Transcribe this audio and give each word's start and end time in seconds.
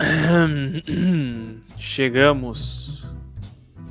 Chegamos. 1.78 3.06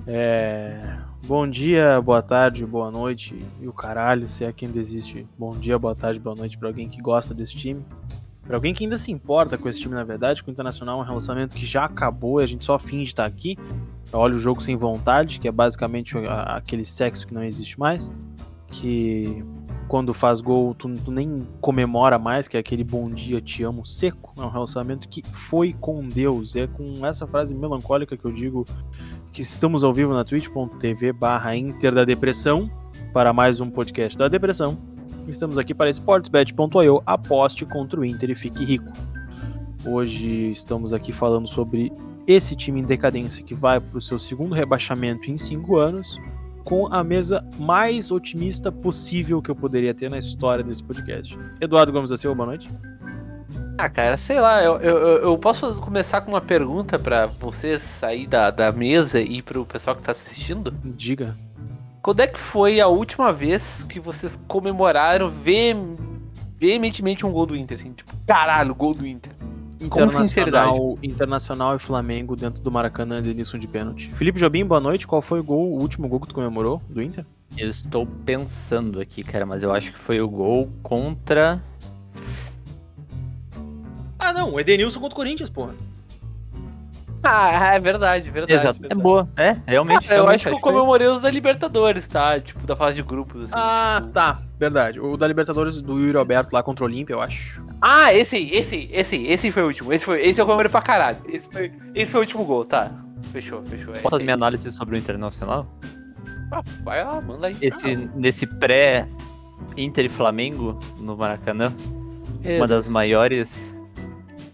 É... 0.07 0.97
Bom 1.25 1.47
dia, 1.47 2.01
boa 2.01 2.23
tarde, 2.23 2.65
boa 2.65 2.89
noite 2.89 3.35
e 3.61 3.67
o 3.67 3.73
caralho, 3.73 4.27
se 4.27 4.43
é 4.43 4.51
que 4.51 4.65
ainda 4.65 4.79
existe 4.79 5.27
bom 5.37 5.51
dia, 5.51 5.77
boa 5.77 5.95
tarde, 5.95 6.19
boa 6.19 6.35
noite 6.35 6.57
para 6.57 6.67
alguém 6.67 6.89
que 6.89 6.99
gosta 6.99 7.35
desse 7.35 7.55
time. 7.55 7.85
Pra 8.41 8.57
alguém 8.57 8.73
que 8.73 8.83
ainda 8.83 8.97
se 8.97 9.11
importa 9.11 9.55
com 9.55 9.69
esse 9.69 9.79
time, 9.79 9.93
na 9.93 10.03
verdade, 10.03 10.41
com 10.41 10.49
o 10.49 10.51
Internacional 10.51 10.97
é 10.97 11.03
um 11.03 11.05
relacionamento 11.05 11.55
que 11.55 11.67
já 11.67 11.85
acabou 11.85 12.41
e 12.41 12.43
a 12.43 12.47
gente 12.47 12.65
só 12.65 12.79
finge 12.79 13.03
estar 13.03 13.25
aqui. 13.25 13.55
Olha 14.11 14.33
o 14.33 14.39
jogo 14.39 14.59
sem 14.59 14.75
vontade, 14.75 15.39
que 15.39 15.47
é 15.47 15.51
basicamente 15.51 16.15
aquele 16.47 16.83
sexo 16.83 17.27
que 17.27 17.33
não 17.35 17.43
existe 17.43 17.79
mais. 17.79 18.11
Que 18.71 19.45
quando 19.89 20.13
faz 20.13 20.39
gol, 20.39 20.75
tu, 20.75 20.87
tu, 21.03 21.11
nem 21.11 21.47
comemora 21.59 22.19
mais, 22.19 22.47
que 22.47 22.55
é 22.55 22.59
aquele 22.59 22.83
bom 22.83 23.09
dia, 23.09 23.41
te 23.41 23.63
amo 23.63 23.83
seco. 23.83 24.31
É 24.37 24.45
um 24.45 24.49
relacionamento 24.49 25.09
que 25.09 25.23
foi 25.33 25.73
com 25.73 26.07
Deus. 26.07 26.55
É 26.55 26.67
com 26.67 27.03
essa 27.03 27.25
frase 27.25 27.55
melancólica 27.55 28.15
que 28.15 28.23
eu 28.23 28.31
digo 28.31 28.65
que 29.33 29.41
estamos 29.41 29.83
ao 29.83 29.91
vivo 29.91 30.13
na 30.13 30.23
twitch.tv 30.23 31.11
barra 31.11 31.55
Inter 31.55 31.91
da 31.91 32.05
Depressão 32.05 32.69
para 33.11 33.33
mais 33.33 33.59
um 33.59 33.69
podcast 33.69 34.15
da 34.15 34.27
Depressão. 34.27 34.77
Estamos 35.27 35.57
aqui 35.57 35.73
para 35.73 35.89
sportsbet.io, 35.89 37.01
aposte 37.03 37.65
contra 37.65 37.99
o 37.99 38.05
Inter 38.05 38.29
e 38.29 38.35
fique 38.35 38.63
rico. 38.63 38.93
Hoje 39.83 40.51
estamos 40.51 40.93
aqui 40.93 41.11
falando 41.11 41.47
sobre 41.47 41.91
esse 42.27 42.55
time 42.55 42.79
em 42.79 42.83
decadência 42.83 43.43
que 43.43 43.55
vai 43.55 43.79
para 43.79 43.97
o 43.97 44.01
seu 44.01 44.19
segundo 44.19 44.53
rebaixamento 44.53 45.31
em 45.31 45.37
cinco 45.37 45.77
anos, 45.77 46.19
com 46.63 46.87
a 46.91 47.03
mesa 47.03 47.43
mais 47.57 48.11
otimista 48.11 48.71
possível 48.71 49.41
que 49.41 49.49
eu 49.49 49.55
poderia 49.55 49.93
ter 49.93 50.09
na 50.09 50.17
história 50.17 50.63
desse 50.63 50.83
podcast. 50.83 51.37
Eduardo 51.59 51.91
Gomes 51.91 52.09
da 52.09 52.17
Silva, 52.17 52.35
boa 52.35 52.47
noite. 52.47 52.69
Ah, 53.77 53.89
cara, 53.89 54.17
sei 54.17 54.41
lá, 54.41 54.61
eu, 54.61 54.77
eu, 54.81 54.97
eu 55.19 55.37
posso 55.37 55.79
começar 55.79 56.21
com 56.21 56.31
uma 56.31 56.41
pergunta 56.41 56.99
para 56.99 57.27
vocês 57.27 57.81
sair 57.81 58.27
da, 58.27 58.51
da 58.51 58.71
mesa 58.73 59.21
e 59.21 59.41
pro 59.41 59.65
pessoal 59.65 59.95
que 59.95 60.01
tá 60.01 60.11
assistindo? 60.11 60.73
Diga. 60.83 61.37
Quando 62.01 62.19
é 62.19 62.27
que 62.27 62.39
foi 62.39 62.81
a 62.81 62.87
última 62.87 63.31
vez 63.31 63.83
que 63.83 63.99
vocês 63.99 64.37
comemoraram 64.47 65.31
veementemente 66.59 67.25
um 67.25 67.31
gol 67.31 67.45
do 67.45 67.55
Inter? 67.55 67.77
Assim, 67.77 67.93
tipo, 67.93 68.11
caralho, 68.27 68.75
gol 68.75 68.93
do 68.93 69.07
Inter. 69.07 69.31
Internacional, 69.79 70.99
Internacional 71.01 71.75
e 71.75 71.79
Flamengo 71.79 72.35
dentro 72.35 72.61
do 72.61 72.69
Maracanã, 72.69 73.21
Denilson 73.21 73.57
de 73.57 73.67
pênalti. 73.67 74.09
Felipe 74.09 74.39
Jobim, 74.39 74.65
boa 74.65 74.81
noite. 74.81 75.07
Qual 75.07 75.21
foi 75.21 75.39
o 75.39 75.43
gol, 75.43 75.71
o 75.71 75.79
último 75.79 76.07
gol 76.07 76.19
que 76.19 76.27
tu 76.27 76.35
comemorou 76.35 76.81
do 76.89 77.01
Inter? 77.01 77.25
Eu 77.57 77.69
estou 77.69 78.05
pensando 78.25 78.99
aqui, 78.99 79.23
cara, 79.23 79.45
mas 79.45 79.63
eu 79.63 79.73
acho 79.73 79.93
que 79.93 79.99
foi 79.99 80.19
o 80.19 80.27
gol 80.27 80.69
contra. 80.83 81.63
Ah, 84.19 84.33
não, 84.33 84.53
o 84.53 84.59
Edenilson 84.59 84.99
contra 84.99 85.13
o 85.13 85.15
Corinthians, 85.15 85.49
porra. 85.49 85.73
Ah, 87.23 87.75
é 87.75 87.79
verdade, 87.79 88.29
verdade. 88.29 88.53
Exato. 88.53 88.79
Verdade. 88.79 88.99
É 88.99 89.03
boa. 89.03 89.29
É, 89.35 89.57
realmente. 89.65 90.11
Ah, 90.11 90.17
eu 90.17 90.27
acho 90.27 90.47
que 90.47 90.55
eu 90.55 90.59
comemorei 90.59 91.07
os 91.07 91.21
da 91.21 91.29
Libertadores, 91.29 92.07
tá? 92.07 92.39
Tipo, 92.39 92.65
da 92.65 92.75
fase 92.75 92.95
de 92.95 93.03
grupos, 93.03 93.43
assim. 93.43 93.53
Ah, 93.55 93.99
tipo... 94.01 94.13
tá. 94.13 94.41
Verdade. 94.59 94.99
O 94.99 95.15
da 95.15 95.27
Libertadores 95.27 95.81
do 95.81 95.97
Yuri 95.97 96.17
Alberto 96.17 96.53
lá 96.53 96.61
contra 96.61 96.83
o 96.83 96.87
Olímpia, 96.87 97.13
eu 97.13 97.21
acho. 97.21 97.63
Ah, 97.81 98.13
esse 98.13 98.35
aí, 98.35 98.49
esse, 98.51 98.89
esse, 98.91 99.15
esse 99.25 99.51
foi 99.51 99.63
o 99.63 99.67
último. 99.67 99.93
Esse, 99.93 100.03
foi, 100.03 100.21
esse 100.21 100.41
eu 100.41 100.45
comemorei 100.45 100.69
pra 100.69 100.81
caralho. 100.81 101.19
Esse 101.27 101.49
foi, 101.49 101.71
esse 101.95 102.11
foi 102.11 102.19
o 102.19 102.23
último 102.23 102.43
gol, 102.43 102.65
tá? 102.65 102.91
Fechou, 103.31 103.63
fechou. 103.63 103.93
Posso 103.93 104.09
fazer 104.09 104.23
minha 104.23 104.33
análise 104.33 104.69
sobre 104.71 104.95
o 104.95 104.99
Internacional? 104.99 105.65
Ah, 106.51 106.61
vai 106.83 107.03
lá, 107.03 107.21
manda 107.21 107.47
aí. 107.47 107.55
Esse, 107.61 107.93
ah, 107.93 108.09
nesse 108.15 108.45
pré 108.45 109.07
Inter 109.77 110.05
e 110.05 110.09
Flamengo 110.09 110.77
no 110.99 111.15
Maracanã, 111.15 111.73
uma 112.43 112.67
das 112.67 112.89
maiores 112.89 113.73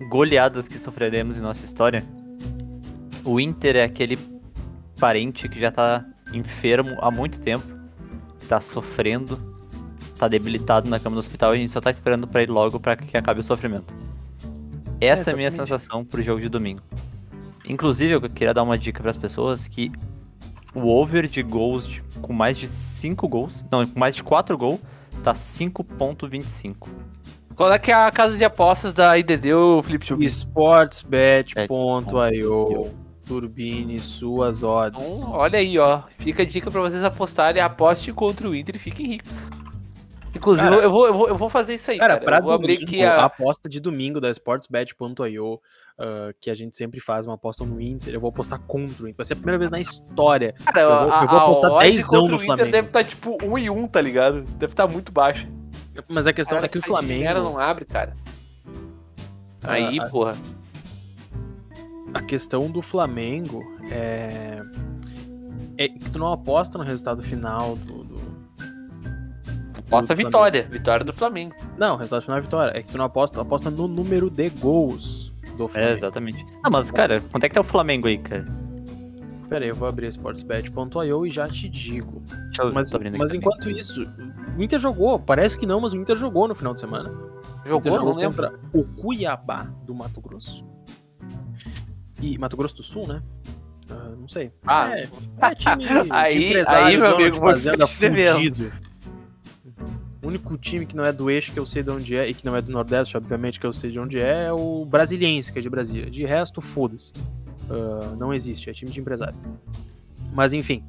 goleadas 0.10 0.68
que 0.68 0.78
sofreremos 0.78 1.40
em 1.40 1.42
nossa 1.42 1.66
história 1.66 2.06
o 3.26 3.40
Inter 3.40 3.76
é 3.76 3.84
aquele 3.84 4.18
parente 5.00 5.50
que 5.50 5.60
já 5.60 5.72
tá 5.72 6.06
enfermo 6.32 6.96
há 7.02 7.10
muito 7.10 7.42
tempo, 7.42 7.66
tá 8.48 8.62
sofrendo, 8.62 9.55
tá 10.18 10.28
debilitado 10.28 10.90
na 10.90 11.00
cama 11.00 11.16
do 11.16 11.20
hospital 11.20 11.54
e 11.54 11.58
a 11.58 11.62
gente 11.62 11.72
só 11.72 11.80
tá 11.82 11.92
esperando 11.92 12.28
para 12.28 12.44
ir 12.44 12.50
logo 12.50 12.80
para 12.80 12.96
que 12.96 13.16
acabe 13.18 13.40
o 13.40 13.44
sofrimento. 13.44 13.94
Essa 15.00 15.30
é, 15.30 15.32
é 15.32 15.34
a 15.34 15.38
minha 15.38 15.52
sensação 15.52 16.06
pro 16.06 16.24
jogo 16.24 16.42
de 16.42 16.50
domingo. 16.50 16.82
Inclusive, 17.68 18.14
eu 18.14 18.22
queria 18.22 18.54
dar 18.54 18.64
uma 18.64 18.78
dica 18.78 19.02
para 19.02 19.12
as 19.12 19.18
pessoas 19.18 19.68
que 19.68 19.92
o 20.74 20.88
over 20.88 21.28
de 21.28 21.42
gols 21.42 21.88
de, 21.88 22.02
com 22.22 22.34
mais 22.34 22.58
de 22.58 22.68
5 22.68 23.28
gols, 23.28 23.66
não, 23.72 23.86
com 23.86 24.00
mais 24.00 24.16
de 24.16 24.24
4 24.24 24.58
gols, 24.58 24.80
tá 25.24 25.34
5.25. 25.34 26.88
Qual 27.56 27.72
é 27.72 27.80
que 27.80 27.92
é 27.92 27.94
a 27.94 28.12
casa 28.12 28.38
de 28.38 28.44
apostas 28.44 28.94
da 28.94 29.18
IDD, 29.18 29.54
o 29.54 29.82
Felipe 29.82 30.06
Chubin? 30.06 30.26
Sportsbet.io 30.26 31.66
Turbine 33.26 34.00
suas 34.00 34.62
odds. 34.64 35.04
Então, 35.04 35.32
olha 35.32 35.58
aí, 35.60 35.80
ó. 35.80 36.04
Fica 36.20 36.44
a 36.44 36.46
dica 36.46 36.70
para 36.70 36.82
vocês 36.82 37.04
apostarem, 37.04 37.62
aposte 37.62 38.14
contra 38.14 38.48
o 38.48 38.56
Inter 38.56 38.76
e 38.76 38.80
fiquem 38.80 39.08
ricos. 39.08 39.48
Inclusive, 40.36 40.68
cara, 40.68 40.82
eu, 40.82 40.90
vou, 40.90 41.08
eu, 41.08 41.14
vou, 41.14 41.28
eu 41.30 41.36
vou 41.36 41.50
fazer 41.50 41.76
isso 41.76 41.90
aí, 41.90 41.98
cara. 41.98 42.20
cara. 42.20 42.26
Pra 42.26 42.40
eu 42.40 42.58
domingo, 42.58 43.04
a... 43.04 43.22
a 43.22 43.26
aposta 43.26 43.70
de 43.70 43.80
domingo 43.80 44.20
da 44.20 44.30
sportsbet.io, 44.30 45.54
uh, 45.54 45.60
que 46.40 46.50
a 46.50 46.56
gente 46.56 46.76
sempre 46.76 47.00
faz 47.00 47.26
uma 47.26 47.36
aposta 47.36 47.66
no 47.66 47.80
Inter, 47.80 48.14
eu 48.14 48.20
vou 48.20 48.30
apostar 48.30 48.60
contra 48.60 49.04
o 49.04 49.08
Inter. 49.08 49.18
Vai 49.18 49.26
ser 49.26 49.34
a 49.34 49.38
primeira 49.38 49.58
vez 49.58 49.72
na 49.72 49.80
história. 49.80 50.54
Cara, 50.66 50.82
eu, 50.82 50.90
vou, 50.90 51.22
eu 51.22 51.28
vou 51.28 51.40
apostar 51.40 51.80
10 51.80 51.98
no 51.98 52.10
Flamengo. 52.12 52.36
O 52.36 52.54
Inter 52.54 52.72
deve 52.72 52.88
estar 52.88 53.04
tá, 53.04 53.10
tipo 53.10 53.38
1 53.44 53.58
e 53.58 53.70
1, 53.70 53.88
tá 53.88 54.02
ligado? 54.02 54.42
Deve 54.42 54.74
estar 54.74 54.88
tá 54.88 54.94
muito 54.94 55.12
baixo. 55.12 55.48
Mas 56.10 56.28
a 56.28 56.34
questão 56.34 56.58
cara, 56.58 56.66
é 56.66 56.70
que 56.70 56.78
o 56.78 56.82
Flamengo. 56.82 57.30
A 57.30 57.34
não 57.36 57.58
abre, 57.58 57.86
cara. 57.86 58.16
Aí, 59.64 60.00
ah, 60.00 60.10
porra 60.10 60.36
a 62.16 62.22
questão 62.22 62.72
do 62.72 62.82
Flamengo 62.82 63.62
é, 63.92 64.62
é 65.78 65.90
que 65.90 66.10
tu 66.10 66.18
não 66.18 66.32
aposta 66.32 66.78
no 66.78 66.84
resultado 66.86 67.22
final 67.22 67.76
do. 67.76 68.06
do 68.06 68.35
aposta 69.88 70.14
a 70.14 70.16
vitória, 70.16 70.68
vitória 70.70 71.06
do 71.06 71.14
Flamengo. 71.14 71.56
Não, 71.78 71.96
o 71.96 71.98
resultado 71.98 72.22
final 72.24 72.38
é 72.38 72.42
vitória. 72.42 72.78
É 72.78 72.82
que 72.82 72.90
tu 72.90 72.98
não 72.98 73.06
aposta, 73.06 73.42
aposta 73.42 73.70
no 73.70 73.88
número 73.88 74.30
de 74.30 74.50
gols 74.50 75.32
do 75.58 75.66
é, 75.66 75.70
Flamengo. 75.70 75.92
É, 75.92 75.96
exatamente. 75.96 76.46
Ah, 76.64 76.70
mas, 76.70 76.92
cara, 76.92 77.22
quanto 77.32 77.44
é 77.44 77.50
que 77.50 77.56
tá 77.56 77.62
o 77.62 77.64
Flamengo 77.64 78.08
aí, 78.08 78.18
cara? 78.18 78.46
Pera 79.48 79.64
aí, 79.64 79.70
eu 79.70 79.76
vou 79.76 79.88
abrir 79.88 80.08
sportsbet.io 80.08 81.26
e 81.26 81.32
já 81.32 81.48
te 81.48 81.70
digo. 81.70 82.22
mas, 82.74 82.92
mas 83.18 83.34
enquanto 83.34 83.70
isso, 83.70 84.08
o 84.58 84.64
Inter 84.64 84.80
jogou, 84.80 85.20
parece 85.20 85.58
que 85.58 85.66
não, 85.66 85.80
mas 85.80 85.94
o 85.94 85.98
Inter 85.98 86.18
jogou 86.18 86.48
no 86.48 86.56
final 86.56 86.74
de 86.74 86.80
semana. 86.80 87.14
Jogou, 87.66 87.94
jogou 87.94 88.16
contra 88.16 88.54
o 88.74 88.84
Cuiabá 88.84 89.64
do 89.86 89.94
Mato 89.94 90.20
Grosso. 90.20 90.66
E 92.22 92.38
Mato 92.38 92.58
Grosso 92.58 92.76
do 92.76 92.84
Sul, 92.84 93.08
né? 93.08 93.22
Uh, 93.90 94.16
não 94.16 94.28
sei. 94.28 94.52
Ah, 94.66 94.98
é, 94.98 95.08
é 95.42 95.56
time, 95.56 95.86
aí, 96.10 96.64
aí, 96.68 96.98
meu 96.98 97.16
amigo, 97.16 97.38
fazenda 97.38 97.86
fudido. 97.86 98.72
O 100.26 100.28
único 100.28 100.58
time 100.58 100.88
que 100.88 100.96
não 100.96 101.06
é 101.06 101.14
do 101.14 101.30
eixo 101.30 101.54
que 101.54 101.60
eu 101.60 101.68
sei 101.68 101.84
de 101.84 101.92
onde 101.92 102.18
é, 102.18 102.28
e 102.28 102.34
que 102.34 102.44
não 102.44 102.56
é 102.56 102.62
do 102.62 102.72
Nordeste, 102.72 103.16
obviamente, 103.16 103.60
que 103.60 103.66
eu 103.68 103.72
sei 103.72 103.92
de 103.92 104.00
onde 104.00 104.20
é, 104.20 104.46
é 104.46 104.52
o 104.52 104.84
Brasiliense, 104.84 105.54
que 105.54 105.60
é 105.60 105.62
de 105.62 105.70
Brasília. 105.70 106.10
De 106.10 106.26
resto, 106.26 106.62
foda-se. 106.62 107.14
Uh, 107.70 108.16
não 108.18 108.34
existe, 108.34 108.68
é 108.68 108.74
time 108.74 108.90
de 108.90 109.00
empresário. 109.00 109.36
Mas 110.34 110.52
enfim. 110.52 110.84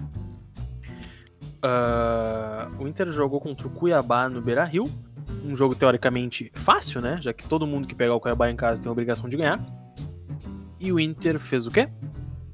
Uh, 1.57 2.83
o 2.83 2.89
Inter 2.89 3.11
jogou 3.11 3.39
contra 3.39 3.67
o 3.67 3.71
Cuiabá 3.71 4.27
no 4.31 4.41
Beira 4.41 4.65
Rio. 4.65 4.91
Um 5.45 5.55
jogo 5.55 5.75
teoricamente 5.75 6.51
fácil, 6.55 7.03
né? 7.03 7.19
Já 7.21 7.35
que 7.35 7.47
todo 7.47 7.67
mundo 7.67 7.87
que 7.87 7.95
pegar 7.95 8.15
o 8.15 8.21
Cuiabá 8.21 8.49
em 8.49 8.57
casa 8.57 8.81
tem 8.81 8.89
a 8.89 8.93
obrigação 8.93 9.29
de 9.29 9.37
ganhar. 9.37 9.61
E 10.81 10.91
o 10.91 10.99
Inter 10.99 11.39
fez 11.39 11.67
o 11.67 11.71
quê? 11.71 11.91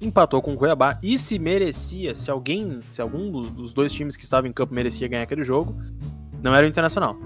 Empatou 0.00 0.42
com 0.42 0.54
o 0.54 0.56
Cuiabá. 0.56 0.98
E 1.00 1.16
se 1.16 1.38
merecia, 1.38 2.12
se 2.16 2.28
alguém, 2.28 2.80
se 2.90 3.00
algum 3.00 3.30
dos 3.30 3.72
dois 3.72 3.92
times 3.92 4.16
que 4.16 4.24
estavam 4.24 4.50
em 4.50 4.52
campo 4.52 4.74
merecia 4.74 5.06
ganhar 5.06 5.22
aquele 5.22 5.44
jogo, 5.44 5.76
não 6.42 6.54
era 6.54 6.66
o 6.66 6.68
Internacional. 6.68 7.16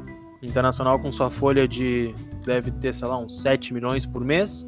O 0.43 0.44
Internacional, 0.44 0.99
com 0.99 1.10
sua 1.10 1.31
folha 1.31 1.66
de. 1.66 2.15
deve 2.44 2.71
ter, 2.71 2.94
sei 2.94 3.09
lá, 3.09 3.19
uns 3.19 3.41
7 3.43 3.72
milhões 3.72 4.04
por 4.04 4.25
mês, 4.25 4.66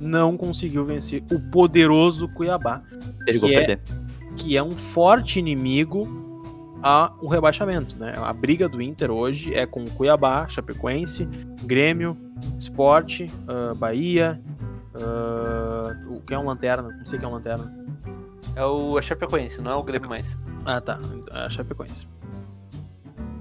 não 0.00 0.36
conseguiu 0.36 0.84
vencer 0.84 1.22
o 1.30 1.40
poderoso 1.40 2.28
Cuiabá. 2.28 2.82
Perigou 3.24 3.48
que 3.48 3.54
perder. 3.54 3.80
É, 3.80 4.34
que 4.36 4.56
é 4.56 4.62
um 4.62 4.70
forte 4.70 5.38
inimigo 5.38 6.08
ao 6.82 7.26
rebaixamento. 7.26 7.98
Né? 7.98 8.14
A 8.16 8.32
briga 8.32 8.68
do 8.68 8.80
Inter 8.80 9.10
hoje 9.10 9.52
é 9.52 9.66
com 9.66 9.84
Cuiabá, 9.84 10.48
Chapecoense, 10.48 11.28
Grêmio, 11.64 12.16
Sport, 12.58 13.22
uh, 13.22 13.74
Bahia, 13.74 14.40
Uh, 14.98 16.16
o 16.16 16.20
que 16.20 16.34
é 16.34 16.38
um 16.38 16.44
lanterna? 16.44 16.90
Não 16.90 17.06
sei 17.06 17.16
o 17.16 17.20
que 17.20 17.24
é 17.24 17.28
um 17.28 17.32
lanterna. 17.32 17.72
É 18.56 18.64
o 18.64 18.98
a 18.98 19.02
Chapecoense, 19.02 19.60
não 19.60 19.70
é 19.70 19.74
o 19.74 19.82
Grêmio 19.82 20.08
mais. 20.08 20.36
Ah, 20.64 20.80
tá. 20.80 20.98
É 21.32 21.46
a 21.46 21.50
Chapecoense. 21.50 22.06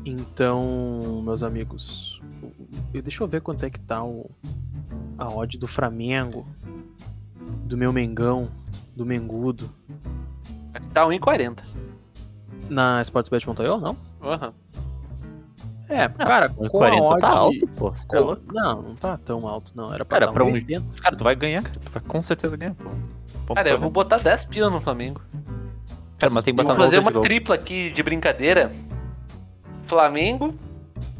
Então, 0.09 1.21
meus 1.21 1.43
amigos, 1.43 2.21
deixa 2.93 3.21
eu 3.21 3.27
ver 3.27 3.41
quanto 3.41 3.65
é 3.65 3.69
que 3.69 3.77
tá 3.77 4.01
o, 4.01 4.31
a 5.17 5.29
odd 5.29 5.57
do 5.57 5.67
Flamengo, 5.67 6.47
do 7.65 7.75
meu 7.75 7.91
Mengão, 7.91 8.49
do 8.95 9.05
Mengudo. 9.05 9.69
Aqui 10.73 10.89
tá 10.91 11.05
1,40. 11.05 11.59
Na 12.69 13.01
sportsbet.io, 13.01 13.79
não? 13.79 13.97
Aham. 14.23 14.47
Uhum. 14.47 14.53
É, 15.89 16.07
cara, 16.07 16.47
com 16.47 16.69
40 16.69 17.01
a 17.01 17.07
odd... 17.09 17.19
tá 17.19 17.29
alto, 17.29 17.67
pô. 17.75 17.91
Tá? 17.91 18.37
Não, 18.53 18.81
não 18.81 18.95
tá 18.95 19.17
tão 19.17 19.45
alto, 19.45 19.73
não. 19.75 19.93
Era 19.93 20.05
pra 20.05 20.19
Cara, 20.19 20.31
pra 20.31 20.45
um 20.45 20.53
80. 20.53 21.01
Cara, 21.01 21.17
tu 21.17 21.23
vai 21.25 21.35
ganhar, 21.35 21.63
cara. 21.63 21.79
Tu 21.79 21.91
vai 21.91 22.01
com 22.01 22.23
certeza 22.23 22.55
ganhar, 22.55 22.75
pô. 22.75 22.89
Ponto 23.45 23.55
Cara, 23.57 23.69
eu 23.69 23.79
vou 23.79 23.89
botar 23.89 24.19
10 24.19 24.45
pila 24.45 24.69
no 24.69 24.79
Flamengo. 24.79 25.21
Cara, 26.17 26.31
mas 26.31 26.43
tem 26.43 26.55
que 26.55 26.61
Eu 26.61 26.63
botar 26.63 26.77
vou 26.77 26.85
fazer 26.85 26.99
uma 26.99 27.11
tripla 27.11 27.55
aqui 27.55 27.89
de 27.91 28.01
brincadeira. 28.01 28.71
Flamengo, 29.87 30.53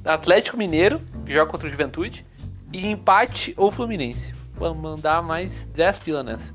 Atlético 0.06 0.58
Mineiro, 0.58 1.02
que 1.26 1.34
joga 1.34 1.50
contra 1.50 1.68
o 1.68 1.72
Juventude, 1.72 2.26
e 2.72 2.86
empate 2.86 3.54
ou 3.58 3.72
Fluminense. 3.72 4.34
Vamos 4.56 4.82
mandar 4.82 5.22
mais 5.24 5.66
10 5.74 6.00
pila 6.00 6.24
nessa. 6.24 6.54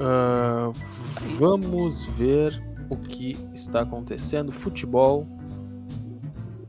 Ah, 0.00 0.70
vamos 1.38 2.06
ver 2.06 2.62
o 2.88 2.96
que 2.96 3.36
está 3.54 3.80
acontecendo. 3.80 4.52
Futebol. 4.52 5.26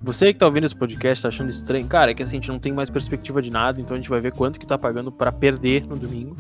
Você 0.02 0.34
que 0.34 0.40
tá 0.40 0.46
ouvindo 0.46 0.66
esse 0.66 0.76
podcast 0.76 1.22
tá 1.24 1.28
achando 1.30 1.50
estranho. 1.50 1.88
Cara, 1.88 2.12
é 2.12 2.14
que 2.14 2.24
assim, 2.24 2.38
a 2.38 2.40
gente 2.40 2.50
não 2.50 2.60
tem 2.60 2.72
mais 2.72 2.90
perspectiva 2.90 3.42
de 3.42 3.52
nada, 3.52 3.80
então 3.82 3.96
a 3.96 3.98
gente 3.98 4.10
vai 4.10 4.22
ver 4.22 4.34
quanto 4.34 4.60
que 4.60 4.66
tá 4.66 4.78
pagando 4.78 5.12
pra 5.12 5.32
perder 5.32 5.86
no 5.86 5.96
domingo. 5.96 6.36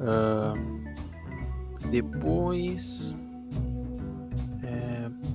Ah, 0.00 0.54
depois. 1.90 3.14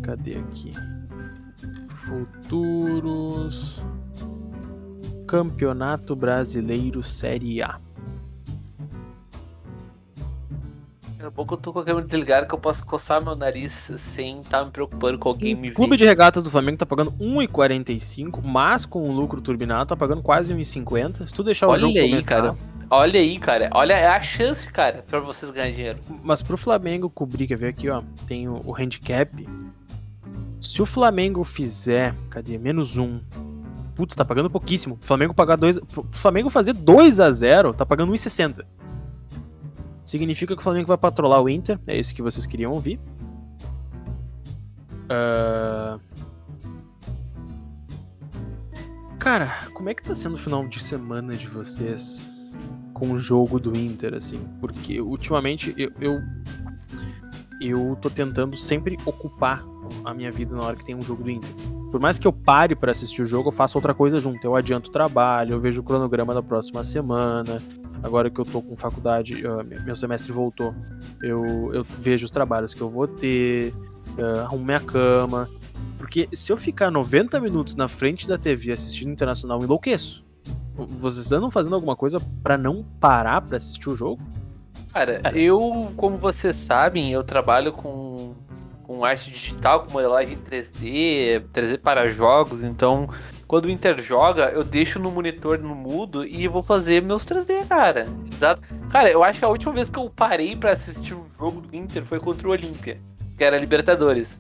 Cadê 0.05 0.35
aqui? 0.35 0.71
Futuros. 2.05 3.81
Campeonato 5.27 6.15
Brasileiro 6.15 7.01
Série 7.01 7.63
A. 7.63 7.79
Daqui 11.13 11.25
a 11.25 11.31
pouco 11.31 11.55
eu 11.55 11.57
tô 11.57 11.73
com 11.73 11.79
a 11.79 11.83
câmera 11.83 12.05
desligada 12.05 12.45
que 12.45 12.53
eu 12.53 12.59
posso 12.59 12.85
coçar 12.85 13.19
meu 13.19 13.35
nariz 13.35 13.71
sem 13.97 14.41
estar 14.41 14.63
me 14.63 14.69
preocupando 14.69 15.17
com 15.17 15.29
alguém 15.29 15.55
me 15.55 15.71
O 15.71 15.73
Clube 15.73 15.91
ver. 15.91 15.97
de 15.97 16.05
Regatas 16.05 16.43
do 16.43 16.51
Flamengo 16.51 16.77
tá 16.77 16.85
pagando 16.85 17.11
1,45, 17.13 18.43
mas 18.43 18.85
com 18.85 19.09
o 19.09 19.11
lucro 19.11 19.41
turbinado 19.41 19.87
tá 19.87 19.95
pagando 19.95 20.21
quase 20.21 20.53
1,50. 20.53 21.25
Se 21.25 21.33
tu 21.33 21.43
deixar 21.43 21.65
o 21.65 21.71
Olha 21.71 21.79
jogo 21.79 21.97
aí, 21.97 22.09
começar, 22.11 22.29
cara. 22.29 22.55
Olha 22.91 23.19
aí, 23.19 23.39
cara. 23.39 23.71
Olha 23.73 23.93
é 23.93 24.05
a 24.05 24.21
chance, 24.21 24.71
cara, 24.71 25.01
pra 25.01 25.19
vocês 25.19 25.51
ganharem 25.51 25.73
dinheiro. 25.73 25.99
Mas 26.21 26.43
pro 26.43 26.57
Flamengo 26.57 27.09
cobrir, 27.09 27.47
quer 27.47 27.57
ver 27.57 27.69
aqui, 27.69 27.89
ó, 27.89 28.03
tem 28.27 28.47
o, 28.47 28.61
o 28.63 28.75
handicap. 28.79 29.47
Se 30.67 30.81
o 30.81 30.85
Flamengo 30.85 31.44
fizer, 31.44 32.15
cadê? 32.29 32.57
Menos 32.57 32.97
um. 32.97 33.19
Putz, 33.95 34.15
tá 34.15 34.25
pagando 34.25 34.50
pouquíssimo. 34.50 34.97
O 35.01 35.06
Flamengo 35.06 35.33
pagar 35.33 35.56
dois, 35.56 35.79
pro 35.79 36.06
Flamengo 36.12 36.50
fazer 36.50 36.73
2 36.73 37.19
a 37.19 37.31
0 37.31 37.73
tá 37.73 37.85
pagando 37.85 38.12
1,60. 38.12 38.65
Significa 40.03 40.56
que 40.56 40.62
o 40.62 40.63
Flamengo 40.63 40.88
vai 40.88 40.97
patrolar 40.97 41.41
o 41.41 41.50
Inter, 41.50 41.79
é 41.88 41.97
isso 41.97 42.13
que 42.13 42.21
vocês 42.21 42.45
queriam 42.45 42.71
ouvir. 42.71 43.00
Ah, 45.09 45.97
Cara, 49.25 49.47
como 49.73 49.89
é 49.89 49.94
que 49.95 50.03
tá 50.03 50.13
sendo 50.13 50.35
o 50.35 50.38
final 50.38 50.67
de 50.67 50.79
semana 50.79 51.35
de 51.35 51.47
vocês 51.47 52.29
com 52.94 53.12
o 53.12 53.17
jogo 53.17 53.59
do 53.59 53.75
Inter, 53.75 54.13
assim? 54.13 54.39
Porque 54.62 55.01
ultimamente 55.01 55.73
eu, 55.75 55.91
eu, 56.00 56.21
eu 57.59 57.97
tô 58.00 58.07
tentando 58.07 58.56
sempre 58.56 58.95
ocupar 59.03 59.65
a 60.03 60.13
minha 60.13 60.31
vida 60.31 60.55
na 60.55 60.63
hora 60.63 60.75
que 60.75 60.83
tem 60.83 60.95
um 60.95 61.01
jogo 61.01 61.23
do 61.23 61.29
Inter. 61.29 61.49
Por 61.91 61.99
mais 61.99 62.19
que 62.19 62.27
eu 62.27 62.33
pare 62.33 62.75
pra 62.75 62.91
assistir 62.91 63.21
o 63.21 63.25
jogo, 63.25 63.49
eu 63.49 63.53
faço 63.53 63.77
outra 63.77 63.93
coisa 63.93 64.19
junto. 64.19 64.45
Eu 64.45 64.55
adianto 64.55 64.89
o 64.89 64.93
trabalho, 64.93 65.53
eu 65.53 65.59
vejo 65.59 65.81
o 65.81 65.83
cronograma 65.83 66.33
da 66.33 66.43
próxima 66.43 66.83
semana. 66.83 67.61
Agora 68.03 68.29
que 68.29 68.39
eu 68.39 68.45
tô 68.45 68.61
com 68.61 68.75
faculdade, 68.75 69.45
ah, 69.47 69.63
meu 69.63 69.95
semestre 69.95 70.31
voltou, 70.31 70.75
eu, 71.21 71.71
eu 71.73 71.83
vejo 71.99 72.25
os 72.25 72.31
trabalhos 72.31 72.73
que 72.73 72.81
eu 72.81 72.89
vou 72.89 73.07
ter, 73.07 73.73
ah, 74.19 74.43
arrumo 74.43 74.65
minha 74.65 74.79
cama. 74.79 75.49
Porque 75.97 76.27
se 76.33 76.51
eu 76.51 76.57
ficar 76.57 76.91
90 76.91 77.39
minutos 77.39 77.75
na 77.75 77.88
frente 77.88 78.27
da 78.27 78.38
TV 78.38 78.71
assistindo 78.71 79.11
Internacional, 79.11 79.59
eu 79.59 79.65
enlouqueço. 79.65 80.23
Vocês 80.75 81.31
andam 81.31 81.49
fazendo 81.49 81.75
alguma 81.75 81.95
coisa 81.95 82.19
pra 82.43 82.57
não 82.57 82.83
parar 82.99 83.41
pra 83.41 83.57
assistir 83.57 83.89
o 83.89 83.95
jogo? 83.95 84.21
Cara, 84.95 85.21
eu, 85.33 85.91
como 85.97 86.17
vocês 86.17 86.55
sabem, 86.55 87.11
eu 87.11 87.23
trabalho 87.23 87.73
com, 87.73 88.14
com 88.85 89.03
arte 89.03 89.31
digital, 89.31 89.83
com 89.83 89.91
modelagem 89.91 90.37
3D, 90.37 91.43
3D 91.51 91.79
para 91.79 92.07
jogos, 92.07 92.63
então 92.63 93.09
quando 93.47 93.65
o 93.65 93.69
Inter 93.69 94.01
joga, 94.01 94.49
eu 94.51 94.63
deixo 94.63 94.99
no 94.99 95.11
monitor 95.11 95.57
no 95.59 95.73
mudo 95.73 96.25
e 96.25 96.47
vou 96.47 96.61
fazer 96.61 97.01
meus 97.01 97.25
3D, 97.25 97.67
cara. 97.67 98.07
Exato. 98.31 98.61
Cara, 98.91 99.09
eu 99.09 99.23
acho 99.23 99.39
que 99.39 99.45
a 99.45 99.49
última 99.49 99.73
vez 99.73 99.89
que 99.89 99.97
eu 99.97 100.09
parei 100.09 100.55
pra 100.55 100.73
assistir 100.73 101.15
um 101.15 101.27
jogo 101.37 101.61
do 101.61 101.75
Inter 101.75 102.05
foi 102.05 102.19
contra 102.19 102.47
o 102.47 102.51
Olímpia, 102.51 102.99
que 103.37 103.43
era 103.43 103.57
Libertadores. 103.57 104.37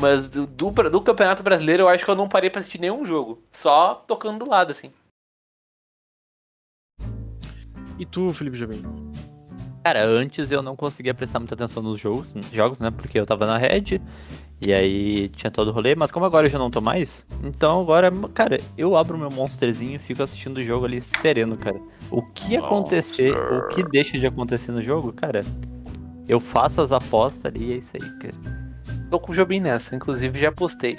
Mas 0.00 0.26
do, 0.26 0.46
do, 0.46 0.70
do 0.70 1.00
Campeonato 1.02 1.42
Brasileiro 1.42 1.82
eu 1.82 1.88
acho 1.88 2.04
que 2.04 2.10
eu 2.10 2.16
não 2.16 2.28
parei 2.28 2.48
pra 2.48 2.60
assistir 2.60 2.80
nenhum 2.80 3.04
jogo. 3.04 3.42
Só 3.52 3.94
tocando 3.94 4.44
do 4.44 4.50
lado, 4.50 4.72
assim. 4.72 4.90
E 7.98 8.06
tu, 8.06 8.32
Felipe 8.32 8.56
Jobim? 8.56 9.01
Cara, 9.84 10.04
antes 10.04 10.50
eu 10.50 10.62
não 10.62 10.76
conseguia 10.76 11.12
prestar 11.12 11.40
muita 11.40 11.54
atenção 11.54 11.82
nos 11.82 11.98
jogos, 11.98 12.34
jogos, 12.52 12.80
né? 12.80 12.90
Porque 12.90 13.18
eu 13.18 13.26
tava 13.26 13.46
na 13.46 13.58
Red 13.58 14.00
e 14.60 14.72
aí 14.72 15.28
tinha 15.30 15.50
todo 15.50 15.68
o 15.68 15.72
rolê, 15.72 15.96
mas 15.96 16.12
como 16.12 16.24
agora 16.24 16.46
eu 16.46 16.50
já 16.50 16.58
não 16.58 16.70
tô 16.70 16.80
mais, 16.80 17.26
então 17.42 17.80
agora, 17.80 18.12
cara, 18.32 18.60
eu 18.78 18.96
abro 18.96 19.18
meu 19.18 19.28
monsterzinho 19.28 19.96
e 19.96 19.98
fico 19.98 20.22
assistindo 20.22 20.58
o 20.58 20.62
jogo 20.62 20.84
ali 20.84 21.00
sereno, 21.00 21.56
cara. 21.56 21.80
O 22.12 22.22
que 22.22 22.56
acontecer, 22.56 23.34
o 23.36 23.68
que 23.68 23.82
deixa 23.82 24.16
de 24.16 24.26
acontecer 24.26 24.70
no 24.70 24.80
jogo, 24.80 25.12
cara, 25.12 25.44
eu 26.28 26.38
faço 26.38 26.80
as 26.80 26.92
apostas 26.92 27.46
ali 27.46 27.70
e 27.70 27.72
é 27.72 27.76
isso 27.78 27.92
aí, 28.00 28.18
cara. 28.20 28.62
Tô 29.10 29.18
com 29.18 29.32
o 29.32 29.34
Jobim 29.34 29.58
nessa, 29.58 29.96
inclusive 29.96 30.38
já 30.38 30.52
postei. 30.52 30.96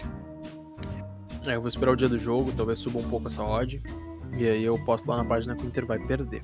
É, 1.48 1.56
eu 1.56 1.62
vou 1.62 1.68
esperar 1.70 1.94
o 1.94 1.96
dia 1.96 2.10
do 2.10 2.20
jogo, 2.20 2.52
talvez 2.56 2.80
suba 2.80 3.00
um 3.00 3.10
pouco 3.10 3.28
essa 3.28 3.42
odd. 3.44 3.82
E 4.38 4.48
aí 4.48 4.64
eu 4.64 4.78
posto 4.86 5.08
lá 5.08 5.18
na 5.18 5.26
página 5.26 5.56
que 5.56 5.64
o 5.64 5.68
Inter 5.68 5.86
vai 5.86 6.00
perder. 6.00 6.42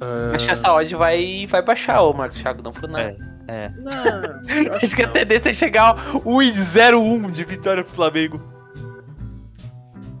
Ah, 0.00 0.32
Acho 0.34 0.46
que 0.46 0.50
essa 0.52 0.72
odd 0.72 0.94
vai, 0.94 1.46
vai 1.46 1.62
baixar, 1.62 2.02
ô 2.02 2.12
Marcos 2.12 2.38
Thiago, 2.38 2.62
não 2.62 2.72
por 2.72 2.88
nada. 2.88 3.16
É. 3.48 3.68
Não, 3.70 3.92
eu 4.64 4.74
Acho 4.74 4.96
que 4.96 5.02
a 5.02 5.08
tendência 5.08 5.50
é 5.50 5.54
chegar 5.54 5.94
1-0-1 6.12 7.30
de 7.30 7.44
vitória 7.44 7.84
pro 7.84 7.92
Flamengo. 7.94 8.40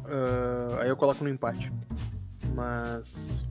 Ah, 0.04 0.78
aí 0.80 0.88
eu 0.88 0.96
coloco 0.96 1.22
no 1.22 1.30
empate. 1.30 1.72
Mas. 2.54 3.44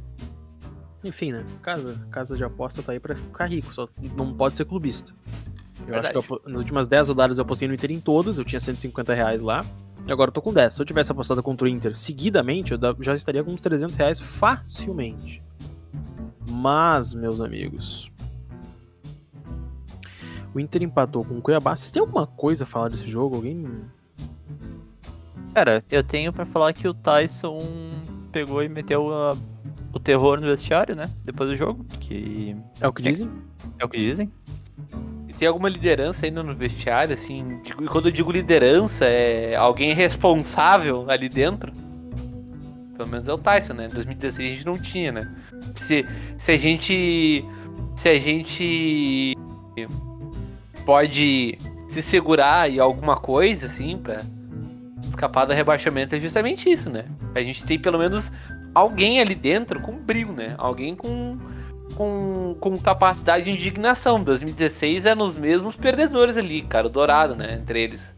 Enfim, 1.03 1.31
né? 1.31 1.45
Casa, 1.61 1.99
casa 2.09 2.35
de 2.35 2.43
aposta 2.43 2.81
tá 2.81 2.91
aí 2.91 2.99
pra 2.99 3.15
ficar 3.15 3.45
rico, 3.45 3.73
só 3.73 3.87
não 4.17 4.33
pode 4.33 4.57
ser 4.57 4.65
clubista. 4.65 5.13
Eu 5.87 5.99
acho 5.99 6.11
que 6.11 6.17
eu 6.17 6.41
nas 6.47 6.59
últimas 6.59 6.87
10 6.87 7.09
rodadas 7.09 7.37
eu 7.37 7.43
apostei 7.43 7.67
no 7.67 7.75
Inter 7.75 7.91
em 7.91 7.99
todas, 7.99 8.39
eu 8.39 8.45
tinha 8.45 8.59
150 8.59 9.13
reais 9.13 9.41
lá. 9.43 9.63
E 10.07 10.11
agora 10.11 10.29
eu 10.29 10.33
tô 10.33 10.41
com 10.41 10.53
10. 10.53 10.73
Se 10.73 10.81
eu 10.81 10.85
tivesse 10.85 11.11
apostado 11.11 11.43
contra 11.43 11.65
o 11.65 11.67
Inter 11.67 11.95
seguidamente, 11.95 12.71
eu 12.71 12.79
já 13.01 13.13
estaria 13.13 13.43
com 13.43 13.51
uns 13.51 13.61
300 13.61 13.95
reais 13.95 14.19
facilmente. 14.19 15.43
Mas, 16.49 17.13
meus 17.13 17.41
amigos. 17.41 18.11
O 20.53 20.59
Inter 20.59 20.83
empatou 20.83 21.25
com 21.25 21.37
o 21.37 21.41
Cuiabá. 21.41 21.75
Vocês 21.75 21.91
têm 21.91 21.99
alguma 21.99 22.25
coisa 22.25 22.63
a 22.63 22.67
falar 22.67 22.89
desse 22.89 23.07
jogo? 23.07 23.35
Alguém. 23.35 23.67
Cara, 25.53 25.83
eu 25.91 26.03
tenho 26.03 26.31
pra 26.31 26.45
falar 26.45 26.71
que 26.73 26.87
o 26.87 26.93
Tyson 26.93 27.59
pegou 28.31 28.61
e 28.63 28.69
meteu 28.69 29.13
a- 29.13 29.37
o 29.93 29.99
terror 29.99 30.39
no 30.39 30.47
vestiário, 30.47 30.95
né? 30.95 31.09
Depois 31.23 31.49
do 31.49 31.55
jogo, 31.55 31.83
que 31.99 32.55
É 32.79 32.87
o 32.87 32.93
que 32.93 33.01
dizem? 33.01 33.29
é 33.79 33.85
o 33.85 33.89
que 33.89 33.97
dizem. 33.97 34.31
E 35.27 35.33
tem 35.33 35.47
alguma 35.47 35.67
liderança 35.69 36.25
ainda 36.25 36.43
no 36.43 36.53
vestiário, 36.55 37.13
assim? 37.13 37.59
digo- 37.63 37.83
E 37.83 37.87
quando 37.87 38.05
eu 38.07 38.11
digo 38.11 38.31
liderança, 38.31 39.05
é 39.05 39.55
alguém 39.55 39.93
responsável 39.93 41.09
ali 41.09 41.27
dentro? 41.29 41.71
Pelo 42.97 43.09
menos 43.09 43.27
é 43.27 43.33
o 43.33 43.37
Tyson, 43.37 43.73
né? 43.73 43.85
Em 43.85 43.89
2016 43.89 44.47
a 44.47 44.55
gente 44.55 44.65
não 44.65 44.77
tinha, 44.77 45.11
né? 45.11 45.31
Se, 45.75 46.05
se 46.37 46.51
a 46.51 46.57
gente. 46.57 47.45
Se 47.95 48.09
a 48.09 48.19
gente 48.19 49.35
pode 50.85 51.57
se 51.87 52.01
segurar 52.01 52.69
em 52.69 52.79
alguma 52.79 53.15
coisa, 53.15 53.67
assim, 53.67 53.97
pra 53.97 54.21
escapar 55.07 55.45
do 55.45 55.53
rebaixamento, 55.53 56.15
é 56.15 56.19
justamente 56.19 56.69
isso, 56.69 56.89
né? 56.89 57.05
A 57.33 57.41
gente 57.41 57.63
tem 57.63 57.79
pelo 57.79 57.97
menos 57.97 58.31
alguém 58.73 59.21
ali 59.21 59.33
dentro 59.33 59.79
com 59.81 59.93
brilho, 59.93 60.33
né? 60.33 60.55
Alguém 60.57 60.93
com, 60.95 61.37
com, 61.95 62.55
com 62.59 62.77
capacidade 62.77 63.45
de 63.45 63.51
indignação. 63.51 64.21
2016 64.21 65.05
é 65.05 65.15
nos 65.15 65.35
mesmos 65.35 65.75
perdedores 65.75 66.37
ali, 66.37 66.61
cara, 66.61 66.87
o 66.87 66.89
Dourado, 66.89 67.35
né? 67.35 67.55
Entre 67.55 67.81
eles. 67.81 68.13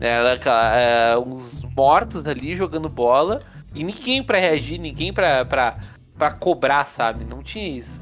Era 0.00 0.38
é, 0.76 1.18
uns 1.18 1.64
mortos 1.76 2.26
ali 2.26 2.56
jogando 2.56 2.88
bola 2.88 3.40
e 3.74 3.82
ninguém 3.84 4.22
pra 4.22 4.38
reagir, 4.38 4.78
ninguém 4.78 5.12
pra, 5.12 5.44
pra, 5.44 5.78
pra 6.18 6.30
cobrar, 6.30 6.86
sabe? 6.88 7.24
Não 7.24 7.42
tinha 7.42 7.68
isso. 7.78 8.00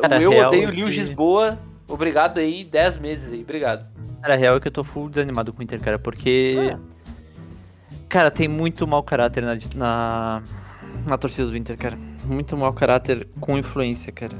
Cara, 0.00 0.18
o 0.18 0.22
eu 0.22 0.46
odeio 0.46 0.70
que- 0.70 0.80
Lisboa. 0.80 1.58
Obrigado 1.88 2.38
aí, 2.38 2.64
10 2.64 2.98
meses 2.98 3.32
aí, 3.32 3.42
obrigado. 3.42 3.86
Cara, 4.20 4.34
a 4.34 4.36
real 4.36 4.56
é 4.56 4.60
que 4.60 4.66
eu 4.66 4.72
tô 4.72 4.82
full 4.82 5.08
desanimado 5.08 5.52
com 5.52 5.60
o 5.60 5.62
Inter, 5.62 5.80
cara, 5.80 5.98
porque. 5.98 6.76
Cara, 8.08 8.30
tem 8.30 8.48
muito 8.48 8.86
mau 8.86 9.02
caráter 9.02 9.42
na, 9.44 9.56
na, 9.74 10.42
na 11.06 11.18
torcida 11.18 11.48
do 11.48 11.56
Inter, 11.56 11.76
cara. 11.76 11.96
Muito 12.24 12.56
mau 12.56 12.72
caráter 12.72 13.28
com 13.40 13.56
influência, 13.58 14.12
cara. 14.12 14.36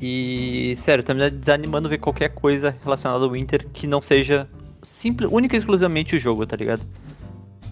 E, 0.00 0.74
sério, 0.76 1.04
tá 1.04 1.12
me 1.14 1.30
desanimando 1.30 1.88
ver 1.88 1.98
qualquer 1.98 2.30
coisa 2.30 2.74
relacionada 2.82 3.24
ao 3.24 3.36
Inter 3.36 3.66
que 3.72 3.86
não 3.86 4.00
seja 4.02 4.48
simples, 4.82 5.30
única 5.30 5.54
e 5.54 5.58
exclusivamente 5.58 6.16
o 6.16 6.20
jogo, 6.20 6.46
tá 6.46 6.56
ligado? 6.56 6.82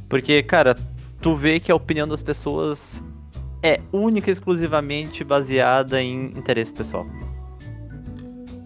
Porque, 0.08 0.42
cara, 0.42 0.76
tu 1.28 1.36
vê 1.36 1.60
que 1.60 1.70
a 1.70 1.76
opinião 1.76 2.08
das 2.08 2.22
pessoas 2.22 3.04
é 3.62 3.80
única 3.92 4.30
e 4.30 4.32
exclusivamente 4.32 5.22
baseada 5.22 6.00
em 6.00 6.26
interesse 6.28 6.72
pessoal. 6.72 7.06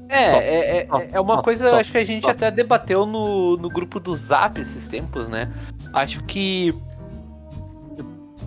É, 0.09 0.31
Só, 0.31 0.37
é, 0.37 0.77
é, 0.77 0.87
só, 0.87 1.03
é 1.13 1.21
uma 1.21 1.37
só, 1.37 1.43
coisa, 1.43 1.77
acho 1.77 1.91
que 1.91 1.99
a 1.99 2.05
gente 2.05 2.29
até 2.29 2.51
debateu 2.51 3.05
no, 3.07 3.57
no 3.57 3.69
grupo 3.69 3.99
do 3.99 4.15
Zap 4.15 4.61
esses 4.61 4.87
tempos, 4.87 5.29
né? 5.29 5.51
Acho 5.93 6.23
que. 6.25 6.75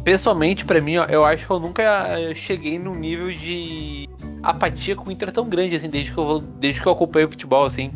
Pessoalmente, 0.03 0.63
pra 0.63 0.79
mim, 0.79 0.93
eu 0.93 1.25
acho 1.25 1.47
que 1.47 1.51
eu 1.51 1.59
nunca 1.59 1.83
eh, 2.19 2.35
cheguei 2.35 2.77
num 2.77 2.93
nível 2.93 3.33
de 3.33 4.07
apatia 4.43 4.95
com 4.95 5.09
o 5.09 5.11
Inter 5.11 5.31
tão 5.31 5.49
grande, 5.49 5.75
assim, 5.75 5.89
desde 5.89 6.13
que 6.13 6.17
eu, 6.19 6.39
desde 6.39 6.79
que 6.79 6.87
eu 6.87 6.91
acompanho 6.91 7.27
futebol, 7.27 7.65
assim. 7.65 7.91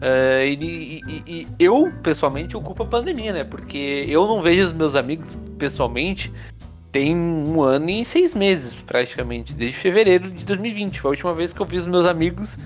Eh, 0.00 0.56
e, 0.58 1.00
e- 1.06 1.24
e- 1.26 1.48
eu, 1.58 1.92
pessoalmente, 2.02 2.54
eu 2.54 2.62
culpo 2.62 2.82
a 2.82 2.86
pandemia, 2.86 3.32
né? 3.32 3.44
Porque 3.44 4.04
eu 4.08 4.26
não 4.26 4.40
vejo 4.40 4.68
os 4.68 4.72
meus 4.72 4.94
amigos 4.94 5.36
pessoalmente 5.58 6.32
tem 6.90 7.14
um 7.14 7.62
ano 7.62 7.88
e 7.90 8.04
seis 8.04 8.34
meses, 8.34 8.74
praticamente, 8.74 9.54
desde 9.54 9.76
fevereiro 9.76 10.28
de 10.30 10.44
2020. 10.44 11.00
Foi 11.00 11.10
a 11.10 11.12
última 11.12 11.32
vez 11.34 11.52
que 11.52 11.60
eu 11.60 11.66
vi 11.66 11.76
os 11.76 11.86
meus 11.86 12.04
amigos, 12.04 12.58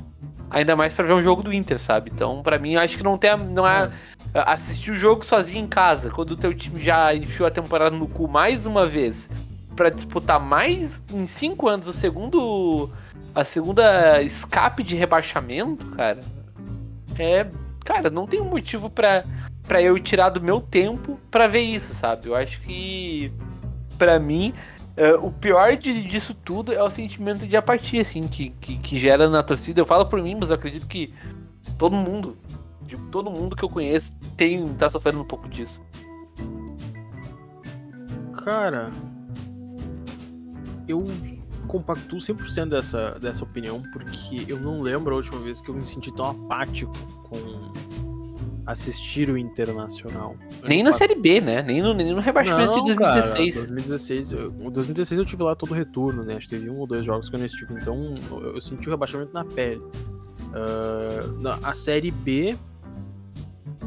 ainda 0.48 0.74
mais 0.74 0.94
pra 0.94 1.04
ver 1.04 1.12
um 1.12 1.22
jogo 1.22 1.42
do 1.42 1.52
Inter, 1.52 1.78
sabe? 1.78 2.10
Então, 2.14 2.42
pra 2.42 2.58
mim, 2.58 2.76
acho 2.76 2.96
que 2.96 3.02
não 3.02 3.18
tem. 3.18 3.30
a- 3.30 3.36
Não 3.36 3.66
é, 3.66 3.90
assistir 4.32 4.92
o 4.92 4.94
jogo 4.94 5.24
sozinho 5.24 5.62
em 5.62 5.66
casa, 5.66 6.08
quando 6.10 6.30
o 6.32 6.36
teu 6.36 6.54
time 6.54 6.80
já 6.80 7.14
enfiou 7.14 7.46
a 7.46 7.50
temporada 7.50 7.94
no 7.96 8.08
cu 8.08 8.26
mais 8.26 8.64
uma 8.64 8.86
vez, 8.86 9.28
pra 9.76 9.90
disputar 9.90 10.40
mais 10.40 11.02
em 11.12 11.26
cinco 11.26 11.68
anos 11.68 11.86
o 11.86 11.92
segundo. 11.92 12.90
A 13.34 13.44
segunda 13.44 14.22
escape 14.22 14.82
de 14.84 14.94
rebaixamento, 14.96 15.86
cara. 15.90 16.20
É. 17.18 17.46
Cara, 17.84 18.08
não 18.10 18.26
tem 18.26 18.40
motivo 18.40 18.88
pra, 18.88 19.24
pra 19.62 19.82
eu 19.82 19.98
tirar 20.00 20.30
do 20.30 20.40
meu 20.40 20.60
tempo 20.60 21.18
pra 21.30 21.46
ver 21.46 21.60
isso, 21.60 21.94
sabe? 21.94 22.28
Eu 22.28 22.34
acho 22.34 22.60
que. 22.62 23.32
Pra 23.98 24.18
mim, 24.18 24.52
é, 24.96 25.14
o 25.14 25.30
pior 25.30 25.76
de- 25.76 26.02
disso 26.02 26.34
tudo 26.34 26.72
é 26.72 26.82
o 26.82 26.90
sentimento 26.90 27.46
de 27.46 27.56
apatia, 27.56 28.02
assim, 28.02 28.26
que, 28.26 28.50
que, 28.60 28.78
que 28.78 28.96
gera 28.96 29.28
na 29.28 29.42
torcida. 29.42 29.80
Eu 29.80 29.86
falo 29.86 30.06
por 30.06 30.20
mim, 30.22 30.36
mas 30.38 30.48
eu 30.50 30.56
acredito 30.56 30.86
que 30.86 31.12
todo 31.78 31.94
mundo, 31.94 32.36
de 32.82 32.96
todo 33.10 33.30
mundo 33.30 33.54
que 33.54 33.62
eu 33.64 33.68
conheço, 33.68 34.12
tem, 34.36 34.66
tá 34.74 34.90
sofrendo 34.90 35.20
um 35.20 35.24
pouco 35.24 35.48
disso. 35.48 35.80
Cara, 38.44 38.90
eu 40.88 41.04
compactuo 41.66 42.18
100% 42.18 42.68
dessa, 42.68 43.18
dessa 43.20 43.44
opinião, 43.44 43.82
porque 43.92 44.44
eu 44.48 44.58
não 44.58 44.80
lembro 44.80 45.14
a 45.14 45.16
última 45.16 45.38
vez 45.38 45.60
que 45.60 45.68
eu 45.68 45.74
me 45.74 45.86
senti 45.86 46.12
tão 46.12 46.30
apático 46.30 46.92
com 47.24 47.72
assistir 48.66 49.28
o 49.28 49.36
Internacional. 49.36 50.36
Nem 50.62 50.82
na 50.82 50.92
Série 50.92 51.14
B, 51.14 51.40
né? 51.40 51.62
Nem 51.62 51.82
no, 51.82 51.92
nem 51.92 52.12
no 52.14 52.20
rebaixamento 52.20 52.82
de 52.82 52.90
Não, 52.90 52.96
cara, 52.96 53.20
2016. 53.20 53.54
2016, 53.56 54.32
eu, 54.32 54.50
2016 54.50 55.18
eu 55.18 55.24
tive 55.24 55.42
lá 55.42 55.54
todo 55.54 55.72
o 55.72 55.74
retorno, 55.74 56.22
né? 56.22 56.36
Acho 56.36 56.48
que 56.48 56.56
teve 56.56 56.70
um 56.70 56.78
ou 56.78 56.86
dois 56.86 57.04
jogos 57.04 57.28
que 57.28 57.34
eu 57.34 57.38
não 57.38 57.46
estive, 57.46 57.74
então 57.74 58.14
eu, 58.30 58.54
eu 58.54 58.60
senti 58.60 58.88
o 58.88 58.90
rebaixamento 58.90 59.32
na 59.34 59.44
pele. 59.44 59.82
Ah, 60.54 61.26
na, 61.40 61.58
a 61.62 61.74
Série 61.74 62.12
B, 62.12 62.56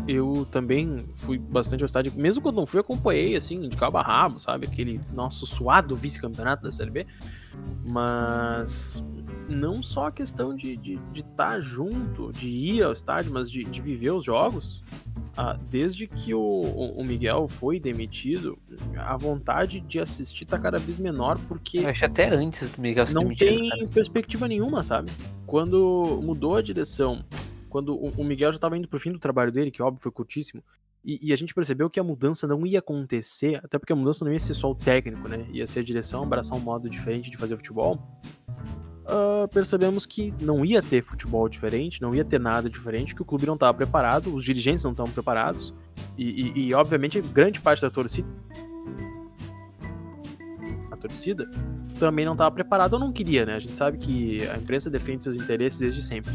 eu 0.08 0.46
também 0.52 1.06
fui 1.16 1.38
bastante 1.38 1.82
ao 1.82 1.86
estádio, 1.86 2.12
mesmo 2.16 2.44
quando 2.44 2.58
não 2.58 2.66
fui, 2.66 2.80
acompanhei, 2.80 3.36
assim, 3.38 3.68
de 3.68 3.76
cabo 3.76 3.98
a 3.98 4.02
rabo, 4.02 4.38
sabe? 4.38 4.68
Aquele 4.68 5.00
nosso 5.14 5.48
suado 5.48 5.96
vice-campeonato 5.96 6.64
da 6.64 6.72
Série 6.72 6.92
B. 6.92 7.08
Mas 7.86 9.04
não 9.50 9.82
só 9.82 10.08
a 10.08 10.12
questão 10.12 10.54
de 10.56 10.72
estar 10.74 10.82
de, 10.82 10.98
de 11.14 11.24
tá 11.24 11.60
junto, 11.60 12.32
de 12.34 12.48
ir 12.48 12.84
ao 12.84 12.92
estádio, 12.94 13.32
mas 13.32 13.50
de, 13.50 13.64
de 13.64 13.82
viver 13.82 14.12
os 14.12 14.24
jogos. 14.24 14.84
Ah, 15.40 15.58
desde 15.70 16.08
que 16.08 16.34
o, 16.34 16.40
o- 16.40 17.04
Miguel 17.04 17.48
foi 17.48 17.80
demitido, 17.80 18.58
a 18.98 19.16
vontade 19.16 19.80
de 19.80 20.00
assistir 20.00 20.46
tá 20.46 20.58
cada 20.58 20.80
vez 20.80 20.98
menor, 20.98 21.40
porque 21.48 21.78
Eu 21.78 21.90
acho 21.90 22.06
até 22.06 22.28
antes 22.28 22.70
do 22.72 22.82
Miguel 22.82 23.06
ser 23.06 23.14
não 23.14 23.22
demitido, 23.22 23.48
tem 23.48 23.70
cara. 23.70 23.88
perspectiva 23.88 24.48
nenhuma, 24.48 24.84
sabe? 24.84 25.12
Quando 25.46 26.20
mudou 26.24 26.56
a 26.56 26.62
direção, 26.62 27.24
quando 27.70 27.94
o, 27.94 28.10
o 28.18 28.24
Miguel 28.24 28.52
já 28.52 28.58
tava 28.58 28.78
indo 28.80 28.88
pro 28.88 29.00
fim 29.00 29.12
do 29.12 29.20
trabalho 29.20 29.52
dele, 29.52 29.70
que 29.70 29.82
óbvio 29.84 30.02
foi 30.02 30.12
curtíssimo, 30.12 30.64
e, 31.04 31.30
e 31.30 31.34
a 31.34 31.36
gente 31.36 31.54
percebeu 31.54 31.90
que 31.90 32.00
a 32.00 32.04
mudança 32.04 32.46
não 32.48 32.66
ia 32.66 32.80
acontecer, 32.80 33.60
até 33.64 33.78
porque 33.80 33.94
a 33.94 33.96
mudança 33.96 34.26
não 34.26 34.32
ia 34.32 34.40
ser 34.40 34.54
só 34.54 34.70
o 34.72 34.76
técnico, 34.76 35.28
né? 35.28 35.48
Ia 35.52 35.66
ser 35.68 35.80
a 35.80 35.84
direção 35.84 36.24
abraçar 36.24 36.58
um 36.58 36.62
modo 36.62 36.90
diferente 36.90 37.32
de 37.32 37.38
fazer 37.38 37.56
futebol. 37.56 38.00
Ah, 39.06 39.48
percebemos 39.48 40.06
que 40.06 40.34
não 40.42 40.66
ia 40.66 40.82
ter 40.82 41.02
futebol 41.02 41.48
diferente, 41.48 42.02
não 42.02 42.14
ia 42.14 42.26
ter 42.26 42.40
nada 42.40 42.70
diferente, 42.70 43.16
que 43.16 43.22
o 43.22 43.26
clube 43.26 43.46
não 43.46 43.54
estava 43.54 43.74
preparado, 43.74 44.36
os 44.36 44.44
dirigentes 44.44 44.84
não 44.84 44.92
estavam 44.92 45.14
preparados, 45.14 45.74
e, 46.18 46.26
e- 46.26 46.68
e, 46.68 46.74
obviamente 46.74 47.22
grande 47.22 47.62
parte 47.62 47.82
da 47.82 47.90
torcida 47.90 48.28
a 50.92 50.96
torcida 50.98 51.50
também 52.00 52.26
não 52.26 52.34
estava 52.34 52.52
preparada 52.52 52.96
ou 52.96 53.00
não 53.00 53.12
queria, 53.12 53.46
né? 53.46 53.56
A 53.56 53.60
gente 53.60 53.78
sabe 53.78 53.98
que 53.98 54.48
a 54.50 54.58
imprensa 54.58 54.90
defende 54.90 55.24
seus 55.24 55.36
interesses 55.36 55.80
desde 55.80 56.04
sempre. 56.04 56.32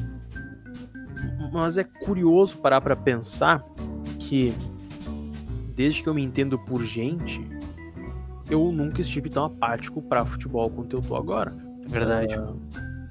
Mas 1.52 1.76
é 1.78 1.84
curioso 1.84 2.58
parar 2.58 2.80
para 2.80 2.96
pensar 2.96 3.64
que 4.28 4.54
desde 5.74 6.02
que 6.02 6.08
eu 6.08 6.14
me 6.14 6.22
entendo 6.22 6.58
por 6.58 6.82
gente, 6.84 7.40
eu 8.50 8.70
nunca 8.70 9.00
estive 9.00 9.28
tão 9.28 9.44
apático 9.44 10.02
para 10.02 10.24
futebol 10.24 10.70
quanto 10.70 10.96
eu 10.96 11.00
tô 11.00 11.16
agora. 11.16 11.56
É 11.84 11.88
verdade. 11.88 12.34
Ah, 12.34 12.52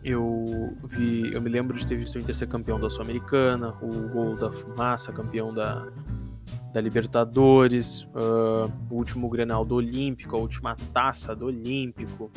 eu 0.04 0.76
vi, 0.88 1.32
eu 1.34 1.42
me 1.42 1.50
lembro 1.50 1.78
de 1.78 1.86
ter 1.86 1.96
visto 1.96 2.16
o 2.16 2.20
Inter 2.20 2.36
ser 2.36 2.48
campeão 2.48 2.80
da 2.80 2.90
Sul-Americana, 2.90 3.76
o 3.82 4.10
gol 4.10 4.36
da 4.36 4.52
Fumaça, 4.52 5.12
campeão 5.12 5.54
da, 5.54 5.88
da 6.74 6.82
Libertadores, 6.82 8.08
ah, 8.16 8.70
o 8.90 8.96
último 8.96 9.30
Grenal 9.30 9.66
do 9.66 9.76
Olímpico, 9.76 10.36
a 10.36 10.40
última 10.40 10.76
taça 10.94 11.36
do 11.36 11.48
Olímpico, 11.48 12.32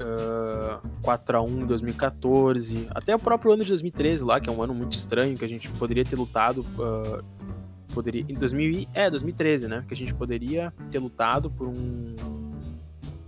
ah, 0.00 0.80
4x1 1.02 1.62
em 1.62 1.66
2014, 1.66 2.88
até 2.90 3.14
o 3.14 3.18
próprio 3.18 3.52
ano 3.52 3.62
de 3.62 3.68
2013 3.68 4.24
lá, 4.24 4.40
que 4.40 4.48
é 4.48 4.52
um 4.52 4.62
ano 4.62 4.74
muito 4.74 4.92
estranho, 4.92 5.36
que 5.36 5.44
a 5.44 5.48
gente 5.48 5.68
poderia 5.70 6.04
ter 6.04 6.16
lutado, 6.16 6.64
ah, 6.78 7.22
poderia, 7.94 8.24
em 8.28 8.34
2000, 8.34 8.70
e- 8.70 8.88
é, 8.92 9.08
2013, 9.08 9.68
né, 9.68 9.84
que 9.86 9.94
a 9.94 9.96
gente 9.96 10.12
poderia 10.12 10.72
ter 10.90 10.98
lutado 10.98 11.50
por 11.50 11.68
um 11.68 12.14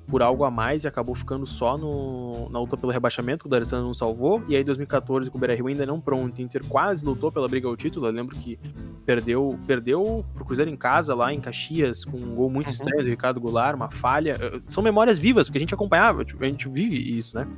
por 0.09 0.23
algo 0.23 0.45
a 0.45 0.51
mais 0.53 0.85
e 0.85 0.87
acabou 0.87 1.17
ficando 1.17 1.45
só 1.45 1.77
no, 1.77 2.49
na 2.49 2.61
luta 2.61 2.77
pelo 2.77 2.93
rebaixamento, 2.93 3.43
que 3.43 3.49
o 3.49 3.51
D'Alessandro 3.51 3.87
não 3.87 3.93
salvou. 3.93 4.41
E 4.47 4.55
aí, 4.55 4.63
em 4.63 4.65
2014, 4.65 5.29
com 5.29 5.37
o 5.37 5.41
Beira-Rio 5.41 5.67
ainda 5.67 5.85
não 5.85 6.01
pronto, 6.01 6.39
o 6.39 6.41
Inter 6.41 6.65
quase 6.69 7.05
lutou 7.05 7.33
pela 7.33 7.49
briga 7.49 7.67
ao 7.67 7.77
título. 7.77 8.07
Eu 8.07 8.13
lembro 8.13 8.37
que 8.37 8.57
perdeu, 9.05 9.59
perdeu 9.67 10.25
pro 10.33 10.45
Cruzeiro 10.45 10.71
em 10.71 10.77
casa, 10.77 11.13
lá 11.13 11.35
em 11.35 11.41
Caxias, 11.41 12.05
com 12.05 12.17
um 12.19 12.37
gol 12.37 12.49
muito 12.49 12.69
Uhum. 12.69 12.73
estranho 12.73 13.03
do 13.03 13.09
Ricardo 13.11 13.41
Goulart, 13.41 13.75
uma 13.75 13.91
falha. 13.91 14.39
São 14.69 14.81
memórias 14.81 15.19
vivas, 15.19 15.49
porque 15.49 15.59
a 15.59 15.61
gente 15.61 15.75
acompanhava, 15.75 16.25
tipo, 16.25 16.41
a 16.45 16.47
gente 16.47 16.69
vive 16.69 16.97
isso, 17.19 17.37
né? 17.37 17.49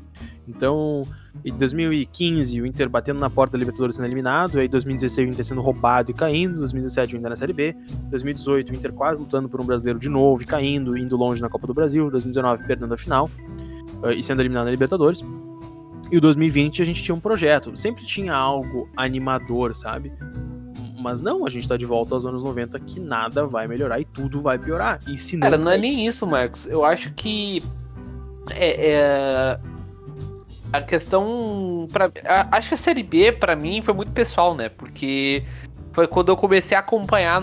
Então, 0.49 1.03
em 1.45 1.53
2015, 1.53 2.61
o 2.61 2.67
Inter 2.67 2.89
batendo 2.89 3.21
na 3.21 3.29
porta 3.29 3.53
da 3.53 3.59
Libertadores 3.59 3.97
sendo 3.97 4.07
eliminado. 4.07 4.59
Aí, 4.59 4.67
em 4.67 4.71
2016, 4.71 5.29
o 5.29 5.33
Inter 5.33 5.45
sendo 5.45 5.61
roubado 5.61 6.11
e 6.11 6.15
caindo. 6.15 6.59
2017, 6.59 7.15
o 7.15 7.19
Inter 7.19 7.31
na 7.31 7.37
Série 7.37 7.53
B. 7.53 7.77
2018, 8.11 8.73
o 8.73 8.75
Inter 8.75 8.93
quase 8.93 9.21
lutando 9.21 9.49
por 9.49 9.61
um 9.61 9.65
brasileiro 9.65 9.99
de 9.99 10.09
novo 10.09 10.43
e 10.43 10.47
caindo, 10.47 10.97
indo 10.97 11.17
longe 11.17 11.43
na 11.43 11.49
Copa 11.49 11.67
do 11.67 11.75
Brasil. 11.75 12.11
2019, 12.11 12.65
perdendo 12.67 12.95
a 12.95 12.97
final 12.97 13.31
eh, 14.05 14.15
e 14.15 14.23
sendo 14.23 14.41
eliminado 14.41 14.65
na 14.65 14.71
Libertadores. 14.71 15.23
E 16.11 16.17
o 16.17 16.21
2020 16.21 16.81
a 16.81 16.85
gente 16.87 17.03
tinha 17.03 17.15
um 17.15 17.21
projeto, 17.21 17.77
sempre 17.77 18.05
tinha 18.07 18.35
algo 18.35 18.89
animador, 18.97 19.77
sabe? 19.77 20.11
Mas 20.99 21.21
não, 21.21 21.47
a 21.47 21.51
gente 21.51 21.69
tá 21.69 21.77
de 21.77 21.85
volta 21.85 22.15
aos 22.15 22.25
anos 22.25 22.43
90 22.43 22.81
que 22.81 22.99
nada 22.99 23.47
vai 23.47 23.69
melhorar 23.69 24.01
e 24.01 24.05
tudo 24.05 24.41
vai 24.41 24.59
piorar. 24.59 25.01
E 25.07 25.19
se 25.19 25.37
não. 25.37 25.43
Cara, 25.43 25.59
não 25.59 25.71
é 25.71 25.77
nem 25.77 26.07
isso, 26.07 26.27
Marcos. 26.27 26.67
Eu 26.67 26.85
acho 26.85 27.13
que. 27.13 27.63
É. 28.51 28.91
é- 28.91 29.78
A 30.73 30.81
questão. 30.83 31.89
Pra... 31.93 32.11
a- 32.25 32.49
Acho 32.57 32.69
que 32.69 32.75
a 32.75 32.79
série 32.79 33.03
B, 33.03 33.33
pra 33.33 33.57
mim, 33.57 33.81
foi 33.83 33.95
muito 33.95 34.13
pessoal, 34.13 34.55
né? 34.55 34.69
Porque 34.69 35.43
foi 35.93 36.07
quando 36.07 36.29
eu 36.29 36.37
comecei 36.37 36.77
a 36.77 36.81
acompanhar. 36.81 37.43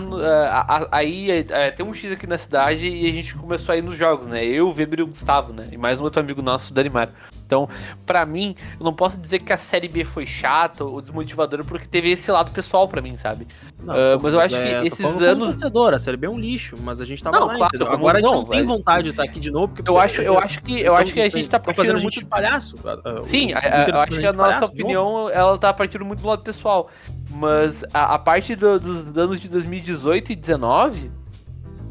Aí 0.90 1.30
é, 1.30 1.70
tem 1.70 1.84
um 1.84 1.92
X 1.92 2.12
aqui 2.12 2.26
na 2.26 2.38
cidade 2.38 2.88
e 2.88 3.08
a 3.08 3.12
gente 3.12 3.34
começou 3.34 3.72
a 3.72 3.76
ir 3.76 3.82
nos 3.82 3.96
jogos, 3.96 4.26
né? 4.26 4.44
Eu, 4.44 4.68
o 4.68 4.72
Weber 4.74 5.00
e 5.00 5.02
o 5.02 5.06
Gustavo, 5.08 5.52
né? 5.52 5.68
E 5.72 5.76
mais 5.76 6.00
um 6.00 6.04
outro 6.04 6.20
amigo 6.20 6.40
nosso, 6.40 6.70
o 6.70 6.74
Danimar. 6.74 7.10
Então, 7.46 7.68
pra 8.04 8.26
mim, 8.26 8.56
eu 8.78 8.84
não 8.84 8.92
posso 8.92 9.16
dizer 9.18 9.38
que 9.38 9.52
a 9.52 9.56
série 9.56 9.86
B 9.86 10.04
foi 10.04 10.26
chata 10.26 10.82
ou 10.84 11.00
desmotivadora, 11.00 11.62
porque 11.62 11.86
teve 11.86 12.10
esse 12.10 12.28
lado 12.32 12.50
pessoal 12.50 12.88
pra 12.88 13.00
mim, 13.00 13.16
sabe? 13.16 13.46
Não, 13.80 13.94
Ah, 13.94 14.18
mas 14.20 14.34
eu 14.34 14.40
acho 14.40 14.56
que 14.56 14.60
é, 14.60 14.80
tô 14.80 14.86
esses 14.86 15.22
anos- 15.22 15.50
torcedor, 15.52 15.94
a 15.94 15.98
Série 16.00 16.16
B 16.16 16.26
é 16.26 16.30
um 16.30 16.38
lixo, 16.38 16.76
mas 16.82 17.00
a 17.00 17.04
gente 17.04 17.22
tava 17.22 17.38
Não, 17.38 17.46
lá, 17.46 17.54
claro, 17.54 17.76
entendeu? 17.76 17.92
Agora 17.94 18.18
a 18.18 18.20
gente 18.20 18.30
não, 18.30 18.38
não, 18.42 18.44
tem 18.48 18.58
mas- 18.58 18.68
vontade 18.68 19.04
de 19.04 19.10
estar 19.10 19.22
aqui 19.22 19.38
de 19.38 19.50
novo, 19.52 19.68
porque 19.72 19.88
Eu 19.88 19.96
acho, 19.96 20.20
eu 20.22 20.36
acho 20.38 20.60
que, 20.60 20.80
eu 20.80 20.96
acho 20.96 21.14
que 21.14 21.20
a 21.20 21.28
gente 21.28 21.48
tá 21.48 21.60
partindo 21.60 21.82
a 21.90 21.92
gente 21.94 22.02
muito 22.02 22.18
de 22.18 22.24
palhaço. 22.24 22.76
Sim, 23.22 23.52
eu 23.52 23.98
acho 24.00 24.18
que 24.18 24.26
a 24.26 24.32
nossa 24.32 24.48
palhaço 24.52 24.64
opinião 24.72 25.30
ela 25.30 25.56
tá 25.56 25.72
partindo 25.72 26.04
muito 26.04 26.20
do 26.22 26.28
lado 26.28 26.42
pessoal. 26.42 26.90
Mas 27.30 27.84
a, 27.94 28.14
a 28.14 28.18
parte 28.18 28.56
do- 28.56 28.80
dos 28.80 29.16
anos 29.16 29.38
de 29.38 29.48
2018 29.48 30.32
e 30.32 30.34
19, 30.34 31.10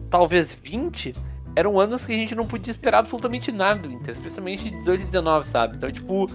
talvez 0.09 0.53
20, 0.61 1.15
eram 1.55 1.79
anos 1.79 2.05
que 2.05 2.13
a 2.13 2.17
gente 2.17 2.35
não 2.35 2.45
podia 2.45 2.71
esperar 2.71 2.99
absolutamente 2.99 3.51
nada 3.51 3.79
do 3.79 3.91
Inter, 3.91 4.13
especialmente 4.13 4.69
18 4.69 5.01
e 5.01 5.05
19, 5.05 5.47
sabe? 5.47 5.77
Então, 5.77 5.91
tipo, 5.91 6.29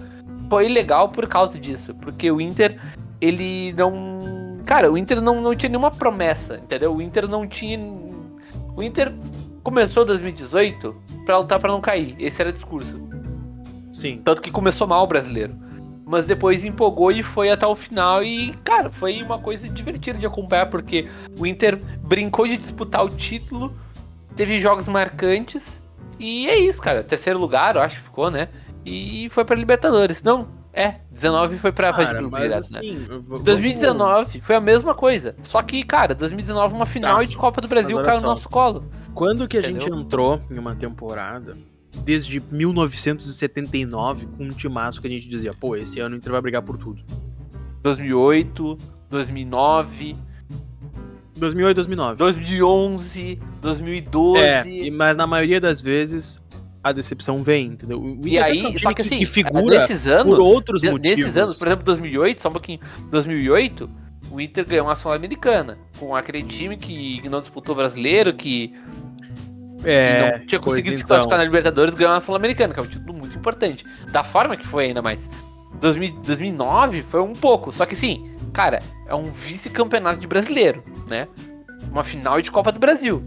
foi 0.49 0.67
legal 0.67 1.09
por 1.09 1.27
causa 1.27 1.59
disso, 1.59 1.93
porque 1.95 2.31
o 2.31 2.41
Inter, 2.41 2.79
ele 3.19 3.73
não 3.73 4.41
cara, 4.71 4.91
o 4.91 4.97
Inter 4.97 5.21
não, 5.21 5.41
não 5.41 5.55
tinha 5.55 5.69
nenhuma 5.69 5.91
promessa, 5.91 6.55
entendeu? 6.55 6.95
O 6.95 7.01
Inter 7.01 7.27
não 7.27 7.45
tinha. 7.45 7.77
O 8.75 8.81
Inter 8.81 9.13
começou 9.63 10.05
2018 10.05 10.95
pra 11.25 11.39
lutar 11.39 11.59
pra 11.59 11.69
não 11.69 11.81
cair. 11.81 12.15
Esse 12.17 12.41
era 12.41 12.49
o 12.49 12.53
discurso. 12.53 12.99
Sim. 13.91 14.21
Tanto 14.23 14.41
que 14.41 14.49
começou 14.49 14.87
mal 14.87 15.03
o 15.03 15.07
brasileiro. 15.07 15.53
Mas 16.05 16.25
depois 16.25 16.63
empolgou 16.63 17.11
e 17.11 17.21
foi 17.21 17.49
até 17.49 17.65
o 17.65 17.75
final. 17.75 18.23
E, 18.23 18.53
cara, 18.63 18.89
foi 18.89 19.21
uma 19.21 19.39
coisa 19.39 19.67
divertida 19.67 20.17
de 20.17 20.25
acompanhar, 20.25 20.69
porque 20.69 21.09
o 21.37 21.45
Inter 21.45 21.77
brincou 22.01 22.47
de 22.47 22.57
disputar 22.57 23.03
o 23.03 23.09
título, 23.09 23.73
teve 24.35 24.59
jogos 24.59 24.87
marcantes. 24.87 25.81
E 26.19 26.47
é 26.49 26.57
isso, 26.59 26.81
cara. 26.81 27.03
Terceiro 27.03 27.39
lugar, 27.39 27.75
eu 27.75 27.81
acho 27.81 27.97
que 27.97 28.03
ficou, 28.03 28.29
né? 28.29 28.49
E 28.85 29.27
foi 29.29 29.43
pra 29.43 29.55
Libertadores. 29.55 30.21
Não, 30.23 30.47
é, 30.73 30.95
19 31.11 31.57
foi 31.57 31.71
pra 31.71 31.91
Cara, 31.93 32.21
mas 32.29 32.71
né? 32.71 32.79
assim, 32.79 33.05
vamos- 33.07 33.41
2019 33.41 34.39
foi 34.41 34.55
a 34.55 34.61
mesma 34.61 34.93
coisa. 34.93 35.35
Só 35.43 35.61
que, 35.61 35.83
cara, 35.83 36.13
2019 36.15 36.73
uma 36.75 36.85
final 36.85 37.17
Tá. 37.17 37.23
de 37.25 37.37
Copa 37.37 37.59
do 37.61 37.67
Brasil 37.67 38.01
caiu 38.03 38.21
no 38.21 38.27
nosso 38.27 38.47
colo. 38.49 38.85
Quando 39.13 39.47
que 39.47 39.57
a 39.57 39.61
gente 39.61 39.85
Entendeu? 39.85 39.99
entrou 39.99 40.41
em 40.53 40.57
uma 40.59 40.75
temporada, 40.75 41.57
desde 42.03 42.39
1979, 42.39 44.25
com 44.37 44.43
um 44.45 44.49
timaço 44.49 45.01
que 45.01 45.07
a 45.07 45.09
gente 45.11 45.27
dizia, 45.27 45.53
pô, 45.53 45.75
esse 45.75 45.99
ano 45.99 46.15
o 46.15 46.17
Inter 46.17 46.31
vai 46.31 46.41
brigar 46.41 46.61
por 46.61 46.77
tudo. 46.77 47.03
2008, 47.81 48.77
2009, 49.09 50.15
2008, 51.41 51.75
2009. 51.75 52.17
2011, 52.17 53.39
2012. 53.61 54.39
É, 54.87 54.91
mas 54.91 55.17
na 55.17 55.27
maioria 55.27 55.59
das 55.59 55.81
vezes 55.81 56.39
a 56.83 56.91
decepção 56.91 57.43
vem, 57.43 57.67
entendeu? 57.67 57.99
O 58.01 58.19
E 58.25 58.35
sempre 58.35 58.37
é 58.37 58.41
um 58.63 58.67
aí, 58.67 58.79
só 58.79 58.93
que 58.93 59.01
assim, 59.01 59.19
que 59.19 59.25
figura 59.25 59.79
nesses 59.79 60.07
anos, 60.07 60.23
por 60.23 60.39
outros 60.39 60.81
de- 60.81 60.89
motivos. 60.89 61.17
nesses 61.19 61.37
anos, 61.37 61.57
por 61.57 61.67
exemplo, 61.67 61.83
2008, 61.85 62.41
só 62.41 62.49
um 62.49 62.53
pouquinho, 62.53 62.79
2008, 63.11 63.89
o 64.31 64.39
Inter 64.41 64.65
ganhou 64.65 64.87
uma 64.87 64.95
Sul-Americana, 64.95 65.77
com 65.99 66.15
aquele 66.15 66.41
time 66.43 66.77
que 66.77 67.21
não 67.29 67.39
disputou 67.41 67.75
brasileiro, 67.75 68.33
que, 68.33 68.69
que 69.81 69.87
é, 69.89 70.39
não 70.39 70.45
tinha 70.47 70.59
conseguido 70.59 70.95
se 70.95 71.03
então. 71.03 71.07
classificar 71.17 71.37
na 71.39 71.43
Libertadores, 71.43 71.93
ganhou 71.93 72.13
uma 72.13 72.21
Sul-Americana, 72.21 72.73
que 72.73 72.79
é 72.79 72.83
um 72.83 72.87
título 72.87 73.13
muito 73.13 73.35
importante. 73.37 73.85
Da 74.11 74.23
forma 74.23 74.55
que 74.55 74.65
foi 74.65 74.85
ainda 74.85 75.01
mais. 75.01 75.29
2000 75.79 76.13
2009 76.23 77.01
foi 77.03 77.21
um 77.21 77.33
pouco, 77.33 77.71
só 77.71 77.85
que 77.85 77.95
sim, 77.95 78.31
cara, 78.53 78.79
é 79.07 79.15
um 79.15 79.31
vice-campeonato 79.31 80.19
de 80.19 80.27
brasileiro, 80.27 80.83
né? 81.11 81.27
Uma 81.91 82.03
final 82.03 82.41
de 82.41 82.49
Copa 82.49 82.71
do 82.71 82.79
Brasil. 82.79 83.21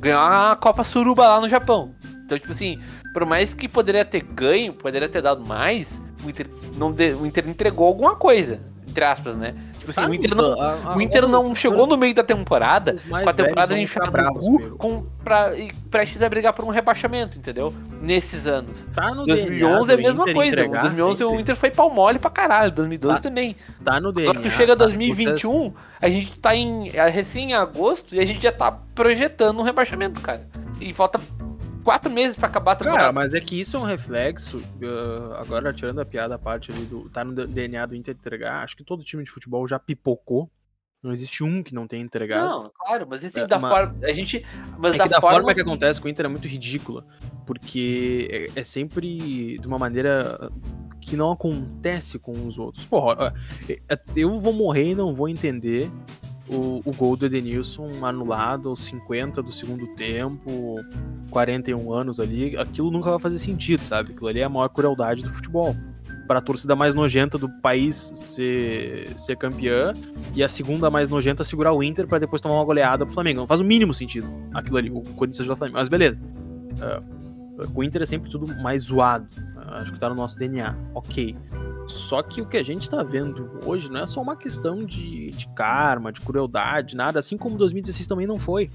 Ganhou 0.00 0.20
a 0.20 0.56
Copa 0.56 0.82
Suruba 0.84 1.28
lá 1.28 1.40
no 1.40 1.48
Japão. 1.48 1.94
Então, 2.24 2.38
tipo 2.38 2.52
assim, 2.52 2.80
por 3.12 3.26
mais 3.26 3.52
que 3.52 3.68
poderia 3.68 4.04
ter 4.04 4.22
ganho, 4.22 4.72
poderia 4.72 5.08
ter 5.08 5.20
dado 5.20 5.44
mais, 5.44 6.00
o 6.24 6.30
Inter, 6.30 6.48
não 6.76 6.90
de- 6.92 7.12
o 7.14 7.26
Inter 7.26 7.46
entregou 7.48 7.86
alguma 7.86 8.16
coisa, 8.16 8.60
entre 8.92 9.04
aspas, 9.04 9.34
né? 9.36 9.54
Tipo 9.78 9.90
assim, 9.90 10.02
Tá, 10.02 10.08
o 10.08 10.14
Inter 10.14 10.34
não, 10.36 10.60
a- 10.62 10.78
a- 10.92 10.96
o 10.96 11.00
Inter 11.00 11.26
não 11.26 11.54
chegou 11.54 11.86
no 11.86 11.96
meio 11.96 12.14
da 12.14 12.22
temporada 12.22 12.94
com 13.08 13.16
a 13.28 13.32
temporada 13.32 13.76
enfiada 13.78 14.22
no 14.22 14.34
cu 14.38 14.76
com, 14.76 15.06
pra, 15.24 15.54
e 15.56 15.72
prestes 15.90 16.20
a 16.22 16.28
brigar 16.28 16.52
por 16.52 16.64
um 16.64 16.68
rebaixamento, 16.68 17.36
entendeu? 17.38 17.74
Nesses 18.00 18.46
anos. 18.46 18.86
Tá 18.94 19.14
no 19.14 19.24
2011 19.26 19.86
DNA 19.88 19.90
é 19.90 19.94
a 19.94 19.96
mesma 19.96 20.22
Inter 20.24 20.34
coisa. 20.34 20.52
entregar 20.52 20.82
2011 20.82 21.24
o 21.24 21.28
sempre. 21.28 21.42
Inter 21.42 21.56
foi 21.56 21.70
pau 21.70 21.90
mole 21.90 22.18
pra 22.18 22.30
caralho. 22.30 22.70
2012 22.70 23.16
Tá. 23.16 23.22
também. 23.22 23.56
Tá 23.82 23.98
no 24.00 24.12
DNA. 24.12 24.30
Agora 24.30 24.42
tu 24.44 24.50
chega 24.50 24.76
tá? 24.76 24.84
2021, 24.84 25.72
a 26.00 26.08
gente 26.10 26.38
tá 26.38 26.54
em 26.54 26.90
é, 26.94 27.08
recém 27.08 27.50
em 27.50 27.54
agosto 27.54 28.14
e 28.14 28.20
a 28.20 28.26
gente 28.26 28.40
já 28.42 28.52
tá 28.52 28.70
projetando 28.94 29.58
um 29.58 29.62
rebaixamento, 29.62 30.20
cara. 30.20 30.46
E 30.80 30.92
falta 30.92 31.18
quatro 31.84 32.10
meses 32.10 32.36
pra 32.36 32.48
acabar 32.48 32.72
a 32.72 32.76
temporada. 32.76 32.98
Cara, 33.00 33.12
mas 33.12 33.34
é 33.34 33.40
que 33.40 33.58
isso 33.58 33.76
é 33.76 33.80
um 33.80 33.84
reflexo. 33.84 34.58
uh, 34.58 35.34
agora, 35.38 35.72
tirando 35.72 36.00
a 36.00 36.04
piada 36.04 36.34
a 36.34 36.38
parte 36.38 36.70
ali 36.72 36.84
do. 36.84 37.08
Tá 37.10 37.24
no 37.24 37.32
DNA 37.46 37.86
do 37.86 37.94
Inter 37.96 38.14
entregar. 38.14 38.62
Acho 38.62 38.76
que 38.76 38.84
todo 38.84 39.04
time 39.04 39.24
de 39.24 39.30
futebol 39.30 39.66
já 39.68 39.78
pipocou. 39.78 40.50
Não 41.02 41.10
existe 41.10 41.42
um 41.42 41.64
que 41.64 41.74
não 41.74 41.88
tenha 41.88 42.00
entregado. 42.02 42.48
Não, 42.48 42.72
claro, 42.76 43.06
mas 43.10 43.24
assim, 43.24 43.40
É, 43.40 43.46
da 43.46 43.58
uma- 43.58 43.68
forma. 43.68 43.96
A 44.04 44.12
gente. 44.12 44.46
Mas 44.78 44.94
é 44.94 44.98
da, 44.98 45.06
da 45.06 45.20
forma, 45.20 45.38
forma, 45.38 45.54
que 45.54 45.60
acontece 45.60 46.00
com 46.00 46.06
o 46.06 46.10
Inter 46.10 46.26
é 46.26 46.28
muito 46.28 46.46
ridícula. 46.46 47.04
Porque 47.44 48.28
é, 48.54 48.60
é 48.60 48.64
sempre 48.64 49.58
de 49.58 49.66
uma 49.66 49.78
maneira 49.78 50.38
que 51.00 51.16
não 51.16 51.32
acontece 51.32 52.18
com 52.20 52.46
os 52.46 52.56
outros. 52.56 52.84
Porra, 52.86 53.16
ó, 53.18 53.32
é- 53.68 54.00
eu 54.14 54.38
vou 54.38 54.52
morrer 54.52 54.90
e 54.90 54.94
não 54.94 55.12
vou 55.12 55.28
entender 55.28 55.90
o, 56.48 56.82
o 56.84 56.92
gol 56.94 57.16
do 57.16 57.26
Edenilson 57.26 57.90
anulado 58.02 58.68
aos 58.68 58.80
50 58.84 59.42
do 59.42 59.50
segundo 59.50 59.86
tempo, 59.94 60.80
41 61.30 61.92
anos 61.92 62.20
ali. 62.20 62.56
Aquilo 62.56 62.90
nunca 62.90 63.10
vai 63.10 63.18
fazer 63.18 63.38
sentido, 63.38 63.82
sabe? 63.82 64.12
Aquilo 64.12 64.28
ali 64.28 64.40
é 64.40 64.44
a 64.44 64.48
maior 64.48 64.68
crueldade 64.68 65.22
do 65.22 65.30
futebol. 65.30 65.76
Para 66.26 66.38
a 66.38 66.42
torcida 66.42 66.74
mais 66.76 66.94
nojenta 66.94 67.36
do 67.36 67.48
país 67.60 68.10
ser, 68.14 69.12
ser 69.18 69.36
campeã 69.36 69.92
e 70.34 70.42
a 70.42 70.48
segunda 70.48 70.90
mais 70.90 71.08
nojenta 71.08 71.44
segurar 71.44 71.72
o 71.72 71.82
Inter 71.82 72.06
para 72.06 72.18
depois 72.18 72.40
tomar 72.40 72.54
uma 72.54 72.64
goleada 72.64 73.04
pro 73.04 73.12
Flamengo. 73.12 73.40
Não 73.40 73.46
faz 73.46 73.60
o 73.60 73.64
mínimo 73.64 73.92
sentido 73.92 74.28
aquilo 74.54 74.76
ali, 74.76 74.90
o 74.90 75.00
Corinthians 75.00 75.46
do 75.46 75.56
Flamengo. 75.56 75.78
Mas 75.78 75.88
beleza. 75.88 76.20
Ah, 76.80 77.02
o 77.74 77.84
Inter 77.84 78.02
é 78.02 78.06
sempre 78.06 78.30
tudo 78.30 78.46
mais 78.62 78.84
zoado. 78.84 79.26
Ah, 79.56 79.80
acho 79.80 79.92
que 79.92 79.98
tá 79.98 80.08
no 80.08 80.14
nosso 80.14 80.36
DNA. 80.38 80.74
Ok. 80.94 81.36
Só 81.92 82.22
que 82.22 82.40
o 82.40 82.46
que 82.46 82.56
a 82.56 82.62
gente 82.62 82.88
tá 82.88 83.02
vendo 83.02 83.50
hoje 83.66 83.90
não 83.90 84.00
é 84.00 84.06
só 84.06 84.22
uma 84.22 84.34
questão 84.34 84.82
de, 84.82 85.30
de 85.30 85.46
karma, 85.48 86.10
de 86.10 86.22
crueldade, 86.22 86.96
nada. 86.96 87.18
Assim 87.18 87.36
como 87.36 87.58
2016 87.58 88.06
também 88.06 88.26
não 88.26 88.38
foi. 88.38 88.70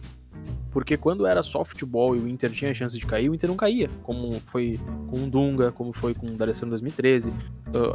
Porque 0.72 0.96
quando 0.96 1.26
era 1.26 1.42
só 1.42 1.66
futebol 1.66 2.16
e 2.16 2.20
o 2.20 2.28
Inter 2.28 2.52
tinha 2.52 2.72
chance 2.76 2.96
de 2.96 3.04
cair, 3.08 3.28
o 3.28 3.34
Inter 3.34 3.50
não 3.50 3.58
caía. 3.58 3.90
Como 4.04 4.40
foi 4.46 4.80
com 5.10 5.24
o 5.24 5.30
Dunga, 5.30 5.72
como 5.72 5.92
foi 5.92 6.14
com 6.14 6.28
o 6.28 6.38
D'Alessandro 6.38 6.68
em 6.68 6.70
2013. 6.70 7.34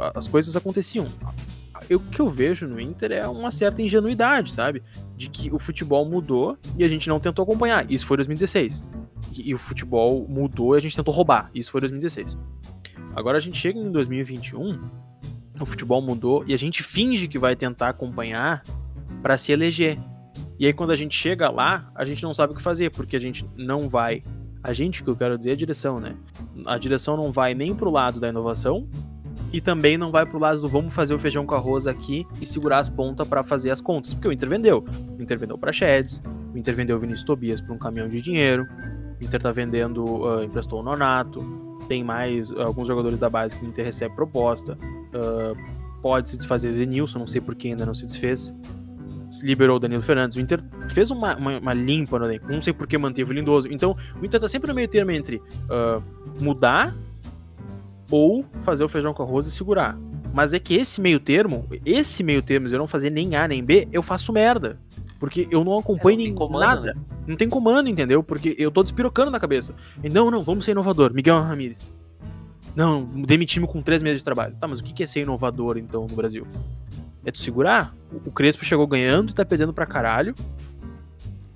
Ah, 0.01 0.11
as 0.15 0.27
coisas 0.27 0.57
aconteciam. 0.57 1.05
O 1.89 1.99
que 1.99 2.19
eu 2.19 2.29
vejo 2.29 2.67
no 2.67 2.77
Inter 2.77 3.13
é 3.13 3.25
uma 3.25 3.49
certa 3.49 3.81
ingenuidade, 3.81 4.51
sabe? 4.53 4.83
De 5.15 5.29
que 5.29 5.53
o 5.53 5.57
futebol 5.57 6.03
mudou 6.05 6.57
e 6.77 6.83
a 6.83 6.87
gente 6.89 7.07
não 7.07 7.21
tentou 7.21 7.43
acompanhar. 7.43 7.89
Isso 7.89 8.05
foi 8.05 8.17
2016. 8.17 8.83
E, 9.31 9.51
e 9.51 9.53
o 9.53 9.57
futebol 9.57 10.27
mudou 10.27 10.75
e 10.75 10.77
a 10.77 10.81
gente 10.81 10.97
tentou 10.97 11.13
roubar. 11.13 11.49
Isso 11.55 11.71
foi 11.71 11.79
2016. 11.79 12.37
Agora 13.15 13.37
a 13.37 13.41
gente 13.41 13.57
chega 13.57 13.79
em 13.79 13.91
2021, 13.91 14.81
o 15.63 15.65
futebol 15.65 16.01
mudou 16.01 16.43
e 16.47 16.53
a 16.53 16.57
gente 16.57 16.83
finge 16.83 17.27
que 17.27 17.39
vai 17.39 17.55
tentar 17.55 17.89
acompanhar 17.89 18.63
para 19.21 19.37
se 19.37 19.51
eleger. 19.51 19.97
E 20.59 20.65
aí 20.65 20.73
quando 20.73 20.91
a 20.91 20.95
gente 20.95 21.17
chega 21.17 21.49
lá, 21.49 21.91
a 21.95 22.05
gente 22.05 22.21
não 22.23 22.33
sabe 22.33 22.53
o 22.53 22.55
que 22.55 22.61
fazer, 22.61 22.91
porque 22.91 23.15
a 23.15 23.19
gente 23.19 23.49
não 23.57 23.89
vai. 23.89 24.23
A 24.61 24.71
gente, 24.71 25.03
que 25.03 25.09
eu 25.09 25.15
quero 25.15 25.37
dizer, 25.37 25.51
é 25.51 25.53
a 25.53 25.57
direção, 25.57 25.99
né? 25.99 26.15
A 26.65 26.77
direção 26.77 27.17
não 27.17 27.31
vai 27.31 27.53
nem 27.53 27.75
pro 27.75 27.89
lado 27.89 28.19
da 28.19 28.29
inovação 28.29 28.87
e 29.51 29.61
também 29.61 29.97
não 29.97 30.11
vai 30.11 30.25
pro 30.25 30.39
lado 30.39 30.61
do 30.61 30.67
vamos 30.67 30.93
fazer 30.93 31.13
o 31.13 31.19
feijão 31.19 31.45
com 31.45 31.53
arroz 31.53 31.85
aqui 31.85 32.25
e 32.41 32.45
segurar 32.45 32.79
as 32.79 32.89
pontas 32.89 33.27
para 33.27 33.43
fazer 33.43 33.69
as 33.69 33.79
contas, 33.79 34.13
porque 34.13 34.27
o 34.27 34.31
Inter 34.31 34.49
vendeu. 34.49 34.83
O 35.17 35.21
Inter 35.21 35.37
vendeu 35.37 35.57
para 35.57 35.71
Sheds, 35.71 36.23
o 36.53 36.57
Inter 36.57 36.75
vendeu 36.75 36.97
o 36.97 36.99
Vinícius 36.99 37.23
Tobias 37.23 37.61
por 37.61 37.73
um 37.73 37.77
caminhão 37.77 38.09
de 38.09 38.19
dinheiro, 38.19 38.67
o 39.21 39.23
Inter 39.23 39.41
tá 39.41 39.51
vendendo, 39.51 40.27
ah, 40.27 40.43
emprestou 40.43 40.79
o 40.79 40.83
Nonato, 40.83 41.43
tem 41.87 42.03
mais 42.03 42.51
ah, 42.51 42.63
alguns 42.63 42.87
jogadores 42.87 43.19
da 43.19 43.29
base 43.29 43.55
que 43.55 43.63
o 43.63 43.67
Inter 43.67 43.85
recebe 43.85 44.15
proposta, 44.15 44.77
ah, 45.13 45.53
pode 46.01 46.29
se 46.29 46.37
desfazer 46.37 46.71
do 46.71 46.77
Denilson, 46.77 47.19
não 47.19 47.27
sei 47.27 47.41
por 47.41 47.55
que 47.55 47.69
ainda 47.69 47.85
não 47.85 47.93
se 47.93 48.05
desfez. 48.05 48.55
Se 49.31 49.45
liberou 49.45 49.77
o 49.77 49.79
Danilo 49.79 50.01
Fernandes. 50.01 50.37
O 50.37 50.41
Inter 50.41 50.63
fez 50.89 51.09
uma, 51.09 51.35
uma, 51.35 51.57
uma 51.57 51.73
limpa 51.73 52.19
no 52.19 52.25
elenco. 52.25 52.51
Não 52.51 52.61
sei 52.61 52.71
por 52.71 52.85
que 52.85 52.95
manteve 52.97 53.31
o 53.31 53.33
Lindoso. 53.33 53.67
Então, 53.71 53.97
o 54.21 54.23
Inter 54.23 54.39
tá 54.39 54.47
sempre 54.47 54.67
no 54.67 54.75
meio 54.75 54.87
termo 54.87 55.09
entre 55.11 55.41
ah, 55.69 55.99
mudar 56.39 56.95
ou 58.11 58.45
fazer 58.61 58.83
o 58.83 58.89
feijão 58.89 59.11
com 59.13 59.23
arroz 59.23 59.47
e 59.47 59.51
segurar. 59.51 59.97
Mas 60.33 60.53
é 60.53 60.59
que 60.59 60.75
esse 60.75 60.99
meio 60.99 61.19
termo, 61.19 61.67
esse 61.85 62.23
meio 62.23 62.41
termo, 62.41 62.67
de 62.67 62.73
eu 62.73 62.79
não 62.79 62.87
fazer 62.87 63.09
nem 63.09 63.35
A 63.35 63.47
nem 63.47 63.63
B, 63.63 63.87
eu 63.91 64.03
faço 64.03 64.33
merda. 64.33 64.79
Porque 65.19 65.47
eu 65.49 65.63
não 65.63 65.77
acompanho 65.77 66.21
É, 66.21 66.27
não 66.27 66.35
comando, 66.35 66.59
nada. 66.59 66.97
Não 67.25 67.37
tem 67.37 67.47
comando, 67.47 67.87
entendeu? 67.87 68.21
Porque 68.21 68.55
eu 68.59 68.69
tô 68.69 68.83
despirocando 68.83 69.31
na 69.31 69.39
cabeça. 69.39 69.73
E, 70.03 70.09
não, 70.09 70.29
não, 70.29 70.43
vamos 70.43 70.65
ser 70.65 70.71
inovador. 70.71 71.13
Miguel 71.13 71.41
Ramírez. 71.41 71.93
Não, 72.75 73.03
demitimos 73.03 73.69
com 73.69 73.81
três 73.81 74.01
meses 74.01 74.19
de 74.19 74.25
trabalho. 74.25 74.55
Tá, 74.59 74.67
mas 74.67 74.79
o 74.79 74.83
que 74.83 75.03
é 75.03 75.07
ser 75.07 75.21
inovador, 75.21 75.77
então, 75.77 76.07
no 76.07 76.15
Brasil? 76.15 76.45
É 77.25 77.31
tu 77.31 77.37
segurar? 77.39 77.95
O- 78.25 78.31
Crespo 78.31 78.65
chegou 78.65 78.85
ganhando 78.87 79.29
e 79.31 79.33
tá 79.33 79.45
perdendo 79.45 79.71
pra 79.73 79.85
caralho. 79.85 80.33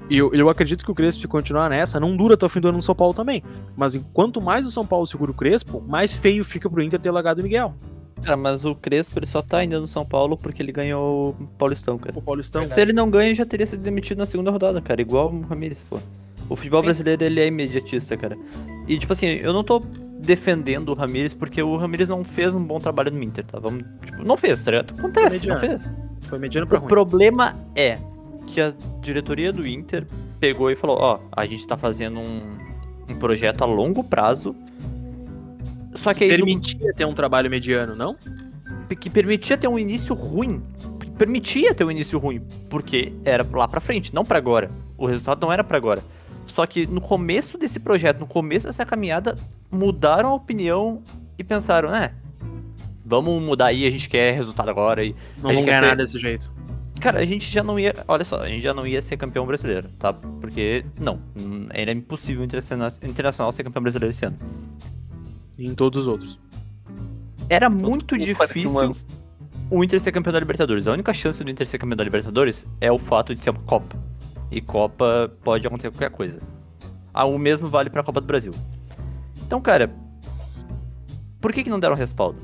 E 0.10 0.18
eu, 0.18 0.34
eu 0.34 0.48
acredito 0.48 0.86
que 0.86 0.92
o 0.92 0.96
Crespo, 0.96 1.22
se 1.22 1.28
continuar 1.28 1.70
nessa, 1.70 2.00
não 2.00 2.16
dura 2.16 2.36
até 2.36 2.46
o 2.46 2.50
fim 2.50 2.62
do 2.62 2.70
ano 2.70 2.78
no 2.78 2.82
São 2.82 2.96
Paulo 2.96 3.14
também. 3.14 3.44
Mas 3.76 3.94
enquanto 3.96 4.42
mais 4.42 4.66
o 4.66 4.72
São 4.72 4.86
Paulo 4.86 5.06
segura 5.06 5.32
o 5.32 5.34
Crespo, 5.34 5.84
mais 5.86 6.14
feio 6.14 6.46
fica 6.46 6.70
pro 6.70 6.82
Inter 6.82 7.00
ter 7.00 7.12
largado 7.12 7.42
o 7.42 7.44
Miguel. 7.44 7.74
Cara, 8.24 8.38
mas 8.38 8.64
o 8.64 8.74
Crespo 8.74 9.20
ele 9.20 9.26
só 9.26 9.42
tá 9.42 9.58
ainda 9.58 9.80
no 9.80 9.88
São 9.88 10.06
Paulo 10.06 10.38
porque 10.38 10.62
ele 10.64 10.72
ganhou 10.72 11.36
o 11.40 11.48
Paulistão, 11.58 11.98
cara. 11.98 12.18
O 12.18 12.22
Paulistão. 12.22 12.62
Se 12.62 12.80
ele 12.80 12.94
não 12.94 13.10
ganha, 13.12 13.36
já 13.36 13.46
teria 13.46 13.68
sido 13.68 13.82
demitido 13.84 14.20
na 14.20 14.26
segunda 14.26 14.50
rodada, 14.50 14.80
cara. 14.82 15.02
Igual 15.02 15.32
o 15.34 15.42
Ramirez, 15.42 15.84
pô. 15.84 16.00
O 16.50 16.56
futebol 16.56 16.82
brasileiro, 16.82 17.24
ele 17.26 17.42
é 17.42 17.48
imediatista, 17.48 18.16
cara. 18.16 18.38
E, 18.88 18.98
tipo 18.98 19.12
assim, 19.12 19.26
eu 19.28 19.52
não 19.52 19.64
tô 19.64 19.84
defendendo 20.20 20.90
o 20.90 20.94
Ramirez 20.94 21.34
porque 21.34 21.62
o 21.62 21.78
Ramirez 21.78 22.10
não 22.10 22.24
fez 22.24 22.54
um 22.56 22.64
bom 22.64 22.80
trabalho 22.80 23.12
no 23.12 23.22
Inter, 23.24 23.46
tá? 23.46 23.60
Vamos, 23.60 23.84
tipo, 24.06 24.24
não 24.26 24.36
fez, 24.38 24.64
tá 24.64 24.72
ligado? 24.72 24.94
Acontece, 24.98 25.48
não 25.48 25.58
fez. 25.58 25.90
Foi 26.22 26.40
mediano 26.40 26.68
pra 26.68 26.78
O 26.78 26.82
ruim. 26.82 26.90
problema 26.90 27.56
é 27.76 27.98
que 28.48 28.60
a 28.62 28.74
diretoria 29.02 29.52
do 29.54 29.66
Inter 29.68 30.06
pegou 30.40 30.70
e 30.72 30.76
falou, 30.76 30.98
ó, 31.00 31.20
a 31.32 31.46
gente 31.46 31.66
tá 31.68 31.78
fazendo 31.78 32.20
um, 32.20 32.42
um 33.10 33.16
projeto 33.16 33.62
a 33.64 33.66
longo 33.66 34.04
prazo, 34.04 34.56
só 35.94 36.14
que 36.14 36.24
aí 36.24 36.30
Permitia 36.30 36.94
ter 36.94 37.06
um 37.06 37.14
trabalho 37.14 37.50
mediano, 37.50 37.96
não? 37.96 38.16
que 39.00 39.10
permitia 39.10 39.58
ter 39.58 39.68
um 39.68 39.78
início 39.78 40.16
ruim. 40.16 40.62
permitia 41.18 41.74
ter 41.74 41.84
um 41.84 41.92
início 41.92 42.18
ruim, 42.18 42.42
porque 42.70 43.12
era 43.26 43.46
lá 43.52 43.68
pra 43.68 43.82
frente, 43.82 44.14
não 44.16 44.24
para 44.24 44.38
agora. 44.38 44.72
O 44.98 45.06
resultado 45.06 45.42
não 45.42 45.52
era 45.52 45.64
para 45.64 45.76
agora. 45.78 46.02
Só 46.58 46.66
que 46.66 46.88
no 46.88 47.00
começo 47.00 47.56
desse 47.56 47.80
projeto, 47.80 48.18
no 48.18 48.26
começo 48.26 48.66
dessa 48.66 48.84
caminhada, 48.84 49.38
mudaram 49.70 50.30
a 50.30 50.34
opinião 50.34 51.04
e 51.38 51.44
pensaram, 51.44 51.92
né? 51.92 52.16
Vamos 53.06 53.40
mudar 53.44 53.68
aí, 53.68 53.86
a 53.86 53.92
gente 53.92 54.10
quer 54.10 54.34
resultado 54.34 54.68
agora 54.68 55.06
e. 55.06 55.16
Não 55.36 55.52
vamos 55.52 55.62
ganhar 55.62 55.82
ser... 55.82 55.88
nada 55.90 56.04
desse 56.04 56.18
jeito. 56.18 56.52
Cara, 57.00 57.20
a 57.20 57.26
gente 57.26 57.52
já 57.52 57.62
não 57.62 57.78
ia. 57.78 57.94
Olha 58.08 58.26
só, 58.26 58.42
a 58.42 58.48
gente 58.48 58.64
já 58.64 58.74
não 58.74 58.88
ia 58.88 59.00
ser 59.04 59.18
campeão 59.18 59.46
brasileiro, 59.46 59.88
tá? 60.00 60.12
Porque, 60.12 60.84
não, 61.00 61.22
era 61.70 61.92
impossível 61.92 62.44
internacional 62.44 63.52
ser 63.52 63.64
campeão 63.64 63.84
brasileiro 63.84 64.10
esse 64.10 64.26
ano. 64.26 64.40
E 65.60 65.68
em 65.68 65.76
todos 65.76 66.00
os 66.00 66.08
outros. 66.08 66.40
Era 67.50 67.70
muito 67.70 68.18
difícil 68.18 68.94
o 69.70 69.84
Inter 69.84 70.02
ser 70.02 70.12
campeão 70.12 70.34
da 70.34 70.40
Libertadores. 70.40 70.88
A 70.88 70.94
única 70.94 71.14
chance 71.14 71.44
do 71.44 71.52
Inter 71.52 71.68
ser 71.68 71.78
campeão 71.78 71.98
da 71.98 72.04
Libertadores 72.04 72.66
é 72.82 72.92
o 72.92 72.98
fato 72.98 73.36
de 73.36 73.44
ser 73.44 73.52
uma 73.52 73.60
Copa. 73.60 73.96
E 74.50 74.62
Copa 74.62 75.32
pode 75.44 75.66
acontecer 75.68 75.92
qualquer 75.92 76.10
coisa. 76.10 76.40
Ah, 77.14 77.26
o 77.26 77.38
mesmo 77.38 77.68
vale 77.68 77.90
pra 77.90 78.04
Copa 78.04 78.22
do 78.22 78.28
Brasil. 78.28 78.54
Então, 79.46 79.62
cara, 79.62 79.94
por 81.42 81.52
que, 81.54 81.64
que 81.64 81.70
não 81.70 81.80
deram 81.80 81.96
respaldo? 81.96 82.40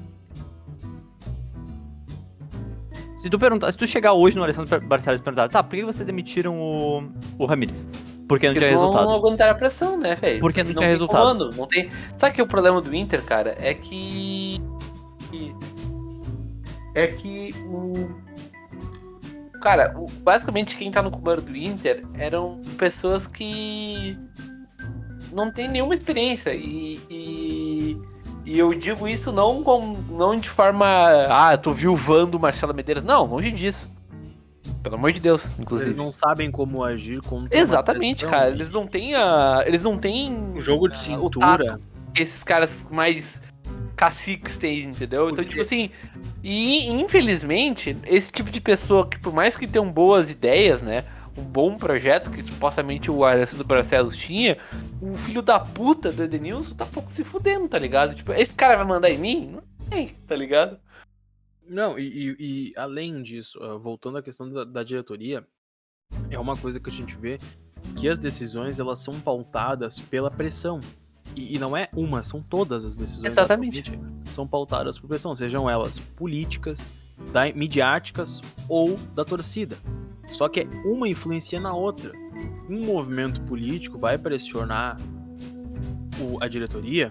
Se 3.17 3.29
tu 3.29 3.39
perguntar, 3.39 3.71
se 3.71 3.77
tu 3.77 3.87
chegar 3.87 4.13
hoje 4.13 4.35
no 4.35 4.43
Alessandro 4.43 4.81
Barcelos 4.81 5.21
e 5.21 5.23
perguntar, 5.23 5.47
tá, 5.47 5.63
por 5.63 5.75
que 5.75 5.85
vocês 5.85 6.05
demitiram 6.05 6.59
o, 6.59 7.09
o 7.37 7.45
Ramires? 7.45 7.87
Porque 8.27 8.47
não 8.47 8.53
Porque 8.53 8.67
tinha 8.67 8.77
resultado. 8.77 9.05
não 9.05 9.15
aguentaram 9.15 9.51
a 9.51 9.55
pressão, 9.55 9.97
né, 9.97 10.15
velho? 10.15 10.39
Porque 10.41 10.61
não, 10.63 10.71
não 10.71 10.75
tinha 10.75 10.89
resultado. 10.89 11.37
Comando, 11.37 11.55
não 11.55 11.67
tem... 11.67 11.89
Sabe 12.17 12.35
que 12.35 12.41
o 12.41 12.47
problema 12.47 12.81
do 12.81 12.93
Inter, 12.93 13.23
cara, 13.23 13.55
é 13.59 13.73
que. 13.73 14.61
É 16.95 17.07
que 17.07 17.53
o. 17.67 18.09
Cara, 19.63 19.93
o... 19.97 20.09
basicamente 20.09 20.75
quem 20.75 20.91
tá 20.91 21.01
no 21.01 21.09
comando 21.09 21.41
do 21.41 21.55
Inter 21.55 22.03
eram 22.15 22.61
pessoas 22.77 23.25
que. 23.25 24.17
Não 25.31 25.49
tem 25.49 25.69
nenhuma 25.69 25.95
experiência. 25.95 26.53
E, 26.53 26.99
e 27.09 27.97
e 28.45 28.59
eu 28.59 28.73
digo 28.73 29.07
isso 29.07 29.31
não, 29.31 29.63
com, 29.63 29.95
não 30.09 30.37
de 30.37 30.49
forma. 30.49 30.85
Ah, 31.29 31.57
tô 31.57 31.71
viuvando 31.71 32.37
o 32.37 32.39
Marcelo 32.39 32.73
Medeiros. 32.73 33.01
Não, 33.01 33.25
longe 33.25 33.49
disso. 33.51 33.89
Pelo 34.81 34.95
amor 34.95 35.13
de 35.13 35.21
Deus, 35.21 35.49
inclusive. 35.57 35.91
Eles 35.91 35.95
não 35.95 36.11
sabem 36.11 36.51
como 36.51 36.83
agir 36.83 37.21
contra 37.21 37.57
Exatamente, 37.57 38.25
cara. 38.25 38.49
Eles 38.49 38.69
não 38.69 38.85
têm 38.85 39.15
a. 39.15 39.63
Eles 39.65 39.81
não 39.83 39.97
têm. 39.97 40.51
O 40.55 40.59
jogo 40.59 40.89
de 40.89 40.97
cintura. 40.97 41.79
esses 42.13 42.43
caras 42.43 42.85
mais 42.91 43.41
caciques 43.95 44.57
têm, 44.57 44.83
entendeu? 44.83 45.29
Então, 45.29 45.45
tipo 45.45 45.61
assim. 45.61 45.89
E 46.43 46.89
infelizmente, 46.89 47.97
esse 48.05 48.31
tipo 48.31 48.51
de 48.51 48.59
pessoa 48.59 49.09
que, 49.09 49.17
por 49.17 49.33
mais 49.33 49.55
que 49.55 49.65
tenham 49.65 49.89
boas 49.89 50.29
ideias, 50.29 50.81
né? 50.81 51.05
um 51.37 51.43
bom 51.43 51.77
projeto 51.77 52.29
que 52.29 52.41
supostamente 52.41 53.09
o 53.09 53.23
Alessandro 53.23 53.65
Barcelos 53.65 54.15
tinha, 54.15 54.57
o 55.01 55.15
filho 55.15 55.41
da 55.41 55.59
puta 55.59 56.11
do 56.11 56.23
Edenilson 56.23 56.75
tá 56.75 56.85
pouco 56.85 57.11
se 57.11 57.23
fudendo, 57.23 57.67
tá 57.67 57.79
ligado? 57.79 58.13
Tipo, 58.13 58.33
esse 58.33 58.55
cara 58.55 58.75
vai 58.75 58.85
mandar 58.85 59.09
em 59.09 59.17
mim? 59.17 59.47
Não 59.51 59.63
tem, 59.89 60.09
tá 60.27 60.35
ligado? 60.35 60.79
Não, 61.67 61.97
e, 61.97 62.03
e, 62.03 62.35
e 62.39 62.73
além 62.75 63.21
disso, 63.23 63.59
voltando 63.79 64.17
à 64.17 64.23
questão 64.23 64.49
da, 64.49 64.63
da, 64.63 64.83
diretoria, 64.83 65.45
é 66.29 66.37
uma 66.37 66.57
coisa 66.57 66.79
que 66.79 66.89
a 66.89 66.93
gente 66.93 67.15
vê 67.15 67.39
que 67.97 68.07
as 68.07 68.19
decisões 68.19 68.79
elas 68.79 68.99
são 68.99 69.19
pautadas 69.19 69.99
pela 69.99 70.29
pressão. 70.29 70.79
E, 71.35 71.55
e 71.55 71.59
não 71.59 71.75
é 71.75 71.87
uma, 71.95 72.23
são 72.23 72.41
todas 72.41 72.85
as 72.85 72.97
decisões. 72.97 73.25
Exatamente. 73.25 73.99
São 74.25 74.47
pautadas 74.47 74.97
por 74.97 75.07
pressão, 75.07 75.35
sejam 75.35 75.69
elas 75.69 75.99
políticas, 75.99 76.87
da, 77.31 77.51
midiáticas 77.53 78.41
ou 78.67 78.97
da 79.13 79.23
torcida. 79.23 79.77
Só 80.27 80.47
que 80.47 80.67
uma 80.85 81.07
influencia 81.07 81.59
na 81.59 81.73
outra. 81.73 82.11
Um 82.69 82.85
movimento 82.85 83.41
político 83.41 83.97
vai 83.97 84.17
pressionar 84.17 84.97
o, 86.19 86.43
a 86.43 86.47
diretoria 86.47 87.09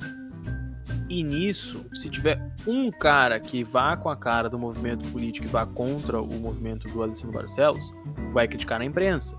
e 1.09 1.23
nisso, 1.23 1.85
se 1.93 2.09
tiver 2.09 2.41
um 2.67 2.91
cara 2.91 3.39
que 3.39 3.63
vá 3.63 3.97
com 3.97 4.09
a 4.09 4.17
cara 4.17 4.49
do 4.49 4.59
movimento 4.59 5.07
político 5.11 5.47
e 5.47 5.51
vá 5.51 5.67
contra 5.67 6.21
o 6.21 6.41
movimento 6.41 6.89
do 6.89 7.03
Alessandro 7.03 7.37
Barcelos, 7.37 7.93
vai 8.33 8.49
criticar 8.49 8.79
na 8.79 8.85
imprensa. 8.87 9.37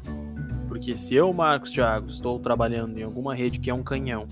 Porque 0.68 0.96
se 0.98 1.16
eu, 1.16 1.34
Marcos 1.34 1.72
Thiago, 1.72 2.10
estou 2.10 2.40
trabalhando 2.40 3.00
em 3.00 3.04
alguma 3.04 3.34
rede 3.34 3.60
que 3.60 3.72
é 3.72 3.74
um 3.74 3.84
canhão 3.84 4.28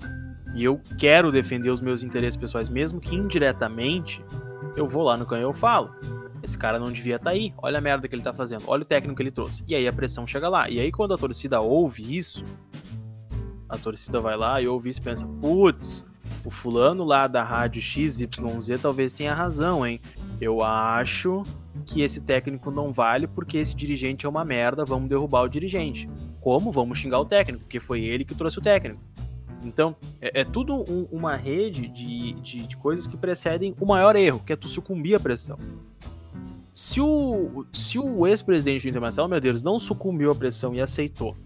e 0.54 0.64
eu 0.64 0.80
quero 0.98 1.30
defender 1.30 1.70
os 1.70 1.80
meus 1.80 2.02
interesses 2.02 2.36
pessoais, 2.36 2.68
mesmo 2.68 3.00
que 3.00 3.14
indiretamente, 3.14 4.24
eu 4.76 4.86
vou 4.86 5.02
lá 5.02 5.16
no 5.16 5.26
canhão 5.26 5.48
e 5.48 5.50
eu 5.50 5.54
falo. 5.54 5.94
Esse 6.42 6.58
cara 6.58 6.78
não 6.78 6.90
devia 6.90 7.16
estar 7.16 7.26
tá 7.26 7.30
aí. 7.30 7.54
Olha 7.58 7.78
a 7.78 7.80
merda 7.80 8.08
que 8.08 8.14
ele 8.14 8.22
tá 8.22 8.34
fazendo. 8.34 8.64
Olha 8.66 8.82
o 8.82 8.84
técnico 8.84 9.16
que 9.16 9.22
ele 9.22 9.30
trouxe. 9.30 9.62
E 9.66 9.74
aí 9.74 9.86
a 9.86 9.92
pressão 9.92 10.26
chega 10.26 10.48
lá. 10.48 10.68
E 10.68 10.80
aí 10.80 10.90
quando 10.90 11.14
a 11.14 11.18
torcida 11.18 11.60
ouve 11.60 12.16
isso, 12.16 12.44
a 13.68 13.78
torcida 13.78 14.20
vai 14.20 14.36
lá 14.36 14.60
e 14.60 14.66
ouve 14.66 14.90
isso 14.90 14.98
e 15.00 15.02
pensa: 15.02 15.26
putz, 15.40 16.04
o 16.44 16.50
fulano 16.50 17.04
lá 17.04 17.28
da 17.28 17.44
rádio 17.44 17.80
XYZ 17.80 18.28
talvez 18.80 19.12
tenha 19.12 19.32
razão, 19.32 19.86
hein? 19.86 20.00
Eu 20.40 20.62
acho 20.62 21.42
que 21.86 22.02
esse 22.02 22.20
técnico 22.20 22.70
não 22.70 22.92
vale 22.92 23.26
porque 23.26 23.58
esse 23.58 23.74
dirigente 23.74 24.26
é 24.26 24.28
uma 24.28 24.44
merda, 24.44 24.84
vamos 24.84 25.08
derrubar 25.08 25.42
o 25.42 25.48
dirigente. 25.48 26.10
Como? 26.40 26.72
Vamos 26.72 26.98
xingar 26.98 27.20
o 27.20 27.24
técnico, 27.24 27.62
porque 27.64 27.78
foi 27.78 28.02
ele 28.02 28.24
que 28.24 28.34
trouxe 28.34 28.58
o 28.58 28.62
técnico. 28.62 29.00
Então, 29.64 29.96
é, 30.20 30.40
é 30.40 30.44
tudo 30.44 30.74
um, 30.74 31.06
uma 31.10 31.36
rede 31.36 31.88
de, 31.88 32.32
de, 32.34 32.66
de, 32.66 32.76
coisas 32.76 33.06
que 33.06 33.16
precedem 33.16 33.74
o 33.80 33.86
maior 33.86 34.16
erro, 34.16 34.40
que 34.44 34.52
é 34.52 34.56
tu 34.56 34.68
sucumbir 34.68 35.14
à 35.14 35.20
pressão. 35.20 35.58
Se 36.72 37.00
o, 37.00 37.66
se 37.72 37.98
o 37.98 38.26
ex-presidente 38.26 38.82
do 38.82 38.88
Internacional, 38.88 39.28
meu 39.28 39.40
Deus, 39.40 39.62
não 39.62 39.78
sucumbiu 39.78 40.30
à 40.30 40.34
pressão 40.34 40.74
e 40.74 40.80
aceitou 40.80 41.36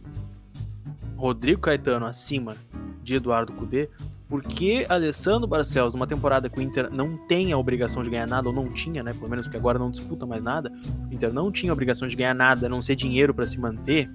Rodrigo 1.17 1.63
Caetano 1.63 2.07
acima 2.07 2.57
de 3.03 3.15
Eduardo 3.17 3.53
Cudê, 3.53 3.89
por 4.29 4.43
que 4.43 4.85
Alessandro 4.89 5.47
Barcelos, 5.47 5.95
numa 5.95 6.07
temporada 6.07 6.51
que 6.51 6.59
o 6.59 6.63
Inter 6.63 6.91
não 6.91 7.17
tem 7.17 7.53
a 7.53 7.59
obrigação 7.59 8.03
de 8.03 8.11
ganhar 8.11 8.27
nada, 8.27 8.49
ou 8.49 8.55
não 8.55 8.73
tinha, 8.73 9.03
né? 9.03 9.13
Pelo 9.13 9.29
menos 9.29 9.47
porque 9.47 9.57
agora 9.57 9.79
não 9.79 9.91
disputa 9.91 10.27
mais 10.27 10.43
nada, 10.43 10.73
o 11.09 11.15
Inter 11.15 11.33
não 11.33 11.51
tinha 11.53 11.71
a 11.71 11.75
obrigação 11.75 12.09
de 12.09 12.17
ganhar 12.17 12.35
nada, 12.35 12.67
a 12.67 12.69
não 12.69 12.83
ser 12.83 12.97
dinheiro 12.97 13.33
para 13.33 13.47
se 13.47 13.59
manter, 13.59 14.11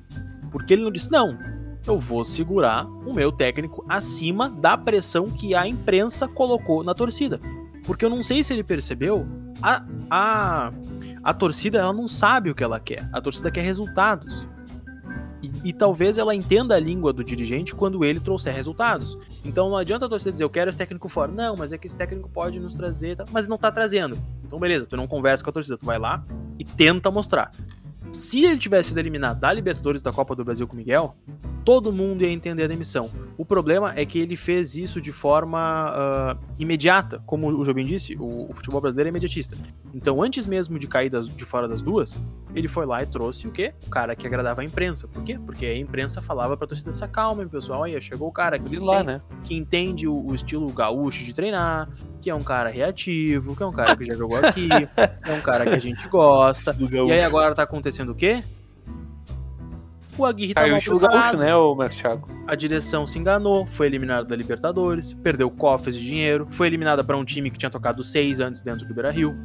porque 0.51 0.73
ele 0.73 0.83
não 0.83 0.91
disse, 0.91 1.09
não, 1.09 1.37
eu 1.85 1.99
vou 1.99 2.23
segurar 2.23 2.85
o 2.85 3.13
meu 3.13 3.31
técnico 3.31 3.83
acima 3.89 4.49
da 4.49 4.77
pressão 4.77 5.29
que 5.29 5.55
a 5.55 5.67
imprensa 5.67 6.27
colocou 6.27 6.83
na 6.83 6.93
torcida. 6.93 7.39
Porque 7.83 8.05
eu 8.05 8.09
não 8.09 8.21
sei 8.21 8.43
se 8.43 8.53
ele 8.53 8.63
percebeu, 8.63 9.25
a, 9.61 9.83
a, 10.09 10.71
a 11.23 11.33
torcida 11.33 11.79
ela 11.79 11.93
não 11.93 12.07
sabe 12.07 12.49
o 12.49 12.55
que 12.55 12.63
ela 12.63 12.79
quer. 12.79 13.09
A 13.11 13.19
torcida 13.19 13.49
quer 13.49 13.61
resultados. 13.61 14.47
E, 15.41 15.69
e, 15.69 15.73
talvez 15.73 16.19
ela 16.19 16.35
entenda 16.35 16.75
a 16.75 16.79
língua 16.79 17.11
do 17.11 17.23
dirigente 17.23 17.73
quando 17.73 18.05
ele 18.05 18.19
trouxer 18.19 18.53
resultados. 18.53 19.17
Então 19.43 19.69
não 19.69 19.77
adianta 19.77 20.05
a 20.05 20.09
torcida 20.09 20.31
dizer, 20.31 20.43
eu 20.43 20.49
quero 20.51 20.69
esse 20.69 20.77
técnico 20.77 21.09
fora. 21.09 21.31
Não, 21.31 21.55
mas 21.55 21.73
é 21.73 21.79
que 21.79 21.87
esse 21.87 21.97
técnico 21.97 22.29
pode 22.29 22.59
nos 22.59 22.75
trazer, 22.75 23.15
tá? 23.15 23.25
mas 23.31 23.47
não 23.47 23.57
tá 23.57 23.71
trazendo. 23.71 24.19
Então 24.45 24.59
beleza, 24.59 24.85
tu 24.85 24.95
não 24.95 25.07
conversa 25.07 25.43
com 25.43 25.49
a 25.49 25.53
torcida, 25.53 25.79
tu 25.79 25.85
vai 25.85 25.97
lá 25.97 26.23
e 26.59 26.63
tenta 26.63 27.09
mostrar. 27.09 27.51
Se 28.11 28.43
ele 28.43 28.57
tivesse 28.57 28.89
sido 28.89 28.97
eliminado 28.97 29.39
da 29.39 29.53
Libertadores 29.53 30.01
da 30.01 30.11
Copa 30.11 30.35
do 30.35 30.43
Brasil 30.43 30.67
com 30.67 30.73
o 30.73 30.77
Miguel, 30.77 31.15
todo 31.63 31.93
mundo 31.93 32.23
ia 32.23 32.29
entender 32.29 32.63
a 32.63 32.67
demissão. 32.67 33.09
O 33.37 33.45
problema 33.45 33.93
é 33.95 34.05
que 34.05 34.19
ele 34.19 34.35
fez 34.35 34.75
isso 34.75 34.99
de 34.99 35.11
forma 35.11 36.37
uh, 36.37 36.45
imediata, 36.59 37.21
como 37.25 37.47
o 37.47 37.63
Jobim 37.63 37.85
disse, 37.85 38.15
o, 38.15 38.49
o, 38.49 38.53
futebol 38.53 38.81
brasileiro 38.81 39.07
é 39.07 39.11
imediatista. 39.11 39.55
Então, 39.93 40.21
antes 40.21 40.45
mesmo 40.45 40.77
de 40.77 40.87
cair 40.87 41.09
das, 41.09 41.27
de 41.27 41.45
fora 41.45 41.67
das 41.67 41.81
duas, 41.81 42.19
ele 42.53 42.67
foi 42.67 42.85
lá 42.85 43.01
e 43.01 43.05
trouxe 43.05 43.47
o 43.47 43.51
quê? 43.51 43.73
O 43.87 43.89
cara 43.89 44.15
que 44.15 44.27
agradava 44.27 44.61
a 44.61 44.65
imprensa. 44.65 45.07
Por 45.07 45.23
quê? 45.23 45.39
Porque 45.43 45.65
a 45.65 45.77
imprensa 45.77 46.21
falava 46.21 46.57
pra 46.57 46.67
torcida 46.67 46.91
se 46.93 47.03
acalma, 47.03 47.45
pessoal. 47.45 47.83
Aí 47.83 47.99
chegou 48.01 48.27
o 48.27 48.31
cara 48.31 48.59
que, 48.59 48.77
lá, 48.79 49.03
né? 49.03 49.21
que 49.43 49.55
entende 49.55 50.07
o, 50.07 50.27
o, 50.27 50.35
estilo 50.35 50.67
gaúcho 50.71 51.23
de 51.23 51.33
treinar, 51.33 51.89
que 52.21 52.29
é 52.29 52.35
um 52.35 52.43
cara 52.43 52.69
reativo, 52.69 53.55
que 53.55 53.63
é 53.63 53.65
um 53.65 53.71
cara 53.71 53.95
que 53.95 54.03
já 54.03 54.15
jogou 54.15 54.37
aqui, 54.37 54.69
é 55.25 55.33
um 55.33 55.41
cara 55.41 55.65
que 55.65 55.75
a 55.75 55.79
gente 55.79 56.07
gosta. 56.07 56.75
E 56.79 57.11
aí 57.11 57.23
agora 57.23 57.55
tá 57.55 57.63
acontecendo 57.63 58.00
o 58.09 58.15
quê? 58.15 58.43
O 60.17 60.25
Aguirre 60.25 60.53
tá 60.53 60.61
Caiu 60.61 60.75
o 60.75 60.99
gaúcho, 60.99 61.37
né, 61.37 61.55
o 61.55 61.75
Thiago? 61.89 62.29
A 62.45 62.53
direção 62.53 63.07
se 63.07 63.17
enganou, 63.17 63.65
foi 63.65 63.87
eliminado 63.87 64.27
da 64.27 64.35
Libertadores, 64.35 65.13
perdeu 65.13 65.49
cofres 65.49 65.95
de 65.95 66.03
dinheiro, 66.03 66.47
foi 66.51 66.67
eliminada 66.67 67.03
para 67.03 67.15
um 67.15 67.23
time 67.23 67.49
que 67.49 67.57
tinha 67.57 67.69
tocado 67.69 68.03
seis 68.03 68.39
antes 68.39 68.61
dentro 68.61 68.85
do 68.85 68.93
Beira-Rio. 68.93 69.35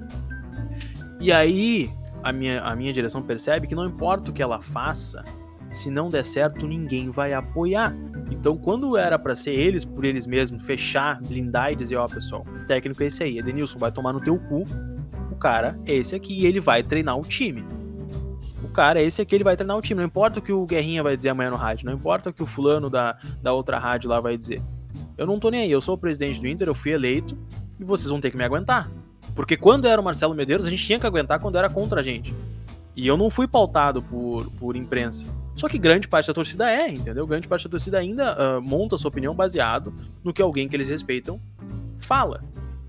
E 1.21 1.33
aí, 1.33 1.90
a 2.23 2.33
minha, 2.33 2.61
a 2.62 2.75
minha 2.75 2.92
direção 2.92 3.23
percebe 3.23 3.66
que 3.66 3.75
não 3.75 3.87
importa 3.87 4.31
o 4.31 4.35
que 4.35 4.42
ela 4.42 4.61
faça, 4.61 5.25
se 5.71 5.88
não 5.88 6.09
der 6.09 6.25
certo, 6.25 6.66
ninguém 6.66 7.11
vai 7.11 7.33
apoiar. 7.33 7.95
Então, 8.31 8.57
quando 8.57 8.97
era 8.97 9.19
para 9.19 9.37
ser 9.37 9.53
eles 9.53 9.85
por 9.85 10.05
eles 10.05 10.27
mesmos 10.27 10.62
fechar, 10.64 11.23
blindar 11.23 11.73
e 11.73 11.77
dizer, 11.77 11.97
ó, 11.97 12.05
oh, 12.05 12.09
pessoal, 12.09 12.45
o 12.45 12.66
técnico 12.66 13.03
é 13.03 13.07
esse 13.07 13.23
aí, 13.23 13.38
Edenilson 13.38 13.79
vai 13.79 13.92
tomar 13.92 14.12
no 14.12 14.21
teu 14.21 14.37
cu, 14.38 14.64
o 15.31 15.37
cara 15.37 15.79
é 15.87 15.95
esse 15.95 16.14
aqui 16.14 16.40
e 16.40 16.47
ele 16.47 16.59
vai 16.59 16.83
treinar 16.83 17.16
o 17.16 17.23
time 17.23 17.64
o 18.66 18.68
cara, 18.68 19.00
esse 19.00 19.22
aqui, 19.22 19.35
ele 19.35 19.44
vai 19.44 19.57
treinar 19.57 19.76
o 19.76 19.81
time. 19.81 20.00
Não 20.00 20.07
importa 20.07 20.38
o 20.38 20.42
que 20.42 20.52
o 20.52 20.66
Guerrinha 20.66 21.02
vai 21.02 21.16
dizer 21.16 21.31
amanhã 21.31 21.50
no 21.50 21.57
rádio, 21.57 21.87
não 21.87 21.92
importa 21.92 22.31
o 22.31 22.33
que 22.33 22.42
o 22.42 22.46
fulano 22.46 22.90
da, 22.90 23.16
da 23.42 23.52
outra 23.52 23.79
rádio 23.79 24.11
lá 24.11 24.20
vai 24.20 24.37
dizer. 24.37 24.62
Eu 25.16 25.26
não 25.26 25.38
tô 25.38 25.50
nem 25.50 25.62
aí, 25.62 25.70
eu 25.70 25.81
sou 25.81 25.94
o 25.94 25.98
presidente 25.98 26.40
do 26.40 26.46
Inter, 26.46 26.68
eu 26.68 26.74
fui 26.74 26.92
eleito 26.92 27.37
e 27.81 27.85
vocês 27.85 28.11
vão 28.11 28.20
ter 28.20 28.31
que 28.31 28.37
me 28.37 28.44
aguentar. 28.44 28.90
Porque 29.35 29.57
quando 29.57 29.87
era 29.87 30.00
o 30.00 30.05
Marcelo 30.05 30.35
Medeiros, 30.35 30.66
a 30.66 30.70
gente 30.70 30.85
tinha 30.85 30.98
que 30.98 31.07
aguentar 31.07 31.38
quando 31.40 31.57
era 31.57 31.68
contra 31.68 32.00
a 32.00 32.02
gente. 32.02 32.35
E 32.94 33.07
eu 33.07 33.16
não 33.16 33.29
fui 33.29 33.46
pautado 33.46 34.02
por, 34.02 34.50
por 34.52 34.76
imprensa. 34.76 35.26
Só 35.55 35.68
que 35.68 35.79
grande 35.79 36.07
parte 36.07 36.26
da 36.26 36.35
torcida 36.35 36.70
é, 36.70 36.88
entendeu? 36.88 37.26
Grande 37.26 37.48
parte 37.48 37.64
da 37.64 37.70
torcida 37.70 37.98
ainda 37.98 38.59
uh, 38.59 38.62
monta 38.62 38.96
sua 38.96 39.09
opinião 39.09 39.35
baseado 39.35 39.92
no 40.22 40.33
que 40.33 40.42
alguém 40.42 40.68
que 40.68 40.76
eles 40.76 40.88
respeitam 40.88 41.40
fala. 41.98 42.42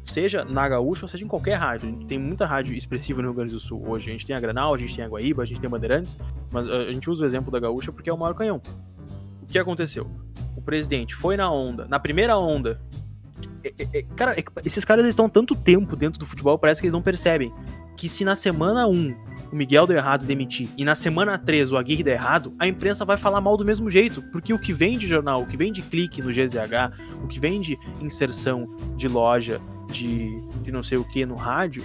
Seja 0.07 0.45
na 0.45 0.67
Gaúcha 0.67 1.05
ou 1.05 1.09
seja 1.09 1.23
em 1.23 1.27
qualquer 1.27 1.55
rádio. 1.55 1.93
Tem 2.07 2.17
muita 2.17 2.45
rádio 2.45 2.73
expressiva 2.73 3.21
no 3.21 3.27
Rio 3.27 3.35
Grande 3.35 3.53
do 3.53 3.59
Sul 3.59 3.83
hoje. 3.87 4.09
A 4.09 4.11
gente 4.13 4.25
tem 4.25 4.35
a 4.35 4.39
Granal, 4.39 4.73
a 4.73 4.77
gente 4.77 4.95
tem 4.95 5.03
a 5.03 5.07
Guaíba, 5.07 5.43
a 5.43 5.45
gente 5.45 5.59
tem 5.59 5.67
a 5.67 5.69
Bandeirantes, 5.69 6.17
mas 6.49 6.65
uh, 6.65 6.71
a 6.71 6.91
gente 6.91 7.09
usa 7.09 7.23
o 7.23 7.25
exemplo 7.25 7.51
da 7.51 7.59
Gaúcha 7.59 7.91
porque 7.91 8.09
é 8.09 8.13
o 8.13 8.17
maior 8.17 8.33
canhão. 8.33 8.61
O 9.41 9.45
que 9.45 9.59
aconteceu? 9.59 10.09
O 10.55 10.61
presidente 10.61 11.13
foi 11.13 11.35
na 11.35 11.51
onda, 11.51 11.87
na 11.87 11.99
primeira 11.99 12.37
onda. 12.37 12.81
É, 13.63 13.73
é, 13.77 13.99
é 13.99 14.01
cara, 14.15 14.39
é 14.39 14.43
esses 14.65 14.85
caras 14.85 15.05
estão 15.05 15.29
tanto 15.29 15.55
tempo 15.55 15.95
dentro 15.95 16.19
do 16.19 16.25
futebol, 16.25 16.57
parece 16.57 16.81
que 16.81 16.85
eles 16.85 16.93
não 16.93 17.01
percebem 17.01 17.53
que 17.95 18.07
se 18.07 18.23
na 18.23 18.35
semana 18.35 18.87
1 18.87 19.15
o 19.51 19.55
Miguel 19.55 19.87
deu 19.87 19.97
errado 19.97 20.25
demitir, 20.25 20.69
e 20.77 20.83
na 20.83 20.93
semana 20.95 21.37
3 21.37 21.71
o 21.71 21.77
Aguirre 21.77 22.03
der 22.03 22.13
errado, 22.13 22.53
a 22.59 22.67
imprensa 22.67 23.05
vai 23.05 23.17
falar 23.17 23.39
mal 23.39 23.55
do 23.55 23.63
mesmo 23.63 23.89
jeito, 23.89 24.21
porque 24.31 24.53
o 24.53 24.59
que 24.59 24.73
vem 24.73 24.97
de 24.97 25.07
jornal, 25.07 25.41
o 25.41 25.47
que 25.47 25.55
vem 25.55 25.71
de 25.71 25.81
clique 25.81 26.21
no 26.21 26.29
GZH, 26.29 27.23
o 27.23 27.27
que 27.27 27.39
vem 27.39 27.61
de 27.61 27.77
inserção 28.01 28.67
de 28.95 29.07
loja, 29.07 29.61
de, 29.89 30.41
de 30.61 30.71
não 30.71 30.83
sei 30.83 30.97
o 30.97 31.03
que 31.03 31.25
no 31.25 31.35
rádio, 31.35 31.83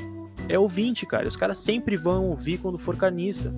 é 0.49 0.59
ouvinte, 0.59 1.07
cara. 1.07 1.27
Os 1.27 1.37
caras 1.37 1.59
sempre 1.59 1.97
vão 1.97 2.27
ouvir 2.27 2.59
quando 2.59 2.79
for 2.79 2.97
carniça. 2.97 3.53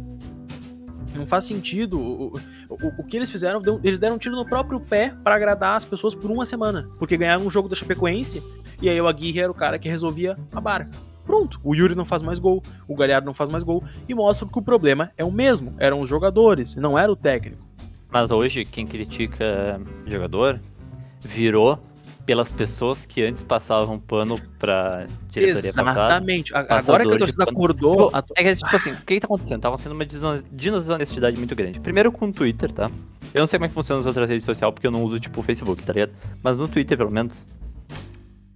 Não 1.14 1.26
faz 1.26 1.44
sentido. 1.44 1.98
O, 2.00 2.32
o, 2.68 2.76
o, 2.98 3.04
que 3.04 3.16
eles 3.16 3.30
fizeram, 3.30 3.62
eles 3.82 4.00
deram 4.00 4.16
um 4.16 4.18
tiro 4.18 4.34
no 4.34 4.44
próprio 4.44 4.80
pé 4.80 5.14
para 5.22 5.36
agradar 5.36 5.76
as 5.76 5.84
pessoas 5.84 6.14
por 6.14 6.30
uma 6.30 6.44
semana. 6.44 6.88
Porque 6.98 7.16
ganharam 7.16 7.46
um 7.46 7.50
jogo 7.50 7.68
da 7.68 7.76
Chapecoense 7.76 8.42
e 8.82 8.88
aí 8.88 9.00
o 9.00 9.06
Aguirre 9.06 9.40
era 9.40 9.50
o 9.50 9.54
cara 9.54 9.78
que 9.78 9.88
resolvia 9.88 10.36
a 10.52 10.60
barca. 10.60 10.90
Pronto, 11.24 11.58
o 11.64 11.74
Yuri 11.74 11.94
não 11.94 12.04
faz 12.04 12.20
mais 12.20 12.38
gol, 12.38 12.62
o 12.86 12.94
Galhardo 12.94 13.24
não 13.24 13.32
faz 13.32 13.48
mais 13.48 13.64
gol 13.64 13.82
e 14.06 14.14
mostra 14.14 14.46
que 14.46 14.58
o 14.58 14.62
problema 14.62 15.10
é 15.16 15.24
o 15.24 15.32
mesmo, 15.32 15.74
eram 15.78 16.00
os 16.00 16.08
jogadores, 16.08 16.74
não 16.74 16.98
era 16.98 17.10
o 17.10 17.16
técnico. 17.16 17.64
Mas 18.10 18.30
hoje 18.30 18.64
quem 18.64 18.86
critica 18.86 19.80
jogador 20.06 20.60
virou 21.20 21.80
pelas 22.24 22.50
pessoas 22.50 23.04
que 23.04 23.22
antes 23.22 23.42
passavam 23.42 23.98
pano 23.98 24.38
pra 24.58 25.06
diretoria 25.30 25.68
Exatamente. 25.68 26.52
Passada, 26.52 26.74
Agora 26.74 27.04
que 27.04 27.14
a 27.14 27.18
torcida 27.18 27.44
acordou. 27.44 28.10
A... 28.12 28.24
É 28.36 28.42
que, 28.42 28.54
tipo 28.54 28.76
assim, 28.76 28.92
o 28.92 28.96
que, 28.96 29.14
que 29.14 29.20
tá 29.20 29.26
acontecendo? 29.26 29.60
Tava 29.60 29.76
sendo 29.78 29.92
uma 29.92 30.04
desonestidade 30.50 31.36
muito 31.36 31.54
grande. 31.54 31.80
Primeiro 31.80 32.10
com 32.10 32.26
o 32.26 32.32
Twitter, 32.32 32.72
tá? 32.72 32.90
Eu 33.32 33.40
não 33.40 33.46
sei 33.46 33.58
como 33.58 33.66
é 33.66 33.68
que 33.68 33.74
funciona 33.74 33.98
as 33.98 34.06
outras 34.06 34.28
redes 34.28 34.44
sociais, 34.44 34.72
porque 34.72 34.86
eu 34.86 34.90
não 34.90 35.02
uso, 35.02 35.20
tipo, 35.20 35.40
o 35.40 35.42
Facebook, 35.42 35.82
tá 35.82 35.92
ligado? 35.92 36.12
Mas 36.42 36.56
no 36.56 36.68
Twitter, 36.68 36.96
pelo 36.96 37.10
menos. 37.10 37.44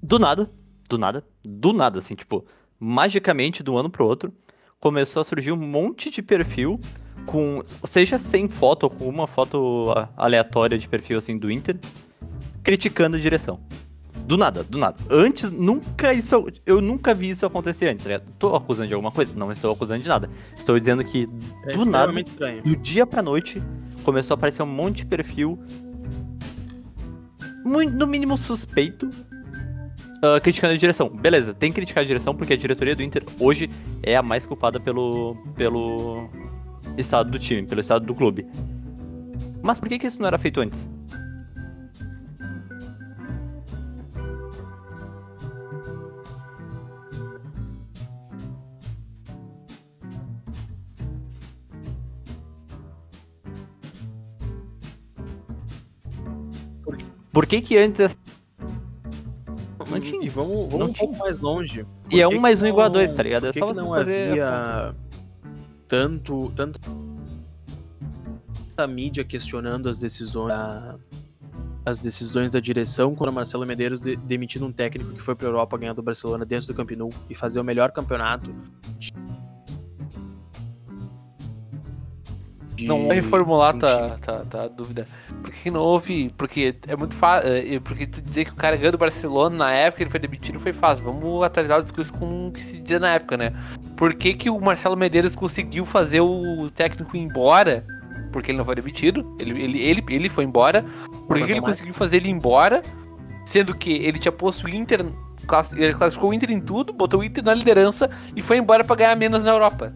Do 0.02 0.18
nada, 0.18 0.48
do 0.88 0.96
nada, 0.96 1.24
do 1.44 1.72
nada, 1.72 1.98
assim, 1.98 2.14
tipo, 2.14 2.46
magicamente, 2.78 3.62
de 3.62 3.70
um 3.70 3.76
ano 3.76 3.90
pro 3.90 4.06
outro, 4.06 4.32
começou 4.80 5.20
a 5.20 5.24
surgir 5.24 5.52
um 5.52 5.56
monte 5.56 6.10
de 6.10 6.22
perfil 6.22 6.80
com, 7.26 7.60
seja 7.84 8.18
sem 8.18 8.48
foto 8.48 8.84
ou 8.84 8.90
com 8.90 9.08
uma 9.08 9.26
foto 9.26 9.92
aleatória 10.16 10.78
de 10.78 10.88
perfil, 10.88 11.18
assim, 11.18 11.36
do 11.36 11.50
Inter, 11.50 11.76
criticando 12.68 13.16
a 13.16 13.20
direção. 13.20 13.58
Do 14.26 14.36
nada, 14.36 14.62
do 14.62 14.76
nada. 14.76 14.98
Antes, 15.08 15.50
nunca 15.50 16.12
isso. 16.12 16.46
Eu 16.66 16.82
nunca 16.82 17.14
vi 17.14 17.30
isso 17.30 17.46
acontecer 17.46 17.88
antes, 17.88 18.04
né? 18.04 18.20
Tô 18.38 18.54
acusando 18.54 18.88
de 18.88 18.92
alguma 18.92 19.10
coisa? 19.10 19.34
Não 19.34 19.50
estou 19.50 19.72
acusando 19.72 20.02
de 20.02 20.08
nada. 20.08 20.28
Estou 20.54 20.78
dizendo 20.78 21.02
que, 21.02 21.24
é 21.64 21.72
do 21.72 21.86
nada, 21.86 22.20
estranho. 22.20 22.62
do 22.62 22.76
dia 22.76 23.06
pra 23.06 23.22
noite, 23.22 23.62
começou 24.04 24.34
a 24.34 24.36
aparecer 24.36 24.62
um 24.62 24.66
monte 24.66 24.98
de 24.98 25.06
perfil. 25.06 25.58
Muito, 27.64 27.96
no 27.96 28.06
mínimo 28.06 28.36
suspeito 28.36 29.06
uh, 29.06 30.38
criticando 30.42 30.74
a 30.74 30.76
direção. 30.76 31.08
Beleza, 31.08 31.54
tem 31.54 31.72
que 31.72 31.76
criticar 31.76 32.04
a 32.04 32.06
direção 32.06 32.34
porque 32.34 32.52
a 32.52 32.56
diretoria 32.56 32.94
do 32.94 33.02
Inter 33.02 33.24
hoje 33.40 33.70
é 34.02 34.14
a 34.14 34.22
mais 34.22 34.44
culpada 34.44 34.78
pelo, 34.78 35.36
pelo 35.56 36.28
estado 36.98 37.30
do 37.30 37.38
time, 37.38 37.66
pelo 37.66 37.80
estado 37.80 38.04
do 38.04 38.14
clube. 38.14 38.46
Mas 39.62 39.80
por 39.80 39.88
que, 39.88 39.98
que 39.98 40.06
isso 40.06 40.20
não 40.20 40.26
era 40.26 40.36
feito 40.36 40.60
antes? 40.60 40.90
Por 57.38 57.46
que 57.46 57.60
que 57.60 57.78
antes 57.78 58.16
não 59.88 60.00
tinha. 60.00 60.26
E 60.26 60.28
vamos, 60.28 60.68
vamos 60.68 60.72
não 60.72 60.86
um 60.86 60.92
tinha. 60.92 61.06
pouco 61.06 61.20
mais 61.20 61.38
longe. 61.38 61.86
E 62.10 62.20
é 62.20 62.26
um 62.26 62.40
mais 62.40 62.60
um 62.60 62.66
igual 62.66 62.86
a 62.86 62.88
dois, 62.88 63.12
tá 63.12 63.22
ligado? 63.22 63.46
É 63.46 63.52
só 63.52 63.64
você 63.64 63.80
não 63.80 63.90
fazer. 63.90 64.30
Havia 64.30 64.92
tanto, 65.86 66.50
tanto 66.56 66.80
a 68.76 68.86
mídia 68.88 69.22
questionando 69.22 69.88
as 69.88 69.98
decisões 69.98 70.48
da, 70.48 70.98
as 71.86 72.00
decisões 72.00 72.50
da 72.50 72.58
direção 72.58 73.14
quando 73.14 73.30
o 73.30 73.32
Marcelo 73.32 73.64
Medeiros 73.64 74.00
de, 74.00 74.16
demitindo 74.16 74.66
um 74.66 74.72
técnico 74.72 75.12
que 75.12 75.22
foi 75.22 75.36
para 75.36 75.46
Europa 75.46 75.78
ganhar 75.78 75.92
do 75.92 76.02
Barcelona 76.02 76.44
dentro 76.44 76.66
do 76.66 76.74
Camp 76.74 76.90
Nou 76.90 77.10
e 77.30 77.36
fazer 77.36 77.60
o 77.60 77.64
melhor 77.64 77.92
campeonato 77.92 78.52
de 82.78 82.86
Não 82.86 83.02
vou 83.02 83.12
reformular 83.12 83.76
tá, 83.76 84.16
tá, 84.22 84.44
tá 84.48 84.62
a 84.62 84.68
dúvida. 84.68 85.06
Por 85.42 85.50
que 85.50 85.70
não 85.70 85.80
houve. 85.80 86.32
Porque 86.36 86.76
é 86.86 86.96
muito 86.96 87.14
fácil. 87.14 87.50
É, 87.50 87.80
porque 87.80 88.06
tu 88.06 88.22
dizer 88.22 88.44
que 88.44 88.52
o 88.52 88.54
cara 88.54 88.76
ganhou 88.76 88.92
do 88.92 88.98
Barcelona 88.98 89.56
na 89.56 89.72
época 89.72 90.04
ele 90.04 90.10
foi 90.10 90.20
demitido 90.20 90.60
foi 90.60 90.72
fácil. 90.72 91.04
Vamos 91.04 91.44
atualizar 91.44 91.80
o 91.80 91.82
discurso 91.82 92.12
com 92.12 92.48
o 92.48 92.52
que 92.52 92.62
se 92.62 92.80
dizia 92.80 93.00
na 93.00 93.14
época, 93.14 93.36
né? 93.36 93.52
Por 93.96 94.14
que, 94.14 94.32
que 94.32 94.48
o 94.48 94.60
Marcelo 94.60 94.96
Medeiros 94.96 95.34
conseguiu 95.34 95.84
fazer 95.84 96.20
o 96.20 96.70
técnico 96.70 97.16
ir 97.16 97.20
embora? 97.20 97.84
Porque 98.32 98.52
ele 98.52 98.58
não 98.58 98.64
foi 98.64 98.76
demitido. 98.76 99.36
Ele, 99.40 99.60
ele, 99.60 99.78
ele, 99.80 100.04
ele 100.08 100.28
foi 100.28 100.44
embora. 100.44 100.84
Por 101.26 101.36
que, 101.36 101.44
que 101.44 101.52
ele 101.52 101.60
conseguiu 101.60 101.92
fazer 101.92 102.18
ele 102.18 102.28
ir 102.28 102.32
embora? 102.32 102.82
Sendo 103.44 103.74
que 103.74 103.92
ele 103.92 104.18
tinha 104.18 104.30
posto 104.30 104.66
o 104.66 104.68
Inter. 104.68 105.00
Ele 105.76 105.94
classificou 105.94 106.30
o 106.30 106.34
Inter 106.34 106.50
em 106.50 106.60
tudo, 106.60 106.92
botou 106.92 107.20
o 107.20 107.24
Inter 107.24 107.42
na 107.42 107.54
liderança 107.54 108.10
e 108.36 108.42
foi 108.42 108.58
embora 108.58 108.84
para 108.84 108.96
ganhar 108.96 109.16
menos 109.16 109.42
na 109.42 109.50
Europa. 109.50 109.92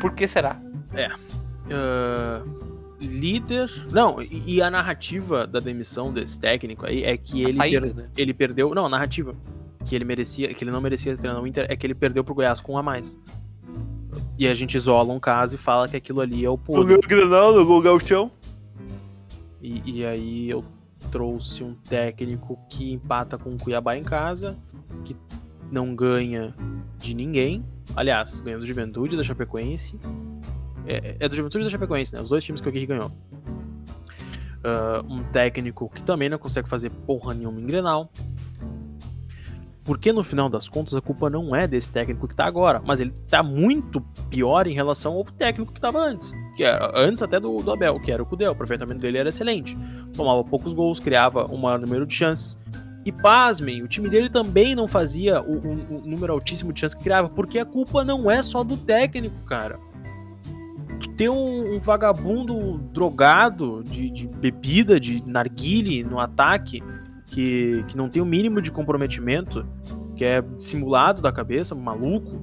Por 0.00 0.12
que 0.12 0.28
será? 0.28 0.56
É. 0.96 1.14
Uh, 1.66 2.66
líder. 3.00 3.70
Não, 3.90 4.20
e, 4.20 4.56
e, 4.56 4.62
a 4.62 4.70
narrativa 4.70 5.46
da 5.46 5.60
demissão 5.60 6.12
desse 6.12 6.38
técnico 6.38 6.86
aí 6.86 7.04
é 7.04 7.16
que 7.16 7.42
ele, 7.42 7.52
saída, 7.52 7.80
per... 7.80 7.94
né? 7.94 8.08
ele 8.16 8.34
perdeu. 8.34 8.74
Não, 8.74 8.86
a 8.86 8.88
narrativa. 8.88 9.34
Que 9.84 9.94
ele 9.94 10.04
merecia, 10.04 10.52
que 10.52 10.64
ele 10.64 10.70
não 10.70 10.80
merecia 10.80 11.16
treinar 11.16 11.40
no 11.40 11.46
Inter 11.46 11.66
é 11.68 11.76
que 11.76 11.86
ele 11.86 11.94
perdeu 11.94 12.24
pro 12.24 12.34
Goiás 12.34 12.60
com 12.60 12.72
um 12.72 12.78
a 12.78 12.82
mais. 12.82 13.18
E 14.38 14.46
a 14.48 14.54
gente 14.54 14.76
isola 14.76 15.12
um 15.12 15.20
caso 15.20 15.54
e 15.54 15.58
fala 15.58 15.88
que 15.88 15.96
aquilo 15.96 16.20
ali 16.20 16.44
é 16.44 16.50
o 16.50 16.58
podre. 16.58 16.82
O 16.82 16.86
meu 16.86 17.00
Granal, 17.00 17.54
o 17.54 17.80
Galchão. 17.80 18.30
E, 19.62 19.98
e 19.98 20.04
aí 20.04 20.50
eu 20.50 20.64
trouxe 21.10 21.62
um 21.62 21.74
técnico 21.74 22.58
que 22.68 22.92
empata 22.92 23.38
com 23.38 23.54
o 23.54 23.58
Cuiabá 23.58 23.96
em 23.96 24.02
casa, 24.02 24.56
que 25.04 25.16
não 25.70 25.94
ganha 25.94 26.54
de 26.98 27.14
ninguém. 27.14 27.64
Aliás, 27.94 28.40
ganha 28.40 28.58
do 28.58 28.66
Juventude, 28.66 29.16
da 29.16 29.22
Chapecoense 29.22 29.98
é, 30.86 31.16
é 31.20 31.28
do 31.28 31.34
Juventude 31.34 31.64
da 31.64 31.70
Chapecoense, 31.70 32.14
né? 32.14 32.20
Os 32.20 32.30
dois 32.30 32.44
times 32.44 32.60
que 32.60 32.68
o 32.68 32.70
Aguirre 32.70 32.86
ganhou. 32.86 33.10
Uh, 34.64 35.12
um 35.12 35.22
técnico 35.24 35.88
que 35.88 36.02
também 36.02 36.28
não 36.28 36.38
consegue 36.38 36.68
fazer 36.68 36.90
porra 36.90 37.34
nenhuma 37.34 37.60
em 37.60 37.66
Grenal. 37.66 38.10
Porque 39.84 40.12
no 40.12 40.24
final 40.24 40.48
das 40.48 40.68
contas 40.68 40.94
a 40.94 41.00
culpa 41.00 41.30
não 41.30 41.54
é 41.54 41.68
desse 41.68 41.92
técnico 41.92 42.26
que 42.26 42.34
tá 42.34 42.44
agora, 42.44 42.82
mas 42.84 42.98
ele 42.98 43.12
tá 43.28 43.40
muito 43.40 44.00
pior 44.28 44.66
em 44.66 44.74
relação 44.74 45.14
ao 45.14 45.24
técnico 45.24 45.72
que 45.72 45.80
tava 45.80 46.00
antes. 46.00 46.32
Que 46.56 46.64
era, 46.64 46.90
antes 46.98 47.22
até 47.22 47.38
do, 47.38 47.62
do 47.62 47.70
Abel, 47.70 48.00
que 48.00 48.10
era 48.10 48.20
o 48.20 48.26
Cudel. 48.26 48.50
O 48.50 48.52
aproveitamento 48.52 49.00
dele 49.00 49.18
era 49.18 49.28
excelente. 49.28 49.78
Tomava 50.14 50.42
poucos 50.42 50.72
gols, 50.72 50.98
criava 50.98 51.46
um 51.52 51.56
maior 51.56 51.78
número 51.78 52.04
de 52.04 52.14
chances. 52.14 52.58
E 53.04 53.12
pasmem, 53.12 53.84
o 53.84 53.86
time 53.86 54.08
dele 54.08 54.28
também 54.28 54.74
não 54.74 54.88
fazia 54.88 55.40
o, 55.40 55.52
o, 55.52 55.98
o 55.98 56.02
número 56.04 56.32
altíssimo 56.32 56.72
de 56.72 56.80
chances 56.80 56.94
que 56.94 57.04
criava, 57.04 57.28
porque 57.28 57.60
a 57.60 57.64
culpa 57.64 58.04
não 58.04 58.28
é 58.28 58.42
só 58.42 58.64
do 58.64 58.76
técnico, 58.76 59.36
cara 59.44 59.78
ter 61.16 61.30
um, 61.30 61.76
um 61.76 61.80
vagabundo 61.80 62.78
drogado 62.92 63.82
de, 63.84 64.10
de, 64.10 64.26
bebida, 64.26 65.00
de 65.00 65.22
narguile 65.26 66.04
no 66.04 66.20
ataque, 66.20 66.82
que, 67.26 67.84
que 67.88 67.96
não 67.96 68.08
tem 68.08 68.20
o 68.20 68.26
mínimo 68.26 68.60
de 68.60 68.70
comprometimento, 68.70 69.66
que 70.14 70.24
é 70.24 70.44
simulado 70.58 71.22
da 71.22 71.32
cabeça, 71.32 71.74
maluco, 71.74 72.40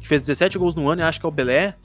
que 0.00 0.06
fez 0.06 0.22
17 0.22 0.58
gols 0.58 0.74
no 0.74 0.88
ano 0.88 1.02
e 1.02 1.04
acha 1.04 1.18
que 1.18 1.26
é 1.26 1.28
o 1.28 1.32
Belé. 1.32 1.76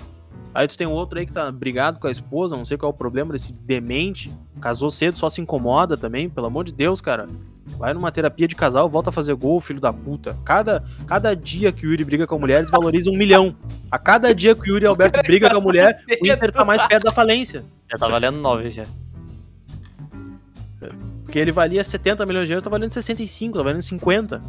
Aí 0.54 0.68
tu 0.68 0.78
tem 0.78 0.86
um 0.86 0.92
outro 0.92 1.18
aí 1.18 1.26
que 1.26 1.32
tá 1.32 1.52
brigado 1.52 2.00
com 2.00 2.06
a 2.06 2.12
esposa, 2.12 2.56
não 2.56 2.66
sei 2.66 2.78
qual 2.78 2.92
é 2.92 2.94
o 2.94 2.98
problema 2.98 3.34
desse 3.34 3.52
demente, 3.52 4.32
casou 4.62 4.92
cedo, 4.92 5.18
só 5.18 5.30
se 5.30 5.42
incomoda 5.42 5.98
também, 5.98 6.30
pelo 6.30 6.46
amor 6.46 6.64
de 6.64 6.74
Deus, 6.74 7.02
cara. 7.02 7.28
Vai 7.78 7.94
numa 7.94 8.12
terapia 8.12 8.48
de 8.48 8.56
casal, 8.56 8.90
volta 8.90 9.10
a 9.10 9.14
fazer 9.14 9.34
gol, 9.36 9.60
filho 9.60 9.80
da 9.80 9.92
puta. 9.92 10.38
Cada, 10.44 10.84
cada 11.08 11.36
dia 11.36 11.72
que 11.72 11.86
o 11.86 11.92
Yuri 11.92 12.04
briga 12.04 12.28
com 12.28 12.36
a 12.36 12.40
mulher, 12.40 12.60
eles 12.60 12.72
valorizam 12.72 13.14
um 13.14 13.18
milhão. 13.18 13.56
A 13.90 13.98
cada 13.98 14.34
dia 14.34 14.54
que 14.54 14.70
o 14.70 14.74
Yuri 14.74 14.86
Alberto 14.86 15.22
briga 15.24 15.50
com 15.50 15.58
a 15.58 15.62
mulher, 15.62 16.04
o 16.22 16.28
Inter 16.28 16.52
tá 16.52 16.66
mais 16.66 16.86
perto 16.86 17.04
da 17.04 17.12
falência. 17.12 17.64
Já 17.90 17.98
tá 17.98 18.08
valendo 18.08 18.38
9 18.38 18.70
já. 18.70 18.84
Porque 21.24 21.40
ele 21.40 21.52
valia 21.52 21.84
70 21.84 22.26
milhões 22.26 22.48
de 22.48 22.54
euros, 22.54 22.64
tá 22.64 22.70
valendo 22.70 22.92
65, 22.92 23.58
tá 23.58 23.64
valendo 23.64 23.82
50. 23.82 24.42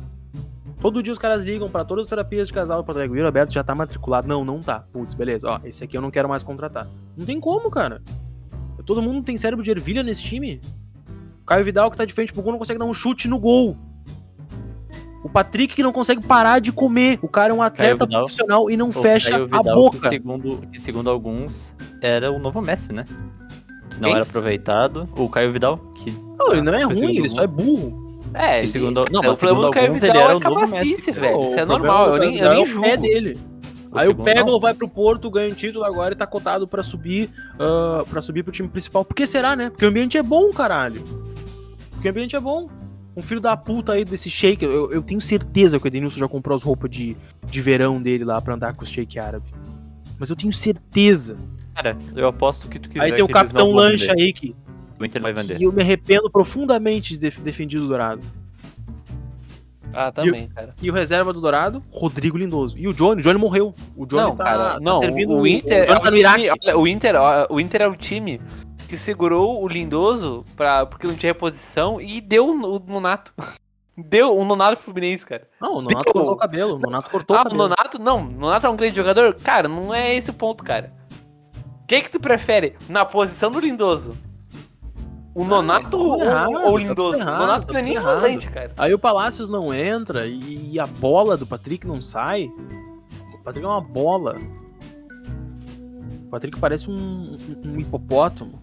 Todo 0.80 1.02
dia 1.02 1.12
os 1.14 1.18
caras 1.18 1.44
ligam 1.44 1.70
pra 1.70 1.82
todas 1.82 2.04
as 2.04 2.10
terapias 2.10 2.46
de 2.46 2.52
casal 2.52 2.84
pra 2.84 2.92
Drag 2.92 3.10
o 3.10 3.24
Roberto 3.24 3.54
já 3.54 3.64
tá 3.64 3.74
matriculado. 3.74 4.28
Não, 4.28 4.44
não 4.44 4.60
tá. 4.60 4.80
Putz, 4.92 5.14
beleza. 5.14 5.48
Ó, 5.48 5.60
esse 5.64 5.82
aqui 5.82 5.96
eu 5.96 6.02
não 6.02 6.10
quero 6.10 6.28
mais 6.28 6.42
contratar. 6.42 6.86
Não 7.16 7.24
tem 7.24 7.40
como, 7.40 7.70
cara. 7.70 8.02
Todo 8.84 9.00
mundo 9.00 9.24
tem 9.24 9.38
cérebro 9.38 9.64
de 9.64 9.70
ervilha 9.70 10.02
nesse 10.02 10.22
time. 10.22 10.60
Caio 11.46 11.64
Vidal 11.64 11.90
que 11.90 11.96
tá 11.96 12.04
de 12.04 12.12
frente 12.12 12.32
pro 12.32 12.42
gol 12.42 12.52
não 12.52 12.58
consegue 12.58 12.78
dar 12.78 12.84
um 12.86 12.94
chute 12.94 13.28
no 13.28 13.38
gol. 13.38 13.76
O 15.22 15.28
Patrick 15.28 15.74
que 15.74 15.82
não 15.82 15.92
consegue 15.92 16.20
parar 16.22 16.58
de 16.58 16.70
comer. 16.70 17.18
O 17.22 17.28
cara 17.28 17.50
é 17.52 17.54
um 17.56 17.62
atleta 17.62 18.04
Vidal. 18.04 18.22
profissional 18.22 18.70
e 18.70 18.76
não 18.76 18.92
fecha 18.92 19.36
a 19.50 19.62
boca. 19.62 19.98
Que 19.98 20.08
segundo, 20.08 20.58
que 20.70 20.80
segundo 20.80 21.08
alguns, 21.08 21.74
era 22.02 22.30
o 22.30 22.38
novo 22.38 22.60
Messi, 22.60 22.92
né? 22.92 23.06
Que 23.90 24.00
não 24.00 24.08
Quem? 24.08 24.12
era 24.16 24.22
aproveitado. 24.22 25.08
O 25.16 25.28
Caio 25.28 25.50
Vidal, 25.52 25.78
que. 25.94 26.10
Não, 26.38 26.52
ele 26.52 26.62
não 26.62 26.74
é 26.74 26.82
ruim, 26.82 27.16
ele 27.16 27.28
só 27.30 27.42
é 27.42 27.46
burro. 27.46 28.20
É, 28.34 28.58
ele- 28.58 28.68
segundo- 28.68 29.04
não, 29.12 29.20
o 29.20 29.24
mas 29.24 29.38
problema 29.38 29.38
segundo 29.38 29.64
do 29.66 29.70
Caio 29.70 29.86
alguns, 29.86 30.00
Vidal 30.00 30.16
ele 30.16 30.24
era 30.24 30.32
é 30.32 30.36
o 30.36 30.40
novo 30.40 30.54
cabacice, 30.72 30.90
Messi. 30.90 31.12
velho. 31.12 31.32
Não, 31.36 31.44
Isso 31.44 31.58
é 31.60 31.64
normal, 31.64 32.08
eu 32.08 32.18
nem, 32.18 32.36
eu 32.38 32.50
nem 32.50 32.62
é 32.62 32.66
julgo. 32.66 32.82
pé 32.82 32.96
dele. 32.96 33.38
o 33.92 33.98
Aí 33.98 34.08
o 34.08 34.14
Peglo 34.16 34.58
vai 34.60 34.74
pro 34.74 34.88
Porto, 34.88 35.30
ganha 35.30 35.50
um 35.50 35.54
título 35.54 35.84
agora 35.84 36.12
e 36.12 36.16
tá 36.16 36.26
cotado 36.26 36.66
pra 36.66 36.82
subir 36.82 37.30
ah, 37.58 38.02
para 38.10 38.20
subir 38.20 38.42
pro 38.42 38.52
time 38.52 38.68
principal. 38.68 39.04
Por 39.04 39.14
que 39.14 39.26
será, 39.26 39.54
né? 39.54 39.70
Porque 39.70 39.84
o 39.84 39.88
ambiente 39.88 40.18
é 40.18 40.22
bom, 40.22 40.50
caralho. 40.50 41.00
Porque 42.04 42.10
o 42.10 42.10
ambiente 42.10 42.36
é 42.36 42.40
bom. 42.40 42.68
Um 43.16 43.22
filho 43.22 43.40
da 43.40 43.56
puta 43.56 43.94
aí 43.94 44.04
desse 44.04 44.28
shake, 44.28 44.62
eu, 44.62 44.92
eu 44.92 45.00
tenho 45.00 45.22
certeza 45.22 45.78
que 45.78 45.86
o 45.86 45.88
Edenilson 45.88 46.18
já 46.18 46.28
comprou 46.28 46.54
as 46.54 46.62
roupas 46.62 46.90
de, 46.90 47.16
de 47.46 47.60
verão 47.62 48.02
dele 48.02 48.24
lá 48.24 48.42
pra 48.42 48.54
andar 48.54 48.74
com 48.74 48.82
os 48.82 48.90
shake 48.90 49.18
árabe. 49.18 49.46
Mas 50.18 50.28
eu 50.28 50.36
tenho 50.36 50.52
certeza. 50.52 51.34
Cara, 51.74 51.96
eu 52.14 52.26
aposto 52.28 52.68
que 52.68 52.78
tu 52.78 52.90
quiser. 52.90 53.04
aí 53.04 53.14
tem 53.14 53.24
o 53.24 53.28
Capitão 53.28 53.70
Lancha 53.70 54.08
vender. 54.08 54.22
aí 54.22 54.32
que, 54.34 54.54
O 55.00 55.04
Inter 55.04 55.22
vai 55.22 55.32
vender. 55.32 55.56
que 55.56 55.64
eu 55.64 55.72
me 55.72 55.80
arrependo 55.80 56.30
profundamente 56.30 57.14
de 57.14 57.20
def- 57.20 57.38
defender 57.40 57.78
o 57.78 57.88
Dourado. 57.88 58.20
Ah, 59.90 60.12
também, 60.12 60.48
cara. 60.48 60.74
E 60.82 60.90
o 60.90 60.92
reserva 60.92 61.32
do 61.32 61.40
Dourado, 61.40 61.82
Rodrigo 61.90 62.36
Lindoso. 62.36 62.76
E 62.76 62.86
o 62.86 62.92
Johnny, 62.92 63.20
o 63.20 63.24
Johnny 63.24 63.38
morreu. 63.38 63.74
O 63.96 64.04
Johnny 64.04 64.24
Não, 64.24 64.36
tá, 64.36 64.44
cara, 64.44 64.74
tá 64.74 64.80
não, 64.80 64.98
servindo 64.98 65.32
o 65.32 65.46
Inter, 65.46 65.84
o 65.84 65.86
Johnny 65.86 65.94
é 65.94 66.00
tá 66.00 66.10
o 66.10 66.12
time, 66.12 66.50
olha, 66.50 66.78
o 66.78 66.86
Inter, 66.86 67.14
o 67.48 67.60
Inter 67.60 67.80
é 67.82 67.86
o 67.88 67.96
time 67.96 68.40
que 68.88 68.96
segurou 68.98 69.62
o 69.62 69.68
Lindoso 69.68 70.44
pra, 70.56 70.84
porque 70.86 71.06
não 71.06 71.14
tinha 71.16 71.30
reposição 71.32 72.00
e 72.00 72.20
deu 72.20 72.48
o 72.50 72.78
Nonato. 72.78 73.32
Deu 73.96 74.36
o 74.36 74.44
Nonato 74.44 74.74
pro 74.78 74.86
Fluminense, 74.86 75.24
cara. 75.24 75.46
Não, 75.60 75.76
o 75.76 75.80
Nonato 75.80 76.02
Deu. 76.06 76.12
cortou 76.14 76.32
o 76.32 76.36
cabelo. 76.36 76.74
O 76.74 76.78
Nonato 76.80 77.08
cortou 77.12 77.36
ah, 77.36 77.38
o 77.38 77.42
o 77.42 77.44
cabelo. 77.44 77.62
Nonato, 77.62 78.02
não, 78.02 78.22
o 78.26 78.28
Nonato 78.32 78.66
é 78.66 78.70
um 78.70 78.74
grande 78.74 78.96
jogador? 78.96 79.34
Cara, 79.36 79.68
não 79.68 79.94
é 79.94 80.16
esse 80.16 80.30
o 80.30 80.34
ponto, 80.34 80.64
cara. 80.64 80.92
Quem 81.86 82.02
que 82.02 82.10
tu 82.10 82.18
prefere 82.18 82.74
na 82.88 83.04
posição 83.04 83.52
do 83.52 83.60
Lindoso? 83.60 84.16
O 85.32 85.44
Nonato 85.44 85.90
tá 85.90 85.96
ou, 85.96 86.18
tudo 86.18 86.24
errado, 86.24 86.48
ou 86.48 86.54
tá 86.54 86.60
o 86.60 86.64
tudo 86.72 86.78
Lindoso? 86.78 87.18
errado, 87.18 87.34
o 87.36 87.38
Nonato 87.38 87.66
tá 87.68 87.72
não 87.74 87.78
é 87.78 87.82
nem 87.84 87.98
volante, 88.00 88.50
cara. 88.50 88.72
Aí 88.76 88.92
o 88.92 88.98
Palácios 88.98 89.48
não 89.48 89.72
entra 89.72 90.26
e, 90.26 90.72
e 90.72 90.80
a 90.80 90.86
bola 90.88 91.36
do 91.36 91.46
Patrick 91.46 91.86
não 91.86 92.02
sai. 92.02 92.50
O 93.32 93.38
Patrick 93.44 93.64
é 93.64 93.68
uma 93.68 93.80
bola. 93.80 94.40
O 96.26 96.30
Patrick 96.30 96.58
parece 96.58 96.90
um, 96.90 97.36
um- 97.64 97.68
um 97.74 97.78
hipopótamo. 97.78 98.60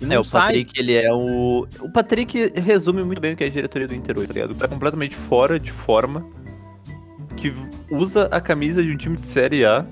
E 0.00 0.06
não 0.06 0.16
É, 0.16 0.18
o 0.18 0.24
sai. 0.24 0.42
Patrick, 0.64 0.80
ele 0.80 0.94
é 0.94 1.12
o. 1.12 1.66
O 1.80 1.90
Patrick 1.92 2.52
resume 2.60 3.02
muito 3.02 3.20
bem 3.20 3.32
o 3.34 3.36
que 3.36 3.44
é 3.44 3.46
a 3.48 3.50
diretoria 3.50 3.88
do 3.88 3.94
Inter 3.94 4.16
hoje, 4.18 4.28
tá 4.28 4.34
ligado? 4.34 4.54
Tá 4.54 4.68
completamente 4.68 5.16
fora 5.16 5.58
de 5.58 5.72
forma. 5.72 6.24
Que 7.36 7.52
usa 7.90 8.26
a 8.26 8.40
camisa 8.40 8.82
de 8.82 8.90
um 8.92 8.96
time 8.96 9.16
de 9.16 9.26
Série 9.26 9.64
A 9.64 9.84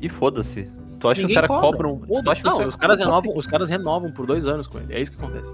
e 0.00 0.08
foda-se. 0.08 0.70
Tu 0.98 1.08
acha 1.08 1.20
que 1.20 1.26
os 1.26 1.30
Ninguém 1.30 1.34
caras 1.48 1.48
cobra. 1.48 1.88
cobram. 1.88 2.00
Que 2.34 2.44
Não, 2.44 2.66
os 2.66 2.76
caras, 2.76 2.98
renovam, 2.98 3.36
os 3.36 3.46
caras 3.46 3.68
renovam 3.68 4.10
por 4.12 4.26
dois 4.26 4.46
anos 4.46 4.66
com 4.66 4.78
ele. 4.78 4.94
É 4.94 5.00
isso 5.00 5.12
que 5.12 5.18
acontece. 5.22 5.52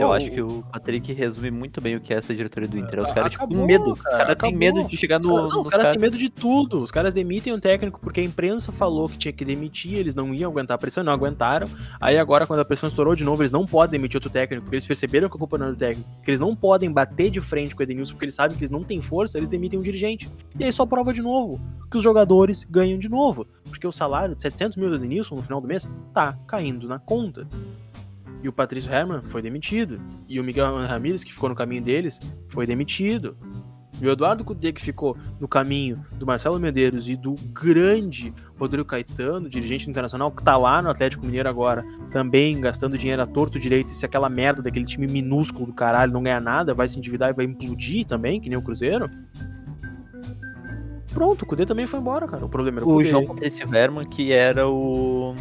Eu 0.00 0.12
acho 0.12 0.30
que 0.30 0.40
o 0.40 0.62
Patrick 0.72 1.12
resume 1.12 1.50
muito 1.50 1.80
bem 1.80 1.96
o 1.96 2.00
que 2.00 2.12
é 2.12 2.16
essa 2.16 2.34
diretoria 2.34 2.68
do 2.68 2.78
Inter. 2.78 3.00
Os 3.02 3.10
Ah, 3.10 3.14
caras, 3.14 3.32
tipo, 3.32 3.46
com 3.48 3.66
medo. 3.66 3.92
Os 3.92 4.00
cara, 4.02 4.18
caras 4.18 4.36
têm 4.36 4.56
medo 4.56 4.84
de 4.84 4.96
chegar 4.96 5.20
Os 5.20 5.26
no. 5.26 5.34
caras, 5.34 5.52
não, 5.52 5.60
os 5.60 5.68
caras 5.68 5.84
caras. 5.86 5.92
têm 5.96 6.00
medo 6.00 6.16
de 6.18 6.28
tudo. 6.28 6.82
Os 6.82 6.90
caras 6.90 7.12
demitem 7.14 7.52
o 7.52 7.60
técnico 7.60 8.00
porque 8.00 8.20
a 8.20 8.24
imprensa 8.24 8.70
falou 8.72 9.08
que 9.08 9.16
tinha 9.18 9.32
que 9.32 9.44
demitir, 9.44 9.94
eles 9.94 10.14
não 10.14 10.32
iam 10.34 10.50
aguentar 10.50 10.74
a 10.74 10.78
pressão, 10.78 11.02
não 11.04 11.12
aguentaram. 11.12 11.68
Aí 12.00 12.18
agora, 12.18 12.46
quando 12.46 12.60
a 12.60 12.64
pressão 12.64 12.88
estourou 12.88 13.14
de 13.14 13.24
novo, 13.24 13.42
eles 13.42 13.52
não 13.52 13.66
podem 13.66 13.92
demitir 13.98 14.16
outro 14.16 14.30
técnico, 14.30 14.62
porque 14.64 14.76
eles 14.76 14.86
perceberam 14.86 15.28
que 15.28 15.36
a 15.36 15.38
culpa 15.38 15.58
não 15.58 15.66
é 15.66 15.70
do 15.70 15.76
técnico, 15.76 16.08
que 16.22 16.30
eles 16.30 16.40
não 16.40 16.54
podem 16.54 16.90
bater 16.90 17.30
de 17.30 17.40
frente 17.40 17.74
com 17.74 17.80
o 17.80 17.82
Edenilson, 17.84 18.12
porque 18.14 18.24
eles 18.26 18.34
sabem 18.34 18.56
que 18.56 18.62
eles 18.62 18.70
não 18.70 18.84
têm 18.84 19.00
força, 19.02 19.36
eles 19.38 19.48
demitem 19.48 19.78
um 19.78 19.82
dirigente. 19.82 20.28
E 20.58 20.64
aí 20.64 20.72
só 20.72 20.86
prova 20.86 21.12
de 21.12 21.22
novo 21.22 21.60
que 21.90 21.96
os 21.96 22.02
jogadores 22.02 22.64
ganham 22.68 22.98
de 22.98 23.08
novo. 23.08 23.46
Porque 23.64 23.86
o 23.86 23.92
salário 23.92 24.34
de 24.34 24.42
700 24.42 24.76
mil 24.76 24.88
do 24.90 24.96
Edenilson 24.96 25.34
no 25.34 25.42
final 25.42 25.60
do 25.60 25.66
mês 25.68 25.88
tá 26.12 26.38
caindo 26.46 26.86
na 26.88 26.98
conta. 26.98 27.46
E 28.42 28.48
o 28.48 28.52
Patrício 28.52 28.92
Herman 28.92 29.22
foi 29.22 29.42
demitido. 29.42 30.00
E 30.28 30.38
o 30.38 30.44
Miguel 30.44 30.86
Ramírez, 30.86 31.24
que 31.24 31.32
ficou 31.32 31.48
no 31.48 31.54
caminho 31.54 31.82
deles, 31.82 32.20
foi 32.48 32.66
demitido. 32.66 33.36
E 34.00 34.06
o 34.06 34.10
Eduardo 34.10 34.44
Cudê, 34.44 34.72
que 34.72 34.80
ficou 34.80 35.16
no 35.40 35.48
caminho 35.48 36.04
do 36.12 36.24
Marcelo 36.24 36.58
Medeiros 36.58 37.08
e 37.08 37.16
do 37.16 37.34
grande 37.52 38.32
Rodrigo 38.56 38.84
Caetano, 38.84 39.48
dirigente 39.48 39.90
internacional, 39.90 40.30
que 40.30 40.42
tá 40.42 40.56
lá 40.56 40.80
no 40.80 40.88
Atlético 40.88 41.26
Mineiro 41.26 41.48
agora, 41.48 41.84
também 42.12 42.60
gastando 42.60 42.96
dinheiro 42.96 43.22
a 43.22 43.26
torto 43.26 43.58
direito. 43.58 43.92
E 43.92 43.96
se 43.96 44.06
aquela 44.06 44.28
merda 44.28 44.62
daquele 44.62 44.84
time 44.84 45.08
minúsculo 45.08 45.66
do 45.66 45.72
caralho 45.72 46.12
não 46.12 46.22
ganhar 46.22 46.40
nada, 46.40 46.74
vai 46.74 46.88
se 46.88 46.96
endividar 46.96 47.30
e 47.30 47.32
vai 47.32 47.44
implodir 47.44 48.06
também, 48.06 48.40
que 48.40 48.48
nem 48.48 48.56
o 48.56 48.62
Cruzeiro. 48.62 49.10
Pronto, 51.12 51.42
o 51.42 51.46
Cudê 51.46 51.66
também 51.66 51.86
foi 51.86 51.98
embora, 51.98 52.28
cara. 52.28 52.44
O 52.44 52.48
problema 52.48 52.78
era 52.78 52.86
o, 52.86 52.90
O 52.90 52.94
Cudê. 52.98 53.08
João 53.08 53.26
Patrício 53.26 53.74
Herman, 53.74 54.06
que 54.06 54.32
era 54.32 54.68
o. 54.68 55.34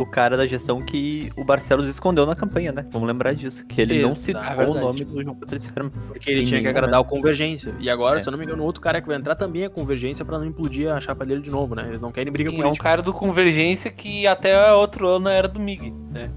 O 0.00 0.06
cara 0.06 0.34
da 0.36 0.46
gestão 0.46 0.82
que 0.82 1.30
o 1.36 1.44
Barcelos 1.44 1.86
escondeu 1.88 2.24
na 2.24 2.34
campanha, 2.34 2.72
né? 2.72 2.86
Vamos 2.90 3.06
lembrar 3.06 3.34
disso. 3.34 3.66
Que 3.66 3.82
ele 3.82 4.00
não 4.00 4.12
citou 4.12 4.42
é 4.42 4.66
o 4.66 4.72
nome 4.72 5.04
do 5.04 5.22
João 5.22 5.36
Patrício 5.36 5.70
Herman. 5.76 5.92
Porque 6.08 6.30
ele 6.30 6.46
tinha 6.46 6.60
que 6.60 6.66
agradar 6.68 7.00
o 7.00 7.04
Convergência. 7.04 7.74
E 7.78 7.90
agora, 7.90 8.16
É. 8.16 8.20
se 8.20 8.26
eu 8.26 8.30
não 8.30 8.38
me 8.38 8.44
engano, 8.46 8.62
o 8.62 8.66
outro 8.66 8.80
cara 8.80 9.00
que 9.02 9.06
vai 9.06 9.16
entrar 9.16 9.34
também 9.34 9.64
é 9.64 9.68
Convergência 9.68 10.24
pra 10.24 10.38
não 10.38 10.46
implodir 10.46 10.90
a 10.90 10.98
chapa 11.00 11.26
dele 11.26 11.42
de 11.42 11.50
novo, 11.50 11.74
né? 11.74 11.86
Eles 11.88 12.00
não 12.00 12.10
querem 12.10 12.32
briga 12.32 12.50
Sim, 12.50 12.62
é 12.62 12.66
um 12.66 12.74
cara 12.74 13.02
do 13.02 13.12
Convergência 13.12 13.90
que 13.90 14.26
até 14.26 14.72
outro 14.72 15.06
ano 15.06 15.28
era 15.28 15.46
do 15.46 15.60
MIG, 15.60 15.90
né? 16.10 16.30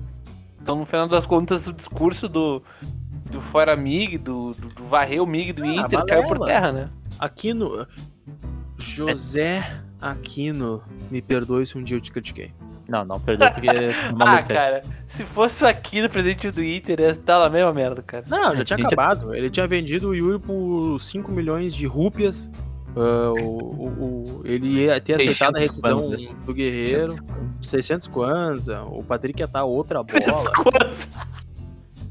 Então, 0.61 0.75
no 0.75 0.85
final 0.85 1.07
das 1.07 1.25
contas, 1.25 1.65
o 1.67 1.71
discurso 1.73 2.27
do, 2.27 2.61
do 3.31 3.39
Fora 3.39 3.75
MIG, 3.77 4.17
do, 4.17 4.53
do, 4.53 4.67
do 4.69 4.83
varrer 4.83 5.21
o 5.23 5.25
MIG 5.25 5.53
do 5.53 5.63
Ah, 5.63 5.67
Inter, 5.67 6.05
caiu 6.05 6.23
por 6.27 6.37
balela. 6.37 6.45
terra, 6.59 6.71
né? 6.73 6.89
Aquino. 7.17 7.87
José 8.77 9.63
Aquino, 10.01 10.83
me 11.09 11.21
perdoe 11.21 11.65
se 11.65 11.77
um 11.77 11.83
dia 11.83 11.95
eu 11.95 12.01
te 12.01 12.11
critiquei. 12.11 12.51
Não, 12.87 13.05
não, 13.05 13.19
perdeu 13.19 13.49
porque. 13.51 13.67
Ah, 14.19 14.43
cara, 14.43 14.81
se 15.07 15.23
fosse 15.23 15.63
o 15.63 15.67
Aquino 15.67 16.09
presidente 16.09 16.51
do 16.51 16.63
Inter, 16.63 16.99
ia 16.99 17.09
estar 17.11 17.39
na 17.39 17.49
mesma 17.49 17.71
merda, 17.73 18.01
cara. 18.01 18.25
Não, 18.27 18.55
já 18.55 18.63
tinha 18.65 18.77
Gente, 18.77 18.87
acabado. 18.93 19.33
Ele 19.33 19.49
tinha 19.49 19.65
vendido 19.67 20.09
o 20.09 20.15
Yuri 20.15 20.39
por 20.39 20.99
5 20.99 21.31
milhões 21.31 21.73
de 21.73 21.85
rúpias. 21.87 22.49
Ah, 22.95 23.31
o, 23.41 23.45
o- 23.45 23.87
o- 23.87 24.41
ele 24.45 24.67
ia 24.83 24.99
ter 25.01 25.15
aceitado 25.15 25.55
a 25.55 25.61
600 25.61 25.61
rescisão 25.61 25.97
kwanza. 26.17 26.35
do 26.45 26.53
Guerreiro. 26.53 27.13
600 27.63 28.07
Kwanza. 28.07 28.81
O 28.83 29.03
Patrick 29.03 29.39
ia 29.41 29.45
estar 29.45 29.63
outra 29.63 30.03
bola. 30.03 30.43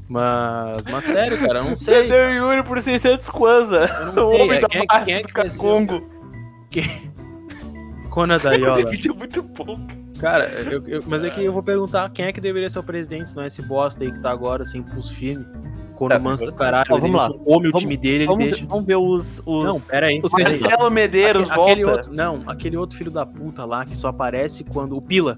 Mas, 0.09 0.85
mas 0.87 1.05
sério, 1.05 1.39
cara, 1.39 1.59
eu 1.59 1.63
não 1.65 1.77
sei. 1.77 2.03
Vendeu 2.03 2.25
o 2.25 2.33
Yuri 2.51 2.63
por 2.63 2.81
600 2.81 3.29
kwanza. 3.29 3.85
Eu 3.85 4.11
não 4.13 4.27
O 4.27 4.31
sei. 4.31 4.41
homem 4.41 4.57
é, 4.57 4.61
da 4.61 4.67
quem, 4.67 4.81
é, 4.81 4.85
base 4.85 5.05
quem 5.05 5.15
é 5.15 5.21
do 5.21 5.27
que 5.27 5.49
ser? 5.49 5.57
Congo. 5.59 6.09
Conan 8.09 8.37
Daiola. 8.37 8.81
Esse 8.81 8.89
vídeo 8.91 9.13
é 9.13 9.17
muito 9.17 9.41
bom. 9.43 9.79
Cara, 10.19 10.45
eu- 10.45 10.83
eu- 10.87 11.03
mas 11.07 11.23
é 11.23 11.29
que 11.29 11.43
eu 11.43 11.51
vou 11.51 11.63
perguntar 11.63 12.09
quem 12.11 12.25
é 12.25 12.31
que 12.33 12.39
deveria 12.39 12.69
ser 12.69 12.79
o 12.79 12.83
presidente, 12.83 13.29
se 13.29 13.35
não 13.35 13.43
é 13.43 13.47
esse 13.47 13.61
bosta 13.61 14.03
aí 14.03 14.11
que 14.11 14.19
tá 14.19 14.31
agora 14.31 14.63
sem 14.63 14.81
pulso 14.81 15.13
firme. 15.13 15.45
Quando 15.95 16.13
É, 16.13 16.17
o 16.17 16.21
manso 16.21 16.45
do 16.45 16.53
caralho, 16.53 16.87
Ó, 16.89 16.93
ele 16.97 17.01
vamos 17.01 17.17
lá. 17.17 17.29
come 17.29 17.67
o 17.67 17.71
Vamos- 17.71 17.81
time 17.81 17.95
dele, 17.97 18.15
ele 18.15 18.25
Vamos, 18.25 18.43
deixa. 18.43 18.65
vamos 18.65 18.85
ver 18.85 18.95
os. 18.95 19.41
os... 19.45 19.65
Não, 19.65 19.79
pera 19.79 20.07
aí. 20.07 20.19
os. 20.23 20.31
Marcelo 20.31 20.89
Medeiros 20.89 21.51
Aque- 21.51 21.61
aquele 21.61 21.83
volta. 21.83 21.97
outro, 21.99 22.15
não, 22.15 22.43
aquele 22.47 22.77
outro 22.77 22.97
filho 22.97 23.11
da 23.11 23.25
puta 23.25 23.63
lá 23.65 23.85
que 23.85 23.95
só 23.95 24.07
aparece 24.09 24.63
quando. 24.63 24.95
O 24.97 25.01
Pila. 25.01 25.37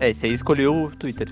É, 0.00 0.10
esse 0.10 0.26
aí 0.26 0.32
escolheu 0.32 0.74
o 0.84 0.90
Twitter. 0.96 1.28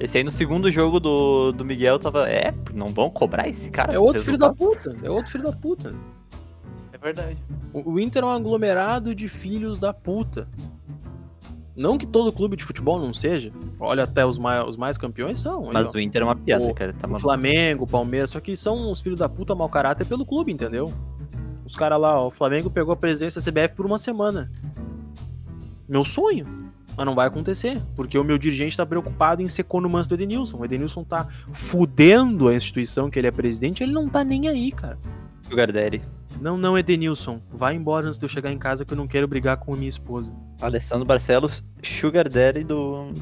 Esse 0.00 0.18
aí 0.18 0.24
no 0.24 0.30
segundo 0.32 0.70
jogo 0.70 0.98
do, 0.98 1.52
do 1.52 1.64
Miguel 1.64 1.98
tava. 1.98 2.28
É, 2.28 2.52
não 2.74 2.88
vão 2.88 3.08
cobrar 3.08 3.48
esse 3.48 3.70
cara? 3.70 3.92
É 3.92 3.98
outro 3.98 4.22
filho 4.22 4.38
da 4.38 4.52
puta. 4.52 4.96
É 5.02 5.08
outro 5.10 5.30
filho 5.30 5.44
da 5.44 5.52
puta. 5.52 5.94
É 6.92 6.98
verdade. 6.98 7.36
O, 7.72 7.92
o 7.92 8.00
Inter 8.00 8.22
é 8.22 8.26
um 8.26 8.30
aglomerado 8.30 9.14
de 9.14 9.28
filhos 9.28 9.78
da 9.78 9.92
puta. 9.92 10.48
Não 11.74 11.96
que 11.96 12.06
todo 12.06 12.30
clube 12.32 12.54
de 12.56 12.64
futebol 12.64 13.00
não 13.00 13.14
seja. 13.14 13.50
Olha, 13.80 14.04
até 14.04 14.26
os 14.26 14.36
mais, 14.36 14.66
os 14.68 14.76
mais 14.76 14.98
campeões 14.98 15.38
são. 15.38 15.64
aí, 15.66 15.72
Mas 15.72 15.88
ó. 15.88 15.92
o 15.96 16.00
Inter 16.00 16.20
é 16.22 16.24
uma 16.24 16.36
piada, 16.36 16.64
O- 16.64 16.74
cara. 16.74 16.92
Tá 16.92 17.08
o. 17.08 17.18
Flamengo, 17.18 17.84
o 17.84 17.86
Palmeiras, 17.86 18.30
só 18.30 18.40
que 18.40 18.54
são 18.56 18.90
os 18.92 19.00
filhos 19.00 19.20
da 19.20 19.28
puta 19.28 19.54
mau 19.54 19.68
caráter 19.68 20.04
pelo 20.06 20.26
clube, 20.26 20.52
entendeu? 20.52 20.92
Os 21.64 21.74
caras 21.74 21.98
lá, 21.98 22.20
ó, 22.20 22.28
o 22.28 22.30
Flamengo 22.30 22.68
pegou 22.68 22.92
a 22.92 22.96
presidência 22.96 23.40
da 23.40 23.44
CBF 23.50 23.74
por 23.74 23.86
uma 23.86 23.98
semana. 23.98 24.50
Meu 25.88 26.04
sonho. 26.04 26.46
Mas 26.94 27.06
não 27.06 27.14
vai 27.14 27.26
acontecer, 27.26 27.80
porque 27.96 28.18
o 28.18 28.24
meu 28.24 28.36
dirigente 28.36 28.76
tá 28.76 28.84
preocupado 28.84 29.40
em 29.40 29.48
ser 29.48 29.64
manso 29.88 30.10
do 30.10 30.14
Edenilson. 30.14 30.58
O 30.58 30.64
Edenilson 30.66 31.02
tá 31.02 31.26
fudendo 31.50 32.48
a 32.48 32.54
instituição 32.54 33.08
que 33.08 33.18
ele 33.18 33.28
é 33.28 33.30
presidente, 33.30 33.82
ele 33.82 33.92
não 33.92 34.10
tá 34.10 34.22
nem 34.22 34.46
aí, 34.46 34.70
cara. 34.70 34.98
Sugar 35.52 35.70
Daddy. 35.70 36.02
Não, 36.40 36.56
não, 36.56 36.78
Edenilson, 36.78 37.38
vai 37.50 37.74
embora 37.74 38.06
antes 38.06 38.18
de 38.18 38.24
eu 38.24 38.28
chegar 38.28 38.50
em 38.50 38.58
casa 38.58 38.86
que 38.86 38.94
eu 38.94 38.96
não 38.96 39.06
quero 39.06 39.28
brigar 39.28 39.58
com 39.58 39.74
a 39.74 39.76
minha 39.76 39.88
esposa. 39.88 40.34
Alessandro 40.62 41.04
Barcelos, 41.04 41.62
Sugar 41.82 42.26
Daddy 42.26 42.64
do. 42.64 43.12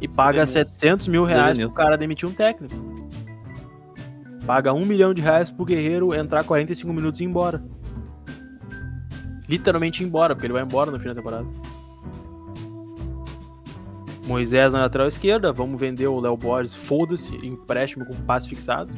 E 0.00 0.06
paga 0.06 0.42
Edenilson. 0.42 0.52
700 0.52 1.08
mil 1.08 1.24
reais 1.24 1.42
pro 1.42 1.50
Edenilson. 1.50 1.76
cara 1.76 1.96
demitir 1.96 2.28
um 2.28 2.32
técnico. 2.32 2.72
Paga 4.46 4.72
um 4.72 4.86
milhão 4.86 5.12
de 5.12 5.20
reais 5.20 5.50
pro 5.50 5.64
Guerreiro 5.64 6.14
entrar 6.14 6.44
45 6.44 6.92
minutos 6.92 7.20
e 7.20 7.24
ir 7.24 7.26
embora. 7.26 7.60
Literalmente 9.48 10.04
ir 10.04 10.06
embora, 10.06 10.36
porque 10.36 10.46
ele 10.46 10.52
vai 10.52 10.62
embora 10.62 10.92
no 10.92 11.00
fim 11.00 11.08
da 11.08 11.16
temporada. 11.16 11.48
Moisés 14.24 14.72
na 14.72 14.80
lateral 14.80 15.08
esquerda, 15.08 15.52
vamos 15.52 15.80
vender 15.80 16.06
o 16.06 16.20
Léo 16.20 16.36
Borges, 16.36 16.76
foda-se, 16.76 17.34
empréstimo 17.44 18.06
com 18.06 18.14
passe 18.14 18.48
fixado. 18.48 18.94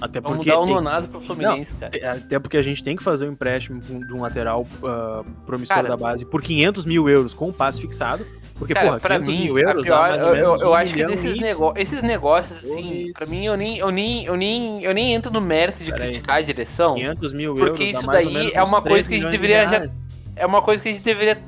Até 0.00 0.20
Vamos 0.20 0.38
porque 0.38 0.50
dar 0.50 0.58
o 0.58 0.66
Nonazo 0.66 1.08
pro 1.08 1.20
Fluminense, 1.20 1.74
cara. 1.76 2.12
até 2.12 2.38
porque 2.38 2.56
a 2.56 2.62
gente 2.62 2.82
tem 2.82 2.96
que 2.96 3.02
fazer 3.02 3.28
um 3.28 3.32
empréstimo 3.32 3.80
de 3.80 4.12
um 4.12 4.20
lateral 4.20 4.66
ah, 4.82 5.22
promissor 5.46 5.76
Cara, 5.76 5.88
da 5.88 5.96
base 5.96 6.26
por 6.26 6.42
500 6.42 6.84
mil 6.84 7.08
euros 7.08 7.32
com 7.32 7.52
passe 7.52 7.80
fixado. 7.80 8.26
Porque, 8.56 8.72
Cara, 8.72 8.86
porra, 8.86 9.00
pra 9.00 9.18
500 9.18 9.34
mim, 9.34 9.44
mil 9.44 9.58
euros 9.58 9.84
dá 9.86 10.02
pior, 10.04 10.22
ou 10.22 10.28
eu, 10.28 10.36
eu, 10.36 10.56
eu 10.56 10.70
um 10.70 10.74
acho 10.74 10.94
que 10.94 11.00
e- 11.00 11.40
nego 11.40 11.72
esses 11.76 12.02
negócios, 12.02 12.58
assim, 12.58 13.12
pra 13.12 13.26
mim, 13.26 13.44
eu 13.44 13.56
nem, 13.56 13.78
eu, 13.78 13.90
nem, 13.90 14.24
eu, 14.24 14.36
nem, 14.36 14.84
eu 14.84 14.94
nem 14.94 15.12
entro 15.12 15.32
no 15.32 15.40
mérito 15.40 15.82
de 15.82 15.90
Pera 15.90 16.04
aí. 16.04 16.10
criticar 16.12 16.36
a 16.36 16.40
direção. 16.42 16.94
500 16.94 17.32
mil 17.32 17.54
Porque 17.54 17.82
euros 17.82 17.92
dá 17.92 17.98
isso 17.98 18.06
daí 18.06 18.52
é 18.52 18.62
uma 18.62 18.80
coisa 18.80 19.08
3 19.08 19.08
que 19.08 19.14
a 19.14 19.16
gente 19.18 19.26
de 19.26 19.32
deveria 19.32 19.68
já-. 19.68 19.88
É 20.36 20.46
uma 20.46 20.62
coisa 20.62 20.82
que 20.82 20.88
a 20.88 20.92
gente 20.92 21.02
deveria 21.02 21.40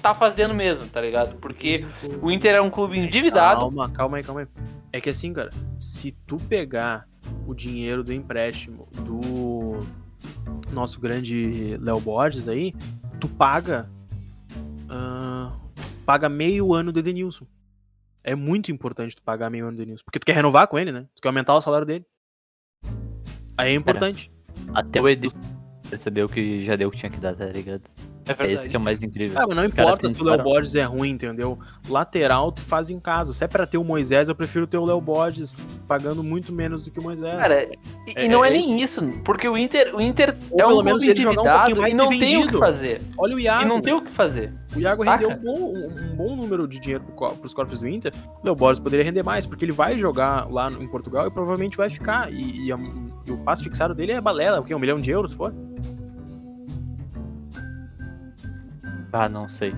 tá 0.00 0.14
fazendo 0.14 0.52
mesmo, 0.54 0.86
tá 0.88 1.00
ligado? 1.00 1.34
Porque 1.36 1.84
o 2.20 2.30
Inter 2.30 2.54
é 2.54 2.60
um 2.60 2.70
clube 2.70 2.98
endividado. 2.98 3.60
Calma, 3.60 3.90
calma 3.90 4.16
aí, 4.18 4.22
calma 4.22 4.40
aí. 4.42 4.46
É 4.92 5.00
que 5.00 5.10
assim, 5.10 5.32
cara, 5.32 5.50
se 5.78 6.12
tu 6.26 6.36
pegar 6.38 7.06
o 7.46 7.54
dinheiro 7.54 8.02
do 8.02 8.12
empréstimo 8.12 8.88
do 8.92 9.84
nosso 10.72 11.00
grande 11.00 11.76
Léo 11.80 12.00
Borges 12.00 12.48
aí, 12.48 12.72
tu 13.20 13.28
paga. 13.28 13.88
ah, 14.88 15.52
paga 16.04 16.28
meio 16.28 16.74
ano 16.74 16.92
do 16.92 16.98
Edenilson. 16.98 17.46
É 18.22 18.34
muito 18.34 18.72
importante 18.72 19.16
tu 19.16 19.22
pagar 19.22 19.50
meio 19.50 19.66
ano 19.66 19.76
do 19.76 19.82
Edenilson. 19.82 20.04
Porque 20.04 20.18
tu 20.18 20.26
quer 20.26 20.34
renovar 20.34 20.66
com 20.68 20.78
ele, 20.78 20.92
né? 20.92 21.06
Tu 21.14 21.20
quer 21.20 21.28
aumentar 21.28 21.54
o 21.54 21.60
salário 21.60 21.86
dele. 21.86 22.04
Aí 23.56 23.72
é 23.72 23.74
importante. 23.74 24.32
Até 24.74 25.00
o 25.00 25.08
Edu 25.08 25.28
percebeu 25.88 26.28
que 26.28 26.64
já 26.64 26.76
deu 26.76 26.88
o 26.88 26.90
que 26.90 26.98
tinha 26.98 27.10
que 27.10 27.20
dar, 27.20 27.34
tá 27.34 27.46
ligado? 27.46 27.82
É 28.26 28.32
É 28.32 28.34
verdade. 28.34 28.52
esse 28.54 28.68
que 28.68 28.76
é 28.76 28.78
o 28.78 28.82
mais 28.82 29.02
incrível. 29.02 29.38
Ah, 29.38 29.44
mas 29.46 29.56
não 29.56 29.64
Os 29.64 29.70
importa 29.72 30.08
se 30.08 30.20
o 30.20 30.24
Léo 30.24 30.42
Borges 30.42 30.74
é 30.74 30.82
ruim, 30.84 31.10
entendeu? 31.10 31.58
Lateral 31.88 32.50
tu 32.52 32.62
faz 32.62 32.88
em 32.90 32.98
casa. 32.98 33.32
Se 33.34 33.44
é 33.44 33.46
pra 33.46 33.66
ter 33.66 33.76
o 33.78 33.84
Moisés, 33.84 34.28
eu 34.28 34.34
prefiro 34.34 34.66
ter 34.66 34.78
o 34.78 34.84
Léo 34.84 35.00
Borges 35.00 35.54
pagando 35.86 36.22
muito 36.24 36.52
menos 36.52 36.84
do 36.84 36.90
que 36.90 36.98
o 36.98 37.02
Moisés. 37.02 37.38
Cara, 37.38 37.62
e, 37.64 37.78
É- 38.16 38.24
e 38.24 38.28
não 38.28 38.44
é, 38.44 38.48
é 38.48 38.52
nem 38.52 38.80
isso, 38.82 39.02
porque 39.24 39.48
o 39.48 39.56
Inter, 39.58 39.94
o 39.94 40.00
Inter 40.00 40.34
Ou 40.50 40.58
é 40.58 40.62
pelo 40.64 40.80
um 40.80 40.84
menos 40.84 41.02
clube 41.02 41.18
um 41.26 41.30
endividado 41.30 41.76
mais 41.80 41.92
e 41.92 41.96
não 41.96 42.08
tem 42.08 42.42
o 42.44 42.46
que 42.48 42.58
fazer. 42.58 43.02
Olha 43.18 43.36
o 43.36 43.40
Iago. 43.40 43.62
E 43.62 43.66
não 43.66 43.80
tem 43.80 43.92
o 43.92 44.00
que 44.02 44.10
fazer. 44.10 44.52
O 44.74 44.80
Iago 44.80 45.04
Saca? 45.04 45.28
rendeu 45.28 45.36
um 45.38 45.42
bom, 45.42 45.60
um- 45.72 46.12
um 46.12 46.16
bom 46.16 46.36
número 46.36 46.66
de 46.66 46.80
dinheiro 46.80 47.04
pros 47.40 47.52
cofres 47.54 47.78
do 47.78 47.86
Inter. 47.86 48.12
O 48.42 48.46
Léo 48.46 48.54
Borges 48.56 48.78
poderia 48.80 49.04
render 49.04 49.22
mais, 49.22 49.46
porque 49.46 49.64
ele 49.64 49.72
vai 49.72 49.98
jogar 49.98 50.50
lá 50.50 50.70
no- 50.70 50.82
em 50.82 50.88
Portugal 50.88 51.26
e 51.26 51.30
provavelmente 51.30 51.76
vai 51.76 51.90
ficar. 51.90 52.32
E, 52.32 52.66
e 52.66 52.72
a- 52.72 52.78
e 53.26 53.30
o 53.32 53.36
passe 53.38 53.62
fixado 53.62 53.94
dele 53.94 54.12
é 54.12 54.20
balela, 54.20 54.60
o 54.60 54.64
quê? 54.64 54.74
Um 54.74 54.78
milhão 54.78 54.98
de 55.00 55.10
euros, 55.10 55.32
se 55.32 55.36
for? 55.36 55.52
Ah, 59.16 59.28
não 59.28 59.48
sei. 59.48 59.72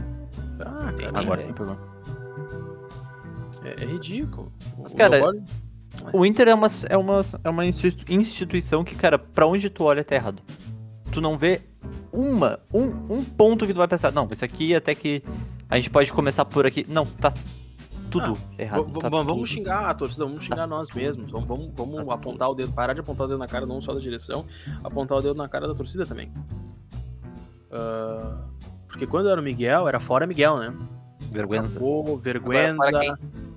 Ah, 0.60 0.92
cara, 0.98 1.18
Agora 1.20 1.42
é. 1.42 1.46
me 1.46 1.52
pegou. 1.52 1.76
é, 3.64 3.82
é 3.82 3.86
ridículo. 3.86 4.52
O 4.78 4.82
Mas, 4.82 4.94
Léo 4.94 5.10
cara, 5.10 5.32
O 6.12 6.24
Inter 6.24 6.48
é 6.48 6.54
uma, 6.54 6.68
é 6.88 6.96
uma, 6.96 7.20
é 7.44 7.50
uma 7.50 7.66
institu- 7.66 8.10
instituição 8.12 8.82
que, 8.84 8.94
cara, 8.94 9.18
pra 9.18 9.46
onde 9.46 9.68
tu 9.70 9.84
olha 9.84 10.02
tá 10.04 10.14
errado. 10.14 10.42
Tu 11.12 11.20
não 11.20 11.36
vê 11.38 11.60
uma, 12.12 12.58
um, 12.72 13.16
um 13.18 13.24
ponto 13.24 13.66
que 13.66 13.72
tu 13.74 13.76
vai 13.78 13.88
pensar, 13.88 14.10
não, 14.12 14.26
isso 14.30 14.44
aqui 14.44 14.74
até 14.74 14.94
que 14.94 15.22
a 15.68 15.76
gente 15.76 15.90
pode 15.90 16.12
começar 16.12 16.44
por 16.44 16.64
aqui. 16.66 16.86
Não, 16.88 17.04
tá 17.04 17.32
tudo 18.10 18.38
errado. 18.58 18.84
V- 18.84 18.92
v- 18.92 18.98
tá 19.00 19.08
vamos 19.08 19.26
tudo. 19.34 19.46
xingar 19.46 19.86
a 19.90 19.94
torcida, 19.94 20.24
vamos 20.24 20.44
xingar 20.44 20.66
nós 20.66 20.90
mesmos. 20.92 21.30
Vamos, 21.30 21.46
vamos, 21.48 21.70
vamos 21.74 22.04
Tá 22.06 22.14
apontar 22.14 22.48
o 22.50 22.54
dedo, 22.54 22.72
parar 22.72 22.94
de 22.94 23.00
apontar 23.00 23.26
o 23.26 23.28
dedo 23.28 23.38
na 23.38 23.46
cara 23.48 23.66
não 23.66 23.80
só 23.80 23.92
da 23.92 24.00
direção, 24.00 24.46
apontar 24.82 25.18
o 25.18 25.20
dedo 25.22 25.34
na 25.34 25.48
cara 25.48 25.66
da 25.68 25.74
torcida 25.74 26.06
também. 26.06 26.30
Ah, 27.70 28.38
porque 28.96 29.06
quando 29.06 29.28
era 29.28 29.38
o 29.38 29.44
Miguel, 29.44 29.86
era 29.86 30.00
fora 30.00 30.26
Miguel, 30.26 30.56
né? 30.58 30.72
Vergüenza. 31.30 31.78
Acabou, 31.78 32.16
vergüenza, 32.16 32.90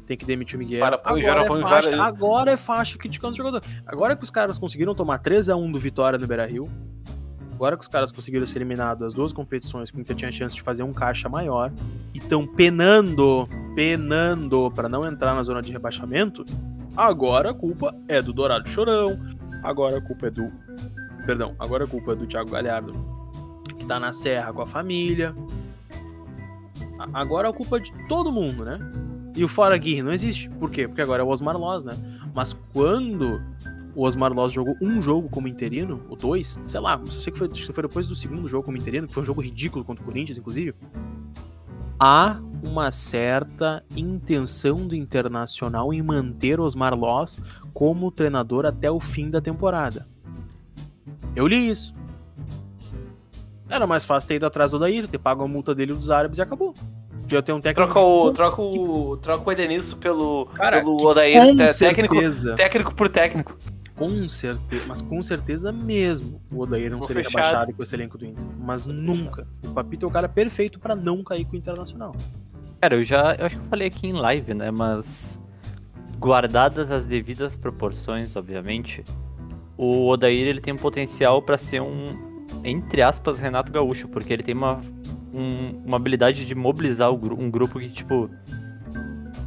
tem 0.05 0.17
que 0.17 0.25
demitir 0.25 0.57
o 0.57 0.59
Miguel. 0.59 0.81
Para, 0.81 0.97
põe, 0.97 1.25
agora, 1.25 1.45
é 1.45 1.61
faixa, 1.61 1.91
já- 1.95 2.03
agora 2.03 2.51
é 2.51 2.57
faixa 2.57 2.97
criticando 2.97 3.33
o 3.33 3.37
jogador. 3.37 3.61
Agora 3.85 4.17
que 4.17 4.23
os 4.23 4.29
caras 4.29 4.57
conseguiram 4.57 4.93
tomar 4.93 5.19
3x1 5.19 5.71
do 5.71 5.79
Vitória 5.79 6.19
no 6.19 6.27
Beira-Rio, 6.27 6.69
agora 7.53 7.77
que 7.77 7.83
os 7.83 7.87
caras 7.87 8.11
conseguiram 8.11 8.45
ser 8.45 8.57
eliminados 8.59 8.99
das 9.01 9.13
duas 9.13 9.31
competições, 9.31 9.89
que 9.89 9.97
o 9.97 10.01
Inter 10.01 10.13
tinha 10.15 10.29
chance 10.31 10.55
de 10.55 10.61
fazer 10.61 10.83
um 10.83 10.91
caixa 10.91 11.29
maior, 11.29 11.71
e 12.13 12.17
estão 12.17 12.45
penando, 12.45 13.47
penando 13.75 14.69
para 14.75 14.89
não 14.89 15.05
entrar 15.07 15.33
na 15.33 15.43
zona 15.43 15.61
de 15.61 15.71
rebaixamento, 15.71 16.43
agora 16.97 17.51
a 17.51 17.53
culpa 17.53 17.95
é 18.09 18.21
do 18.21 18.33
Dourado 18.33 18.67
Chorão, 18.67 19.17
agora 19.63 19.99
a 19.99 20.01
culpa 20.01 20.27
é 20.27 20.29
do... 20.31 20.51
Perdão, 21.25 21.55
agora 21.57 21.85
a 21.85 21.87
culpa 21.87 22.11
é 22.11 22.15
do 22.15 22.25
Thiago 22.27 22.49
Galhardo, 22.49 22.91
tá 23.89 23.99
na 23.99 24.13
serra 24.13 24.53
com 24.53 24.61
a 24.61 24.67
família. 24.67 25.35
Agora 27.11 27.49
a 27.49 27.53
culpa 27.53 27.77
é 27.77 27.79
de 27.79 27.91
todo 28.07 28.31
mundo, 28.31 28.63
né? 28.63 28.77
E 29.35 29.43
o 29.43 29.47
Fora 29.47 29.73
Aguirre 29.73 30.03
não 30.03 30.11
existe. 30.11 30.47
Por 30.47 30.69
quê? 30.69 30.87
Porque 30.87 31.01
agora 31.01 31.23
é 31.23 31.25
o 31.25 31.29
Osmar 31.29 31.57
Loz, 31.57 31.83
né? 31.83 31.97
Mas 32.33 32.53
quando 32.71 33.41
o 33.95 34.03
Osmar 34.03 34.31
Loz 34.31 34.53
jogou 34.53 34.75
um 34.79 35.01
jogo 35.01 35.27
como 35.29 35.47
interino, 35.47 36.05
ou 36.07 36.15
dois, 36.15 36.59
sei 36.67 36.79
lá, 36.79 37.01
sei 37.07 37.33
que 37.33 37.39
foi, 37.39 37.49
foi 37.49 37.81
depois 37.81 38.07
do 38.07 38.15
segundo 38.15 38.47
jogo 38.47 38.63
como 38.63 38.77
interino, 38.77 39.07
que 39.07 39.13
foi 39.13 39.23
um 39.23 39.25
jogo 39.25 39.41
ridículo 39.41 39.83
contra 39.83 40.03
o 40.03 40.05
Corinthians, 40.05 40.37
inclusive. 40.37 40.75
Há 41.99 42.39
uma 42.61 42.91
certa 42.91 43.83
intenção 43.95 44.87
do 44.87 44.95
Internacional 44.95 45.91
em 45.91 46.01
manter 46.03 46.59
Osmar 46.59 46.93
Loz 46.93 47.41
como 47.73 48.11
treinador 48.11 48.65
até 48.65 48.91
o 48.91 48.99
fim 48.99 49.29
da 49.29 49.41
temporada. 49.41 50.07
Eu 51.35 51.47
li 51.47 51.69
isso. 51.69 51.98
Era 53.69 53.85
mais 53.85 54.03
fácil 54.05 54.27
ter 54.27 54.35
ido 54.35 54.45
atrás 54.45 54.71
do 54.71 54.77
Odair, 54.77 55.07
ter 55.07 55.17
pago 55.19 55.43
a 55.43 55.47
multa 55.47 55.75
dele 55.75 55.93
dos 55.93 56.09
árabes 56.09 56.39
e 56.39 56.41
acabou. 56.41 56.73
Já 57.27 57.41
tem 57.41 57.53
um 57.53 57.61
técnico. 57.61 57.91
Troca 57.93 57.99
o, 58.07 58.33
troca 58.33 58.61
o, 58.61 59.17
troca 59.17 59.47
o 59.47 59.51
Edenilson 59.51 59.97
pelo, 59.97 60.47
Cara, 60.47 60.79
pelo 60.79 60.95
Odair, 61.05 61.39
com 61.45 61.55
te- 61.55 61.77
técnico, 61.77 62.15
técnico 62.57 62.95
por 62.95 63.07
técnico. 63.09 63.55
Com 63.95 64.27
certeza, 64.29 64.83
mas 64.87 65.01
com 65.01 65.21
certeza 65.21 65.71
mesmo 65.71 66.41
o 66.51 66.61
Odair 66.61 66.89
não 66.89 66.99
Vou 66.99 67.07
seria 67.07 67.23
fechado. 67.23 67.43
rebaixado 67.45 67.73
com 67.73 67.83
esse 67.83 67.93
elenco 67.95 68.17
do 68.17 68.25
Inter. 68.25 68.43
Mas 68.57 68.85
nunca. 68.85 69.45
O 69.63 69.69
Papito 69.71 70.05
é 70.05 70.09
o 70.09 70.11
cara 70.11 70.27
perfeito 70.29 70.79
pra 70.79 70.95
não 70.95 71.21
cair 71.23 71.43
com 71.45 71.53
o 71.53 71.55
Internacional. 71.57 72.15
Cara, 72.81 72.95
eu 72.95 73.03
já. 73.03 73.35
Eu 73.35 73.45
acho 73.45 73.57
que 73.57 73.61
eu 73.61 73.67
falei 73.69 73.87
aqui 73.87 74.07
em 74.07 74.13
live, 74.13 74.53
né? 74.53 74.71
Mas. 74.71 75.39
Guardadas 76.17 76.91
as 76.91 77.05
devidas 77.05 77.55
proporções, 77.55 78.35
obviamente. 78.35 79.03
O 79.77 80.07
Odair 80.07 80.47
ele 80.47 80.59
tem 80.61 80.73
um 80.73 80.77
potencial 80.77 81.41
pra 81.41 81.57
ser 81.57 81.81
um. 81.81 82.17
Entre 82.63 83.01
aspas, 83.01 83.39
Renato 83.39 83.71
Gaúcho, 83.71 84.07
porque 84.07 84.33
ele 84.33 84.43
tem 84.43 84.53
uma. 84.55 84.81
um- 85.33 85.81
uma 85.85 85.97
habilidade 85.97 86.45
de 86.45 86.55
mobilizar 86.55 87.11
um 87.13 87.49
grupo 87.49 87.79
que, 87.79 87.89
tipo. 87.89 88.29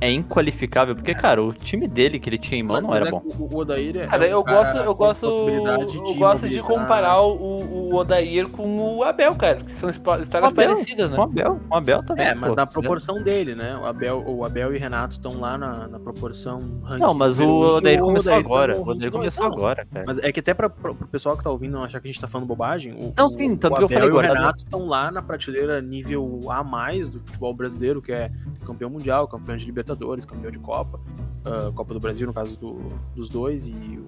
É 0.03 0.11
inqualificável. 0.11 0.97
Porque, 0.97 1.15
cara, 1.15 1.41
o 1.41 1.53
time 1.53 1.87
dele 1.87 2.19
que 2.19 2.29
ele 2.29 2.37
tinha 2.37 2.59
em 2.59 2.63
mão 2.65 2.81
não 2.81 2.89
Mas 2.91 3.03
era 3.03 3.09
é 3.09 3.13
bom. 3.13 3.23
o, 3.39 3.57
Odair 3.57 3.97
é 3.99 4.07
Cara, 4.09 4.25
um 4.25 4.29
eu 4.29 4.43
cara 4.43 4.57
gosto, 4.59 4.77
eu 4.79 4.95
gosto, 4.97 5.27
eu 5.27 5.87
de 5.87 6.15
gosto 6.15 6.49
de 6.49 6.61
comparar 6.61 7.21
o, 7.23 7.91
o 7.91 7.95
Odair 7.95 8.49
com 8.49 8.97
o 8.97 9.05
Abel, 9.05 9.33
cara, 9.37 9.63
que 9.63 9.71
são 9.73 9.89
histórias 9.89 10.29
Abel, 10.35 10.53
parecidas, 10.53 11.09
né? 11.09 11.15
Com 11.15 11.23
o 11.23 11.25
Abel, 11.27 11.61
o 11.71 11.75
Abel 11.77 12.03
também. 12.05 12.27
É, 12.27 12.35
mas 12.35 12.51
pô, 12.51 12.57
na 12.57 12.67
proporção 12.67 13.23
dele, 13.23 13.55
né? 13.55 13.77
O 13.77 13.87
Abel, 13.87 14.25
o 14.27 14.45
Abel 14.45 14.75
e 14.75 14.77
o 14.77 14.81
Renato 14.81 15.13
estão 15.13 15.39
lá 15.39 15.57
na, 15.57 15.87
na 15.87 16.01
proporção 16.01 16.63
Não, 16.99 17.15
mas 17.15 17.39
o 17.39 17.77
Odair 17.77 18.01
começou 18.01 18.33
Odair 18.33 18.43
tá 18.43 18.49
agora. 18.51 18.75
no 18.75 18.81
O 18.83 18.89
Odair 18.89 19.13
começou 19.13 19.45
Não, 19.45 19.53
agora, 19.53 19.87
cara. 19.87 20.05
Mas 20.05 20.19
é 20.19 20.33
que 20.33 20.41
até 20.41 20.53
pra, 20.53 20.69
pro, 20.69 20.97
pro 20.97 21.07
pessoal 21.07 21.37
que 21.37 21.45
tá 21.45 21.51
ouvindo 21.51 21.75
não 21.75 21.85
achar 21.85 22.01
que 22.01 22.09
a 22.09 22.11
gente 22.11 22.21
tá 22.21 22.27
falando 22.27 22.49
bobagem, 22.49 22.93
o, 22.93 23.15
Não, 23.17 23.31
sim, 23.31 23.55
tanto 23.57 23.75
o 23.75 23.77
que 23.77 23.83
eu 23.83 23.87
Abel 23.87 23.99
falei 23.99 24.09
e 24.09 24.11
o 24.11 24.15
guardado. 24.15 24.37
Renato 24.37 24.65
estão 24.65 24.87
lá 24.87 25.13
na 25.13 25.23
prateleira 25.23 25.81
nível 25.81 26.41
A 26.49 26.65
mais 26.65 27.09
do 27.09 27.21
futebol 27.21 27.55
brasileiro, 27.55 28.03
que 28.03 28.11
é 28.11 28.33
campeão 28.67 28.91
mundial, 28.91 29.29
campeão 29.29 29.57
de 29.57 29.65
Libertadores, 29.65 29.92
campeão 30.27 30.51
de 30.51 30.59
Copa, 30.59 31.01
ah, 31.45 31.71
Copa 31.75 31.95
do 31.95 32.01
Brasil, 32.01 32.27
no 32.27 32.33
caso 32.33 32.57
do- 32.59 32.93
dos 33.15 33.29
dois, 33.29 33.67
e 33.67 33.73
o, 33.73 34.07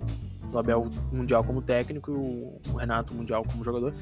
o 0.52 0.58
Abel 0.58 0.88
mundial 1.12 1.42
como 1.44 1.60
técnico 1.62 2.10
e 2.10 2.14
o, 2.14 2.60
o 2.72 2.76
Renato 2.76 3.14
mundial 3.14 3.44
como 3.44 3.64
jogador. 3.64 3.92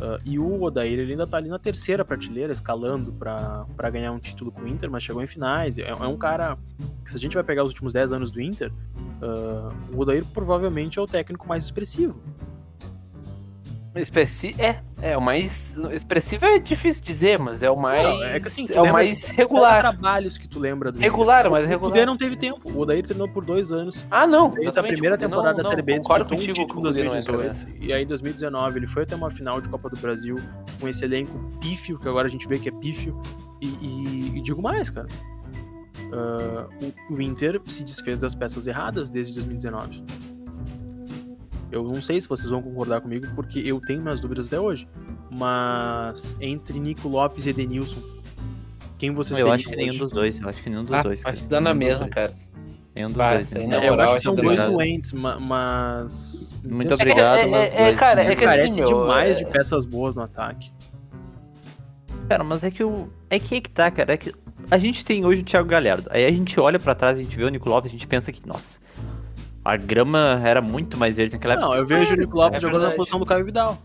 Ah, 0.00 0.18
e 0.24 0.38
o 0.38 0.62
Odair 0.62 0.98
ele 0.98 1.12
ainda 1.12 1.26
tá 1.26 1.36
ali 1.36 1.48
na 1.48 1.58
terceira 1.58 2.04
prateleira, 2.04 2.52
escalando 2.52 3.12
pra 3.12 3.90
ganhar 3.90 4.12
um 4.12 4.18
título 4.18 4.50
com 4.50 4.62
o 4.62 4.68
Inter, 4.68 4.90
mas 4.90 5.02
chegou 5.02 5.22
em 5.22 5.26
finais. 5.26 5.76
É, 5.78 5.82
é 5.88 6.06
um 6.06 6.16
cara 6.16 6.56
que, 7.04 7.10
se 7.10 7.16
a 7.16 7.20
gente 7.20 7.34
vai 7.34 7.44
pegar 7.44 7.62
os 7.62 7.68
últimos 7.70 7.92
10 7.92 8.12
anos 8.12 8.30
do 8.30 8.40
Inter, 8.40 8.72
ah, 9.22 9.70
o 9.94 10.00
Odair 10.00 10.24
provavelmente 10.32 10.98
é 10.98 11.02
o 11.02 11.06
técnico 11.06 11.46
mais 11.46 11.64
expressivo. 11.64 12.16
Expressi 13.94 14.54
é, 14.58 14.76
é, 15.02 15.16
o 15.18 15.20
mais 15.20 15.76
expressivo 15.92 16.46
é 16.46 16.58
difícil 16.58 17.04
dizer, 17.04 17.38
mas 17.38 17.62
é 17.62 17.70
o 17.70 17.76
mais 17.76 18.02
Não, 18.02 18.22
é 18.24 18.40
que 18.40 18.46
assim, 18.48 18.66
é 18.72 18.72
o 18.80 18.84
lembra- 18.84 18.92
mais 18.92 19.28
regular. 19.28 19.80
trabalhos 19.80 20.38
que 20.38 20.48
tu 20.48 20.58
lembra 20.58 20.90
do 20.90 20.98
Regular, 20.98 21.50
mas 21.50 21.66
O 21.66 21.68
regular. 21.68 21.92
Kudê 21.92 22.06
não 22.06 22.16
teve 22.16 22.36
tempo. 22.36 22.70
O 22.72 22.78
Odair 22.80 23.04
treinou 23.04 23.28
por 23.28 23.44
dois 23.44 23.70
anos. 23.70 24.02
Ah, 24.10 24.26
não, 24.26 24.44
Desde 24.48 24.60
a 24.60 24.62
exatamente, 24.70 24.92
primeira 24.92 25.16
o 25.16 25.18
temporada 25.18 25.50
não- 25.50 25.62
da 25.62 25.68
Série 25.68 25.82
B, 25.82 25.98
disputou 25.98 26.24
um 26.24 26.28
contigo 26.30 26.54
que 26.54 26.60
título 26.62 26.80
o 26.80 26.84
em 26.84 26.88
Kudê 26.88 27.04
não 27.04 27.16
entra 27.16 27.32
2018. 27.32 27.84
E 27.84 27.92
aí 27.92 28.02
em 28.02 28.06
2019 28.06 28.78
ele 28.78 28.86
foi 28.86 29.02
até 29.02 29.14
uma 29.14 29.30
final 29.30 29.60
de 29.60 29.68
Copa 29.68 29.90
do 29.90 29.96
Brasil 29.98 30.36
com 30.80 30.88
esse 30.88 31.04
elenco 31.04 31.38
pífio, 31.60 31.98
que 31.98 32.08
agora 32.08 32.28
a 32.28 32.30
gente 32.30 32.48
vê 32.48 32.58
que 32.58 32.70
é 32.70 32.72
pífio. 32.72 33.20
E, 33.60 33.66
e- 33.66 34.32
e 34.38 34.40
digo 34.40 34.62
mais, 34.62 34.88
cara. 34.88 35.08
Ah, 36.14 36.66
o, 37.10 37.14
o 37.14 37.20
Inter 37.22 37.60
se 37.68 37.84
desfez 37.84 38.20
das 38.20 38.34
peças 38.34 38.66
erradas 38.66 39.10
desde 39.10 39.34
2019. 39.34 40.02
Eu 41.72 41.82
não 41.82 42.02
sei 42.02 42.20
se 42.20 42.28
vocês 42.28 42.48
vão 42.50 42.60
concordar 42.62 43.00
comigo, 43.00 43.26
porque 43.34 43.58
eu 43.60 43.80
tenho 43.80 44.02
minhas 44.02 44.20
dúvidas 44.20 44.46
até 44.46 44.60
hoje. 44.60 44.86
Mas 45.30 46.36
entre 46.40 46.78
Nico 46.78 47.08
Lopes 47.08 47.46
e 47.46 47.50
Edenilson, 47.50 48.00
quem 48.98 49.10
vocês 49.12 49.40
Eu 49.40 49.50
acho 49.50 49.68
que 49.68 49.74
nenhum 49.74 49.88
hoje? 49.88 49.98
dos 49.98 50.12
dois. 50.12 50.38
Eu 50.38 50.48
acho 50.48 50.62
que 50.62 50.68
nenhum 50.70 50.84
dos 50.84 50.94
Ah, 50.94 51.02
dois. 51.02 51.24
acho 51.24 51.42
que 51.42 51.48
dá 51.48 51.60
na 51.60 51.72
mesma, 51.74 52.08
cara. 52.08 52.32
Nenhum 52.94 53.08
dos 53.08 53.16
Bah, 53.16 53.32
dois. 53.34 53.50
né? 53.54 53.86
É, 53.86 53.88
eu 53.88 53.98
acho 54.00 54.14
que 54.16 54.20
são 54.20 54.34
dois 54.34 54.62
doentes, 54.62 55.12
ma- 55.14 55.40
mas. 55.40 56.52
Muito 56.62 56.92
obrigado, 56.92 57.38
É, 57.38 57.46
mas 57.46 57.72
é, 57.72 57.88
é, 57.88 57.94
cara, 57.94 58.20
é 58.20 58.24
que 58.26 58.32
assim, 58.32 58.44
Carece 58.44 58.76
meu, 58.80 58.86
demais 58.86 59.38
é- 59.38 59.44
de 59.44 59.50
peças 59.50 59.84
boas 59.86 60.14
no 60.14 60.22
ataque. 60.22 60.70
Cara, 62.28 62.44
mas 62.44 62.62
é 62.64 62.70
que 62.70 62.84
o. 62.84 63.08
É 63.30 63.38
que 63.38 63.56
é 63.56 63.60
que 63.60 63.70
tá, 63.70 63.90
cara. 63.90 64.12
É 64.12 64.16
que 64.16 64.32
a 64.70 64.78
gente 64.78 65.04
tem 65.04 65.24
hoje 65.24 65.42
o 65.42 65.44
Thiago 65.44 65.68
Galhardo. 65.68 66.08
Aí 66.12 66.24
a 66.24 66.30
gente 66.30 66.58
olha 66.60 66.78
pra 66.78 66.94
trás, 66.94 67.16
a 67.16 67.20
gente 67.20 67.36
vê 67.36 67.44
o 67.44 67.48
Nico 67.48 67.68
Lopes, 67.68 67.90
a 67.90 67.92
gente 67.92 68.06
pensa 68.06 68.30
que, 68.30 68.46
nossa, 68.46 68.78
a 69.64 69.76
grama 69.76 70.40
era 70.44 70.60
muito 70.60 70.96
mais 70.96 71.16
verde 71.16 71.34
naquela 71.34 71.54
época. 71.54 71.68
Não, 71.68 71.74
eu 71.76 71.86
vejo 71.86 72.14
o 72.14 72.16
Nico 72.16 72.36
Lopes 72.36 72.58
é 72.58 72.60
jogando 72.60 72.82
na 72.82 72.90
posição 72.92 73.18
do 73.18 73.26
Caio 73.26 73.44
Vidal. 73.44 73.78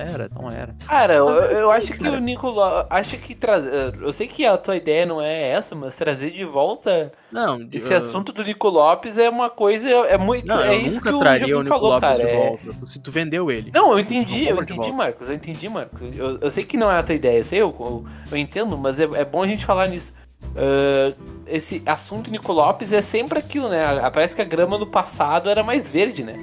Era, 0.00 0.30
não 0.32 0.48
era. 0.48 0.76
Cara, 0.86 1.14
eu, 1.14 1.28
eu 1.28 1.66
Mas, 1.66 1.82
acho 1.82 1.98
que 1.98 2.06
o 2.08 2.20
Nicolau. 2.20 2.86
Acho 2.88 3.16
que 3.18 3.34
trazer. 3.34 3.98
Eu 4.00 4.12
sei 4.12 4.28
que 4.28 4.46
a 4.46 4.56
tua 4.56 4.76
ideia 4.76 5.04
não 5.04 5.20
é 5.20 5.48
essa, 5.48 5.74
mas 5.74 5.96
trazer 5.96 6.30
de 6.30 6.44
volta 6.44 7.10
Não, 7.32 7.66
esse 7.72 7.92
eu- 7.92 7.98
assunto 7.98 8.32
do 8.32 8.44
Nico 8.44 8.68
Lopes 8.68 9.18
é 9.18 9.28
uma 9.28 9.50
coisa. 9.50 9.90
É 10.06 10.16
muito. 10.16 10.46
Não, 10.46 10.60
é 10.60 10.76
eu 10.76 10.80
isso 10.82 10.96
nunca 10.98 11.10
que 11.10 11.16
o 11.16 11.18
traria 11.18 11.40
Jobim 11.40 11.52
o 11.54 11.62
Nico 11.64 11.68
falou, 11.74 11.90
Lopes 11.94 12.08
cara. 12.08 12.16
de 12.16 12.30
é- 12.30 12.36
volta. 12.36 12.86
Se 12.86 13.00
tu 13.00 13.10
vendeu 13.10 13.50
ele. 13.50 13.72
Não, 13.74 13.86
eu 13.88 13.92
Não 13.94 13.98
entendi, 13.98 14.46
eu 14.48 14.62
entendi. 14.62 14.92
Marcos, 14.92 15.28
eu 15.28 15.34
entendi, 15.34 15.68
Marcos. 15.68 16.00
Eu, 16.00 16.38
eu 16.42 16.50
sei 16.52 16.62
que 16.62 16.76
não 16.76 16.88
é 16.92 16.96
a 16.96 17.02
tua 17.02 17.16
ideia, 17.16 17.38
eu 17.40 17.44
sei, 17.44 17.60
eu, 17.60 17.74
eu, 17.80 18.04
eu 18.30 18.36
entendo, 18.36 18.78
mas 18.78 19.00
é, 19.00 19.08
é 19.14 19.24
bom 19.24 19.42
a 19.42 19.48
gente 19.48 19.66
falar 19.66 19.88
nisso. 19.88 20.14
Ah, 20.56 21.14
esse 21.46 21.82
assunto 21.86 22.30
Nico 22.30 22.52
Lopes 22.52 22.92
é 22.92 23.02
sempre 23.02 23.38
aquilo, 23.38 23.68
né? 23.68 23.84
A- 23.84 24.10
Parece 24.10 24.34
que 24.34 24.42
a 24.42 24.44
grama 24.44 24.76
do 24.78 24.86
passado 24.86 25.48
era 25.48 25.62
mais 25.62 25.90
verde, 25.90 26.22
né? 26.24 26.38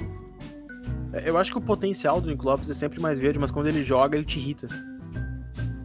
Eu 1.24 1.38
acho 1.38 1.50
que 1.50 1.58
o 1.58 1.60
potencial 1.62 2.20
do 2.20 2.28
Nico 2.28 2.44
Lopes 2.44 2.68
é 2.68 2.74
sempre 2.74 3.00
mais 3.00 3.18
verde, 3.18 3.38
mas 3.38 3.50
quando 3.50 3.68
ele 3.68 3.82
joga, 3.82 4.16
ele 4.16 4.24
te 4.26 4.38
irrita. 4.38 4.66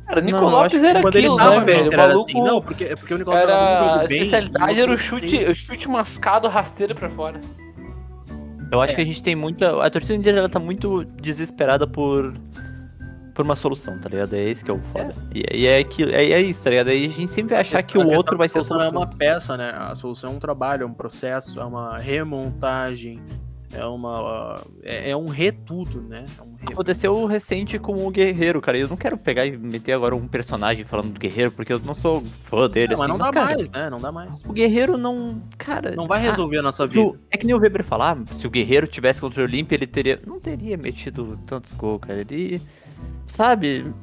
Cara, 0.05 0.20
o 0.20 0.24
Nico 0.24 0.41
Não, 0.41 0.49
Lopes 0.49 0.84
era 0.84 0.99
aquilo, 0.99 1.38
tava 1.38 1.51
né, 1.51 1.59
no 1.59 1.66
velho? 1.66 1.89
O 1.89 1.93
era 1.93 2.07
maluco. 2.07 2.30
assim, 2.30 2.43
não, 2.43 2.62
porque, 2.62 2.84
é 2.84 2.95
porque 2.97 3.14
o 3.14 3.18
Nico 3.18 3.30
Lopes 3.30 3.43
jogava 3.45 3.64
Era, 3.72 3.93
a 4.03 4.07
bem, 4.07 4.18
especialidade 4.24 4.74
e 4.74 4.82
era 4.82 4.91
o 4.91 4.97
chute, 4.97 5.38
o 5.45 5.55
chute 5.55 5.88
mascado 5.89 6.47
rasteiro 6.49 6.93
pra 6.93 7.09
fora. 7.09 7.39
Eu 8.70 8.82
acho 8.82 8.91
É. 8.93 8.95
que 8.97 9.01
a 9.01 9.05
gente 9.05 9.24
tem 9.24 9.36
muita. 9.36 9.82
A 9.86 9.89
torcida 9.89 10.16
inteira 10.16 10.39
ela 10.39 10.49
tá 10.49 10.59
muito 10.59 11.05
desesperada 11.22 11.86
por. 11.88 12.34
Por 13.34 13.45
uma 13.45 13.55
solução, 13.55 13.97
tá 13.97 14.09
ligado? 14.09 14.34
É 14.34 14.43
esse 14.43 14.63
que 14.63 14.69
é 14.69 14.73
o 14.73 14.79
foda. 14.79 15.15
E, 15.34 15.61
e 15.61 15.67
é, 15.67 15.84
que, 15.84 16.03
é, 16.03 16.32
é 16.32 16.41
isso, 16.41 16.63
tá 16.63 16.69
ligado? 16.69 16.89
Aí 16.89 17.05
a 17.05 17.09
gente 17.09 17.32
sempre 17.32 17.53
vai 17.53 17.61
achar 17.61 17.79
A 17.79 17.84
que 17.84 17.97
o 17.97 18.07
outro 18.07 18.38
vai 18.38 18.49
ser 18.49 18.59
a 18.59 18.63
solução 18.63 18.91
solução. 18.91 19.01
É 19.01 19.05
uma 19.05 19.17
peça, 19.17 19.57
né? 19.57 19.71
A 19.75 19.95
solução 19.95 20.32
é 20.32 20.36
um 20.36 20.39
trabalho, 20.39 20.84
é 20.84 20.86
um 20.86 20.93
processo, 20.93 21.59
é 21.59 21.65
uma 21.65 21.97
remontagem, 21.97 23.21
é 23.74 23.86
uma. 23.86 24.61
É, 24.84 25.11
é 25.11 25.17
um 25.17 25.28
retudo, 25.28 26.01
né? 26.01 26.26
É 26.38 26.41
um 26.41 26.55
re... 26.55 26.74
Aconteceu 26.74 27.26
recente 27.26 27.80
com 27.80 28.05
o 28.05 28.11
Guerreiro, 28.11 28.61
cara. 28.61 28.78
Eu 28.78 28.88
não 28.88 28.97
quero 28.97 29.17
pegar 29.17 29.45
e 29.45 29.57
meter 29.57 29.93
agora 29.93 30.15
um 30.15 30.28
personagem 30.28 30.84
falando 30.84 31.13
do 31.13 31.19
Guerreiro, 31.19 31.51
porque 31.51 31.72
eu 31.72 31.80
não 31.80 31.95
sou 31.95 32.22
fã 32.43 32.69
dele, 32.69 32.93
Não, 32.93 32.99
mas 32.99 33.09
assim. 33.09 33.11
não 33.11 33.17
mas, 33.17 33.28
dá 33.28 33.34
cara, 33.34 33.55
mais, 33.55 33.69
né? 33.69 33.89
Não 33.89 33.97
dá 33.97 34.11
mais. 34.11 34.41
O 34.45 34.53
Guerreiro 34.53 34.97
não. 34.97 35.41
Cara. 35.57 35.91
Não 35.95 36.05
vai 36.05 36.19
ah, 36.19 36.30
resolver 36.30 36.57
a 36.57 36.61
nossa 36.61 36.84
É 36.84 36.88
que 36.88 36.93
vida. 36.93 37.19
É 37.32 37.38
que 37.38 37.45
nem 37.45 37.55
o 37.55 37.59
Weber 37.59 37.84
falar, 37.84 38.17
se 38.32 38.45
o 38.45 38.49
Guerreiro 38.49 38.88
tivesse 38.88 39.22
contra 39.22 39.41
o 39.41 39.45
Olímpia, 39.45 39.76
ele 39.76 39.88
teria. 39.88 40.22
Não 40.26 40.39
teria 40.39 40.78
metido 40.78 41.39
tantos 41.45 41.72
gols, 41.74 42.01
cara. 42.01 42.19
Ele. 42.19 42.61
Sabe? 43.26 43.93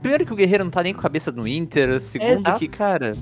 Primeiro 0.00 0.26
que 0.26 0.32
o 0.32 0.36
Guerreiro 0.36 0.64
não 0.64 0.70
tá 0.70 0.82
nem 0.82 0.92
com 0.92 1.00
a 1.00 1.02
cabeça 1.02 1.30
no 1.30 1.46
Inter. 1.46 2.00
Segundo 2.00 2.30
Exato. 2.30 2.58
que, 2.58 2.68
cara. 2.68 3.12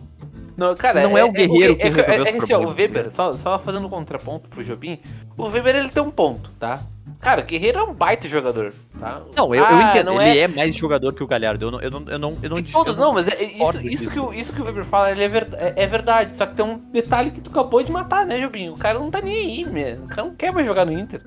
Não, 0.57 0.75
cara, 0.77 1.03
Não 1.03 1.17
é 1.17 1.25
o 1.25 1.33
Guerreiro 1.33 1.77
que 1.77 1.83
é, 1.83 1.89
resolveu 1.89 2.15
é, 2.15 2.21
os 2.21 2.27
é, 2.27 2.39
assim, 2.39 2.53
ó, 2.53 2.61
o 2.61 2.75
Weber, 2.75 3.05
né? 3.05 3.11
só, 3.11 3.35
só 3.37 3.59
fazendo 3.59 3.87
um 3.87 3.91
contraponto 3.91 4.49
pro 4.49 4.63
Jobim, 4.63 5.01
o 5.37 5.49
Weber 5.49 5.77
ele 5.77 5.89
tem 5.89 6.03
um 6.03 6.11
ponto, 6.11 6.51
tá? 6.59 6.81
Cara, 7.21 7.41
o 7.43 7.45
Guerreiro 7.45 7.79
é 7.79 7.83
um 7.85 7.93
baita 7.95 8.29
jogador, 8.29 8.73
tá? 8.99 9.23
Não, 9.37 9.55
eu, 9.55 9.61
eu 9.63 9.67
Ah, 9.67 9.91
entendo. 9.91 10.07
não 10.07 10.21
ele 10.21 10.39
é... 10.39 10.43
é... 10.43 10.49
mais 10.49 10.75
jogador 10.75 11.13
que 11.13 11.23
o 11.23 11.27
Galhardo. 11.27 11.67
Eu 11.67 11.71
não. 11.71 11.81
Eu 11.81 11.91
não, 11.91 12.01
eu 12.09 12.19
não, 12.19 12.39
eu 12.43 12.51
não, 12.51 12.63
todos, 12.63 12.97
eu 12.97 13.01
não, 13.01 13.13
mas 13.13 13.29
é, 13.29 13.43
isso, 13.45 13.87
isso, 13.87 14.11
que, 14.11 14.19
o- 14.19 14.33
isso 14.35 14.53
que 14.53 14.61
o 14.61 14.65
Weber 14.65 14.85
fala 14.85 15.11
ele 15.13 15.23
é, 15.25 15.29
ver- 15.29 15.49
é- 15.55 15.75
é 15.77 15.87
verdade. 15.87 16.37
Só 16.37 16.47
que 16.47 16.55
tem 16.55 16.65
um 16.65 16.79
detalhe 16.91 17.31
que 17.31 17.41
tu 17.41 17.51
acabou 17.51 17.83
de 17.83 17.93
matar, 17.93 18.27
né, 18.27 18.39
Jobim? 18.41 18.71
O 18.71 18.77
cara 18.77 18.99
não 18.99 19.11
tá 19.11 19.21
nem 19.21 19.35
aí, 19.37 19.65
meu. 19.65 20.05
O 20.05 20.09
cara 20.09 20.25
não 20.25 20.35
quer 20.35 20.53
mais 20.53 20.67
jogar 20.67 20.85
no 20.85 20.93
Inter. 20.93 21.21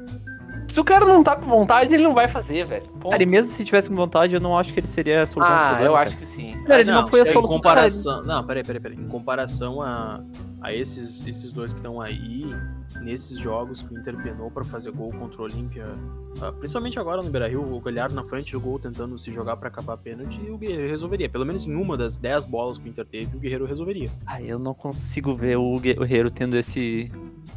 Se 0.67 0.79
o 0.79 0.83
cara 0.83 1.05
não 1.05 1.23
tá 1.23 1.35
com 1.35 1.45
vontade, 1.45 1.93
ele 1.93 2.03
não 2.03 2.13
vai 2.13 2.27
fazer, 2.27 2.65
velho. 2.65 2.87
Ponto. 2.87 3.09
Cara, 3.09 3.21
e 3.21 3.25
mesmo 3.25 3.51
se 3.51 3.63
tivesse 3.63 3.87
com 3.87 3.95
vontade, 3.95 4.33
eu 4.35 4.41
não 4.41 4.57
acho 4.57 4.73
que 4.73 4.79
ele 4.79 4.87
seria 4.87 5.23
a 5.23 5.27
solução 5.27 5.53
dos 5.53 5.61
ah, 5.61 5.67
problemas, 5.67 5.87
eu 5.87 5.93
cara. 5.93 6.07
acho 6.07 6.17
que 6.17 6.25
sim. 6.25 6.63
Cara, 6.63 6.81
ele 6.81 6.91
não, 6.91 7.07
foi 7.07 7.19
a 7.19 7.23
em 7.23 7.25
solução. 7.27 7.55
comparação. 7.57 8.23
Não, 8.23 8.43
peraí, 8.45 8.63
peraí, 8.63 8.81
peraí. 8.81 8.97
Em 8.97 9.07
comparação 9.07 9.81
a, 9.81 10.23
a 10.61 10.73
esses, 10.73 11.25
esses 11.27 11.53
dois 11.53 11.71
que 11.71 11.79
estão 11.79 12.01
aí, 12.01 12.45
nesses 13.01 13.37
jogos 13.37 13.81
que 13.81 13.93
o 13.93 13.97
Inter 13.97 14.17
penou 14.17 14.49
pra 14.49 14.63
fazer 14.63 14.91
gol 14.91 15.11
contra 15.11 15.41
o 15.41 15.45
Olímpia, 15.45 15.85
ah, 16.41 16.51
principalmente 16.51 16.99
agora 16.99 17.21
no 17.21 17.29
Beira 17.29 17.47
Rio, 17.47 17.61
o 17.61 17.79
Galhardo 17.79 18.15
na 18.15 18.23
frente 18.23 18.51
do 18.51 18.59
gol 18.59 18.79
tentando 18.79 19.17
se 19.17 19.31
jogar 19.31 19.57
pra 19.57 19.69
acabar 19.69 19.95
pênalti 19.97 20.41
e 20.43 20.49
o 20.49 20.57
Guerreiro 20.57 20.89
resolveria. 20.89 21.29
Pelo 21.29 21.45
menos 21.45 21.65
em 21.65 21.75
uma 21.75 21.95
das 21.95 22.17
10 22.17 22.45
bolas 22.45 22.77
que 22.77 22.87
o 22.87 22.89
Inter 22.89 23.05
teve, 23.05 23.37
o 23.37 23.39
Guerreiro 23.39 23.65
resolveria. 23.65 24.09
Ah, 24.25 24.41
eu 24.41 24.57
não 24.57 24.73
consigo 24.73 25.35
ver 25.35 25.57
o 25.57 25.79
Guerreiro 25.79 26.31
tendo 26.31 26.57
esse 26.57 27.11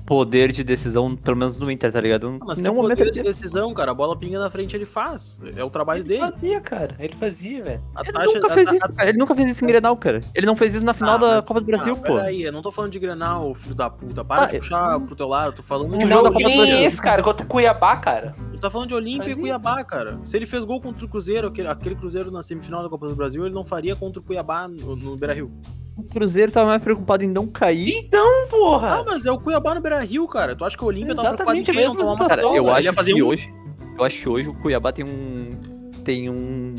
poder 0.07 0.53
de 0.53 0.63
decisão, 0.65 1.15
pelo 1.17 1.37
menos 1.37 1.59
no 1.59 1.71
Inter, 1.71 1.93
tá 1.93 2.01
ligado? 2.01 2.39
Ah, 2.41 2.45
mas 2.47 2.61
que 2.61 2.67
é 2.67 2.71
momento 2.71 2.99
poder 2.99 3.03
ele 3.11 3.13
de 3.13 3.23
decisão, 3.23 3.73
cara. 3.75 3.91
A 3.91 3.95
bola 3.95 4.17
pinga 4.17 4.39
na 4.39 4.49
frente, 4.51 4.75
ele 4.77 4.87
faz. 4.87 5.39
É 5.57 5.63
o 5.65 5.71
trabalho 5.71 6.01
Ele 6.01 6.09
dele. 6.09 6.21
fazia, 6.21 6.61
cara. 6.61 6.97
Ele 6.99 7.15
fazia, 7.15 7.63
velho. 7.65 7.83
A 7.95 8.03
Ele 8.03 8.13
taxa- 8.13 8.27
nunca 8.35 8.47
a- 8.47 8.51
fez 8.55 8.69
a- 8.69 8.75
isso, 8.75 8.89
cara. 8.95 9.09
Ele 9.09 9.19
nunca 9.19 9.35
fez 9.35 9.49
isso 9.49 9.65
em 9.65 9.69
Grenal, 9.69 9.97
cara. 9.97 10.21
Ele 10.35 10.47
não 10.47 10.57
fez 10.57 10.75
isso 10.75 10.85
na 10.87 10.95
final 10.95 11.15
Ah, 11.15 11.19
da 11.19 11.35
mas- 11.37 11.45
Copa 11.45 11.61
do 11.61 11.67
Brasil, 11.67 11.95
ah, 12.01 12.07
pô. 12.07 12.15
Peraí, 12.17 12.43
eu 12.43 12.53
não 12.53 12.63
tô 12.63 12.71
falando 12.73 12.93
de 12.93 12.99
Grenal, 12.99 13.55
filho 13.55 13.75
da 13.75 13.89
puta. 13.91 14.25
Para 14.25 14.43
Ah, 14.45 14.47
de 14.47 14.59
puxar 14.59 15.01
pro 15.01 15.17
teu 15.17 15.29
lado, 15.29 15.49
eu 15.49 15.53
tô 15.53 15.63
falando 15.63 15.95
Um 15.95 15.99
de 15.99 16.07
jogo 16.07 16.31
que 16.37 16.45
nem 16.45 16.85
esse, 16.85 17.01
cara, 17.01 17.23
contra 17.23 17.45
o 17.45 17.49
Cuiabá, 17.49 17.97
cara. 17.97 18.35
Tu 18.53 18.59
tá 18.61 18.71
falando 18.71 18.89
de 18.89 18.95
Olímpia 18.95 19.31
e. 19.31 19.37
Cuiabá, 19.37 19.85
cara. 19.85 20.19
Se 20.25 20.37
ele 20.37 20.47
fez 20.47 20.65
gol 20.65 20.81
contra 20.81 21.05
o 21.05 21.09
Cruzeiro, 21.09 21.49
aquele, 21.49 21.69
aquele 21.69 21.95
Cruzeiro 21.95 22.31
na 22.31 22.43
semifinal 22.43 22.83
da 22.83 22.89
Copa 22.89 23.07
do 23.09 23.15
Brasil, 23.15 23.45
ele 23.47 23.55
não 23.55 23.65
faria 23.65 23.95
contra 23.95 24.21
o 24.21 24.23
Cuiabá 24.23 24.67
no, 24.69 24.97
no 24.97 25.17
Beira 25.17 25.35
Rio. 25.35 25.51
O 25.99 26.03
Cruzeiro 26.05 26.53
tava 26.53 26.69
mais 26.69 26.81
preocupado 26.83 27.25
em 27.25 27.29
não 27.29 27.47
cair. 27.47 27.91
Então, 27.91 28.45
Ah, 28.45 28.47
porra. 28.49 29.05
mas 29.07 29.27
é 29.27 29.33
o 29.33 29.39
Cuiabá 29.39 29.75
no 29.75 29.81
Beira 29.81 30.01
Rio, 30.01 30.27
cara. 30.29 30.55
Tu 30.55 30.65
acha 30.65 30.77
que 30.77 30.85
o 30.85 30.87
Olímpia 30.87 31.15
tava 31.15 31.29
preocupado 31.31 31.59
em 31.59 31.63
quem? 31.65 31.75
Não 31.75 31.81
mesma 31.83 31.97
tomar 31.99 32.13
uma 32.13 32.29
Cara, 32.29 32.43
eu 32.43 32.73
acho 32.73 32.93
fazer 32.95 33.13
que 33.15 33.23
um- 33.23 33.27
hoje. 33.27 33.53
Eu 33.99 34.05
acho 34.05 34.21
que 34.21 34.29
hoje 34.29 34.49
o 34.49 34.55
Cuiabá 34.55 34.93
tem 34.93 35.05
um. 35.05 35.59
Tem 36.05 36.31
um. 36.31 36.75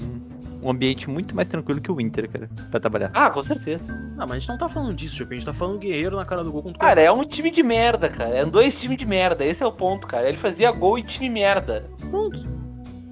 Um 0.62 0.70
ambiente 0.72 1.10
muito 1.10 1.34
mais 1.34 1.48
tranquilo 1.48 1.80
que 1.80 1.90
o 1.90 2.02
Inter, 2.02 2.30
cara, 2.30 2.50
pra 2.70 2.82
trabalhar. 2.82 3.12
Ah, 3.14 3.30
com 3.30 3.42
certeza. 3.42 3.88
Não, 4.18 4.28
mas 4.28 4.32
a 4.32 4.40
gente 4.40 4.50
não 4.50 4.58
tá 4.58 4.68
falando 4.68 4.94
disso. 4.94 5.26
A 5.30 5.34
gente 5.34 5.46
tá 5.46 5.54
falando 5.54 5.80
Guerreiro 5.80 6.18
na 6.18 6.26
cara 6.26 6.44
do 6.44 6.52
gol 6.52 6.62
contra 6.64 6.78
o 6.78 6.82
Cara, 6.82 7.02
é 7.02 7.10
um 7.10 7.24
time 7.24 7.50
de 7.50 7.64
merda, 7.64 8.10
cara. 8.10 8.36
Eram 8.36 8.50
dois 8.50 8.78
times 8.78 8.98
de 8.98 9.06
merda. 9.06 9.46
Esse 9.46 9.64
é 9.64 9.66
o 9.66 9.72
ponto, 9.72 10.06
cara. 10.06 10.28
Ele 10.28 10.36
fazia 10.36 10.70
gol 10.72 11.00
e 11.00 11.04
time 11.04 11.30
merda. 11.30 11.90
Pronto. 12.10 12.46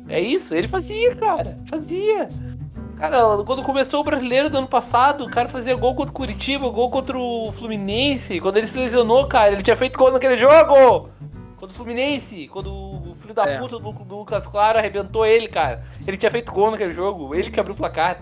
É 0.10 0.20
isso? 0.20 0.54
Ele 0.54 0.68
fazia, 0.68 1.16
cara. 1.16 1.58
Fazia. 1.70 2.28
Cara, 2.98 3.44
quando 3.46 3.62
começou 3.62 4.02
o 4.02 4.04
brasileiro 4.04 4.50
do 4.50 4.58
ano 4.58 4.68
passado, 4.68 5.24
o 5.26 5.30
cara 5.30 5.48
fazia 5.48 5.76
gol 5.76 5.94
contra 5.94 6.12
o 6.12 6.14
Curitiba, 6.16 6.68
gol 6.70 6.90
contra 6.90 7.18
o 7.18 7.52
Fluminense. 7.52 8.40
Quando 8.40 8.58
ele 8.58 8.68
se 8.68 8.78
lesionou, 8.78 9.28
cara, 9.28 9.52
ele 9.52 9.62
tinha 9.62 9.78
feito 9.78 9.98
gol 9.98 10.12
naquele 10.12 10.36
jogo! 10.36 11.10
Contra 11.58 11.74
o 11.74 11.78
Fluminense, 11.78 12.48
quando 12.48 12.72
o 12.72 13.16
filho 13.20 13.34
da 13.36 13.44
É. 13.44 13.60
puta 13.60 13.78
do, 13.80 13.92
do 13.92 14.18
Lucas 14.18 14.48
Claro 14.48 14.80
arrebentou 14.80 15.26
ele, 15.26 15.48
cara. 15.48 15.84
Ele 16.08 16.18
tinha 16.18 16.32
feito 16.32 16.52
gol 16.52 16.72
naquele 16.72 16.94
jogo, 16.94 17.36
ele 17.36 17.52
que 17.52 17.60
abriu 17.60 17.76
o 17.76 17.78
placar. 17.78 18.20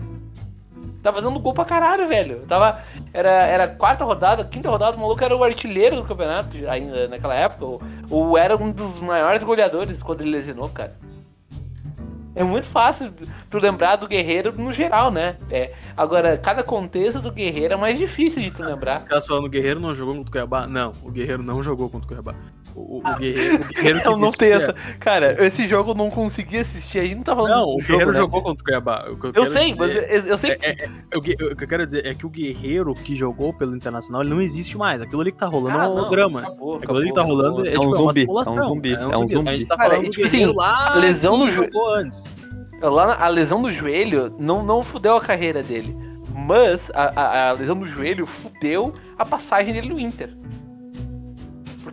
Tava 1.02 1.20
fazendo 1.22 1.38
gol 1.38 1.54
pra 1.54 1.64
caralho, 1.64 2.06
velho. 2.08 2.44
Tava. 2.48 2.82
Era, 3.14 3.30
era 3.30 3.68
quarta 3.68 4.04
rodada, 4.04 4.44
quinta 4.44 4.68
rodada, 4.68 4.96
o 4.96 5.00
maluco 5.00 5.22
era 5.22 5.36
o 5.36 5.44
artilheiro 5.44 5.96
do 5.96 6.04
campeonato 6.04 6.56
ainda 6.68 7.08
naquela 7.08 7.34
época. 7.34 7.64
Ou, 7.64 7.80
ou 8.10 8.36
era 8.36 8.56
um 8.56 8.72
dos 8.72 8.98
maiores 8.98 9.42
goleadores 9.44 10.02
quando 10.02 10.22
ele 10.22 10.30
lesionou, 10.30 10.68
cara. 10.68 10.96
É 12.36 12.44
muito 12.44 12.66
fácil 12.66 13.10
tu 13.48 13.58
lembrar 13.58 13.96
do 13.96 14.06
Guerreiro 14.06 14.52
no 14.52 14.70
geral, 14.70 15.10
né? 15.10 15.36
É, 15.50 15.72
agora, 15.96 16.36
cada 16.36 16.62
contexto 16.62 17.18
do 17.18 17.32
Guerreiro 17.32 17.72
é 17.72 17.76
mais 17.78 17.98
difícil 17.98 18.42
de 18.42 18.50
tu 18.50 18.62
lembrar. 18.62 18.98
Os 18.98 19.04
caras 19.04 19.26
falando 19.26 19.46
o 19.46 19.48
Guerreiro 19.48 19.80
não 19.80 19.94
jogou 19.94 20.14
contra 20.16 20.28
o 20.28 20.32
Cuiabá. 20.32 20.66
Não, 20.66 20.92
o 21.02 21.10
Guerreiro 21.10 21.42
não 21.42 21.62
jogou 21.62 21.88
contra 21.88 22.04
o 22.04 22.08
Cuiabá. 22.08 22.34
O, 22.78 22.98
o- 22.98 23.02
Guerreiro, 23.18 23.54
o 23.56 23.68
Guerreiro 23.68 24.00
que 24.02 24.06
Eu 24.08 24.16
não 24.18 24.30
tenho 24.30 24.58
que 24.58 24.62
é- 24.64 24.66
essa. 24.68 24.74
Cara, 25.00 25.46
esse 25.46 25.66
jogo 25.66 25.92
eu 25.92 25.94
não 25.94 26.10
consegui 26.10 26.58
assistir. 26.58 26.98
A 26.98 27.02
gente 27.04 27.16
não 27.16 27.22
tá 27.22 27.34
falando 27.34 27.52
Não, 27.52 27.64
o 27.68 27.80
jogo, 27.80 27.86
Guerreiro 27.86 28.12
né? 28.12 28.18
jogou 28.18 28.42
contra 28.42 28.62
o 28.62 28.64
Cuiabá. 28.64 29.04
O 29.08 29.26
eu, 29.26 29.32
Eu 29.34 29.46
sei, 29.46 29.70
dizer- 29.72 29.78
mas 29.78 29.96
eu, 29.96 30.02
eu 30.26 30.38
sei 30.38 30.50
É, 30.50 30.54
que. 30.56 30.66
é, 30.66 30.90
é, 31.10 31.16
o, 31.16 31.20
que, 31.22 31.36
eu 31.40 31.56
quero 31.56 31.86
dizer 31.86 32.06
é 32.06 32.12
que 32.14 32.26
o 32.26 32.28
Guerreiro 32.28 32.92
que 32.94 33.16
jogou 33.16 33.52
pelo 33.54 33.74
Internacional, 33.74 34.22
não 34.24 34.42
existe 34.42 34.76
mais. 34.76 35.00
Aquilo 35.00 35.22
ali 35.22 35.32
que 35.32 35.38
tá 35.38 35.46
rolando 35.46 35.78
Ah, 35.78 35.84
é 35.84 35.86
não, 35.86 35.92
holograma. 35.94 36.40
acabou, 36.40 36.76
Aquilo 36.76 36.96
ali 36.98 37.08
que 37.08 37.14
tá 37.14 37.22
rolando 37.22 37.66
é, 37.66 37.72
É 37.74 37.78
um 37.80 37.92
zumbi, 37.94 38.26
é 38.26 38.30
um 38.30 38.62
zumbi, 38.62 38.94
é 38.94 39.06
um 39.06 39.10
A 39.12 39.16
gente 39.16 39.32
zumbi. 39.32 39.66
tá 39.66 39.76
Cara, 39.76 39.88
falando 39.90 40.04
e, 40.04 40.08
do 40.08 40.10
tipo 40.12 40.26
assim, 40.26 40.44
lá 40.46 40.92
a 40.92 40.96
lesão 40.96 41.36
no 41.38 41.46
jo- 41.46 41.62
jogou 41.64 41.94
antes. 41.94 42.24
Lá 42.82 43.06
na- 43.06 43.24
a 43.24 43.28
lesão 43.28 43.62
do 43.62 43.70
joelho 43.70 44.34
não, 44.38 44.62
não 44.62 44.84
fudeu 44.84 45.16
a 45.16 45.20
carreira 45.20 45.62
dele. 45.62 45.96
Mas 46.38 46.90
a, 46.94 47.12
a- 47.18 47.48
a 47.48 47.52
lesão 47.52 47.74
do 47.74 47.86
joelho 47.86 48.26
fudeu 48.26 48.92
a 49.18 49.24
passagem 49.24 49.72
dele 49.72 49.88
no 49.88 49.98
Inter. 49.98 50.36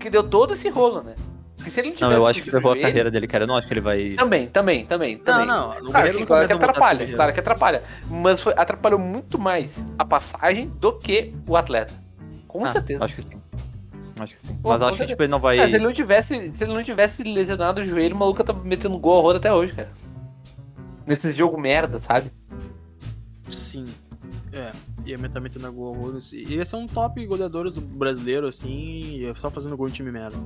Porque 0.04 0.10
deu 0.10 0.22
todo 0.24 0.54
esse 0.54 0.68
rolo, 0.68 1.02
né? 1.02 1.16
Porque 1.56 1.72
se 1.72 1.80
ele 1.80 1.92
não 1.92 1.94
Não, 1.94 1.98
tivesse 2.00 2.20
eu 2.20 2.28
acho 2.28 2.44
que 2.44 2.52
levou 2.52 2.74
a 2.74 2.78
carreira 2.78 3.10
dele, 3.10 3.26
cara. 3.26 3.46
Eu 3.46 3.48
não 3.48 3.56
acho 3.56 3.66
que 3.66 3.74
ele 3.74 3.80
vai. 3.80 4.10
Também, 4.18 4.48
também, 4.48 4.86
também, 4.86 5.18
também. 5.18 5.48
Não, 5.48 5.80
não. 5.82 5.92
Claro, 5.92 6.10
sim, 6.12 6.20
não 6.20 6.26
claro 6.26 6.46
que 6.46 6.54
atrapalha, 6.54 7.14
claro 7.16 7.34
que 7.34 7.40
atrapalha. 7.40 7.84
Mas 8.10 8.42
foi- 8.42 8.54
atrapalhou 8.58 9.00
muito 9.00 9.40
mais 9.40 9.82
a 9.98 10.04
passagem 10.04 10.68
do 10.78 10.92
que 11.00 11.34
o 11.48 11.56
atleta. 11.56 11.94
Com 12.50 12.66
Ah, 12.66 12.68
certeza. 12.68 13.06
Acho 13.06 13.16
que 13.16 13.22
sim. 13.22 13.42
Acho 14.20 14.36
que 14.36 14.42
sim. 14.46 14.56
Pô, 14.62 14.72
Mas 14.72 14.82
acho 14.82 14.98
que 14.98 15.06
tipo, 15.06 15.24
ele 15.24 15.32
não 15.32 15.40
vai. 15.40 15.58
Ah, 15.58 15.70
se 15.70 15.76
ele 15.76 15.86
não 15.86 15.94
tivesse, 15.94 16.52
se 16.54 16.64
ele 16.66 16.74
não 16.74 16.84
tivesse 16.84 17.24
lesionado 17.24 17.80
o 17.80 17.86
joelho, 17.86 18.14
o 18.14 18.20
maluco 18.20 18.44
tá 18.44 18.52
metendo 18.52 18.98
gol 19.00 19.20
a 19.20 19.22
roda 19.22 19.38
até 19.38 19.54
hoje, 19.54 19.72
cara. 19.72 19.90
Nesse 21.08 21.32
jogo 21.32 21.58
merda, 21.58 21.98
sabe? 22.02 22.30
Sim. 23.50 23.86
É, 24.54 24.72
ia 25.06 25.18
meter 25.18 25.42
metendo 25.42 25.72
gol 25.74 25.96
horrores. 25.96 26.32
E 26.32 26.54
esse 26.56 26.76
é 26.76 26.78
um 26.78 26.86
top 26.88 27.26
goleadores 27.26 27.74
do 27.74 27.82
brasileiro, 27.82 28.48
assim, 28.48 29.18
e 29.18 29.26
é 29.26 29.34
só 29.36 29.50
fazendo 29.50 29.76
gol 29.76 29.88
em 29.88 29.92
time 29.92 30.12
merda. 30.12 30.38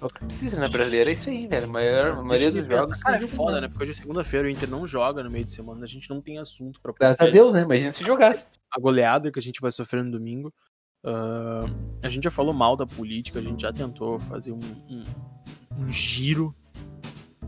É 0.00 0.04
o 0.04 0.08
que 0.08 0.24
precisa, 0.24 0.60
né, 0.60 0.68
brasileiro? 0.68 1.08
É 1.08 1.12
isso 1.12 1.30
aí, 1.30 1.46
velho. 1.46 1.64
A 1.64 1.68
maior, 1.68 2.18
a 2.18 2.22
maioria 2.22 2.50
dos 2.50 2.66
jogos. 2.66 3.02
Cara, 3.02 3.16
é 3.22 3.26
foda, 3.26 3.60
né? 3.60 3.68
Porque 3.68 3.84
hoje 3.84 3.92
é 3.92 3.94
segunda-feira, 3.94 4.48
o 4.48 4.50
Inter 4.50 4.68
não 4.68 4.86
joga 4.86 5.22
no 5.22 5.30
meio 5.30 5.44
de 5.44 5.52
semana, 5.52 5.82
a 5.84 5.86
gente 5.86 6.10
não 6.10 6.20
tem 6.20 6.38
assunto 6.38 6.80
pra 6.80 6.92
Graças 6.98 7.20
a 7.26 7.30
Deus, 7.30 7.52
né? 7.52 7.62
Imagina 7.62 7.92
se 7.92 8.04
jogasse. 8.04 8.46
a 8.76 8.80
goleada 8.80 9.30
que 9.30 9.38
a 9.38 9.42
gente 9.42 9.60
vai 9.60 9.70
sofrer 9.70 10.02
no 10.04 10.10
domingo. 10.10 10.52
Ah, 11.04 11.64
a 12.02 12.08
gente 12.08 12.24
já 12.24 12.30
falou 12.30 12.52
mal 12.52 12.76
da 12.76 12.86
política, 12.86 13.38
a 13.38 13.42
gente 13.42 13.62
já 13.62 13.72
tentou 13.72 14.18
fazer 14.20 14.52
um, 14.52 14.58
um- 14.90 15.04
um 15.78 15.90
giro. 15.90 16.54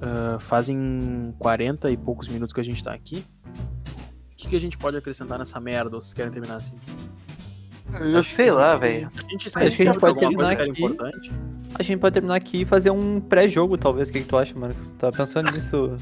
Ah, 0.01 0.38
fazem 0.38 1.34
40 1.38 1.90
e 1.90 1.97
poucos 1.97 2.28
minutos 2.28 2.53
que 2.55 2.61
a 2.61 2.64
gente 2.64 2.82
tá 2.82 2.92
aqui. 2.92 3.24
O 4.37 4.39
que, 4.39 4.49
que 4.49 4.57
a 4.57 4.61
gente 4.61 4.76
pode 4.76 4.97
acrescentar 4.99 5.39
nessa 5.39 5.59
merda? 5.59 5.97
Ou 5.97 6.03
vocês 6.03 6.12
querem 6.12 6.30
terminar 6.30 6.57
assim? 6.57 6.74
Eu 8.01 8.22
sei 8.22 8.51
lá, 8.51 8.76
velho. 8.76 9.09
A 9.16 9.30
gente 9.30 9.47
Acho 9.49 9.57
que 9.57 9.62
a 9.62 9.70
gente 9.70 9.93
de 9.93 9.99
pode 9.99 10.07
alguma 10.07 10.14
coisa 10.14 10.28
terminar 10.28 10.57
que 10.57 10.62
era 10.62 10.70
aqui. 10.70 10.82
importante. 10.84 11.32
A 11.78 11.82
gente 11.82 11.99
pode 12.01 12.12
terminar 12.12 12.34
aqui 12.34 12.61
e 12.62 12.64
fazer 12.64 12.91
um 12.91 13.20
pré-jogo, 13.20 13.78
talvez. 13.78 14.09
O 14.09 14.12
que, 14.12 14.20
que 14.20 14.26
tu 14.26 14.37
acha, 14.37 14.55
Marcos? 14.59 14.93
Tava 14.99 15.16
pensando 15.16 15.51
nisso 15.51 15.93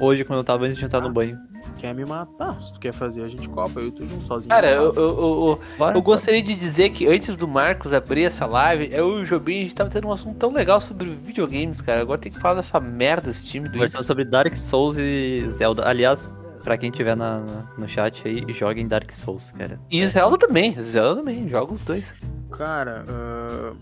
hoje, 0.00 0.24
quando 0.24 0.38
eu 0.40 0.44
tava 0.44 0.64
antes 0.64 0.76
de 0.76 0.84
entrar 0.84 1.00
no 1.00 1.12
banho. 1.12 1.38
Quer 1.78 1.94
me 1.94 2.04
matar? 2.06 2.60
Se 2.62 2.72
tu 2.72 2.80
quer 2.80 2.92
fazer, 2.92 3.22
a 3.22 3.28
gente 3.28 3.48
copa. 3.50 3.78
Eu 3.78 3.88
e 3.88 3.90
tu 3.92 4.04
junto 4.06 4.22
sozinho. 4.24 4.48
Cara, 4.48 4.66
eu, 4.68 4.84
eu, 4.84 4.94
eu, 4.94 5.18
eu- 5.18 5.60
Vai, 5.78 5.94
eu 5.94 6.02
gostaria 6.02 6.42
de 6.42 6.54
dizer 6.54 6.90
que 6.90 7.06
antes 7.06 7.36
do 7.36 7.46
Marcos 7.46 7.92
abrir 7.92 8.24
essa 8.24 8.46
live, 8.46 8.88
eu 8.92 9.18
e 9.18 9.22
o 9.22 9.26
Jobim, 9.26 9.58
a 9.60 9.62
gente 9.62 9.74
tava 9.74 9.90
tendo 9.90 10.08
um 10.08 10.12
assunto 10.12 10.36
tão 10.38 10.52
legal 10.52 10.80
sobre 10.80 11.10
videogames, 11.10 11.80
cara. 11.82 12.00
Agora 12.00 12.18
tem 12.18 12.32
que 12.32 12.40
falar 12.40 12.54
dessa 12.54 12.80
merda 12.80 13.28
desse 13.28 13.44
time 13.44 13.68
do 13.68 13.74
Conversando 13.74 14.04
sobre 14.04 14.24
Dark 14.24 14.56
Souls 14.56 14.96
e 14.96 15.44
Zelda. 15.50 15.86
Aliás, 15.86 16.32
pra 16.66 16.76
quem 16.76 16.90
tiver 16.90 17.16
na, 17.16 17.38
na- 17.38 17.72
no 17.78 17.86
chat 17.86 18.26
aí, 18.26 18.44
joguem 18.52 18.88
Dark 18.88 19.12
Souls, 19.12 19.52
cara. 19.52 19.78
E 19.88 20.04
Zelda 20.04 20.36
também, 20.36 20.74
Zelda 20.82 21.20
também, 21.20 21.48
joga 21.48 21.72
os 21.72 21.80
dois. 21.82 22.12
Cara, 22.50 23.04
ah, 23.08 23.72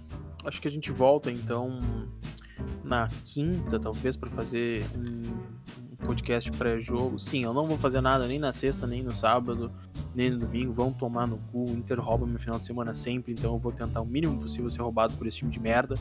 acho 0.44 0.60
que 0.60 0.68
a 0.68 0.70
gente 0.70 0.92
volta 0.92 1.30
então 1.30 1.80
na 2.84 3.08
quinta, 3.24 3.80
talvez, 3.80 4.18
pra 4.18 4.28
fazer 4.28 4.84
um, 4.94 5.30
um 5.94 5.96
podcast 6.04 6.52
pré-jogo. 6.52 7.18
Sim, 7.18 7.42
eu 7.44 7.54
não 7.54 7.66
vou 7.66 7.78
fazer 7.78 8.02
nada 8.02 8.26
nem 8.26 8.38
na 8.38 8.52
sexta, 8.52 8.86
nem 8.86 9.02
no 9.02 9.12
sábado, 9.12 9.72
nem 10.14 10.28
no 10.28 10.40
domingo. 10.40 10.70
Vão 10.74 10.92
tomar 10.92 11.26
no 11.26 11.38
cu. 11.50 11.64
O 11.64 11.70
Inter 11.70 11.98
rouba 11.98 12.26
meu 12.26 12.38
final 12.38 12.58
de 12.58 12.66
semana 12.66 12.92
sempre, 12.92 13.32
então 13.32 13.54
eu 13.54 13.58
vou 13.58 13.72
tentar 13.72 14.02
o 14.02 14.06
mínimo 14.06 14.38
possível 14.42 14.68
ser 14.68 14.82
roubado 14.82 15.14
por 15.14 15.26
esse 15.26 15.38
time 15.38 15.50
de 15.50 15.58
merda. 15.58 15.94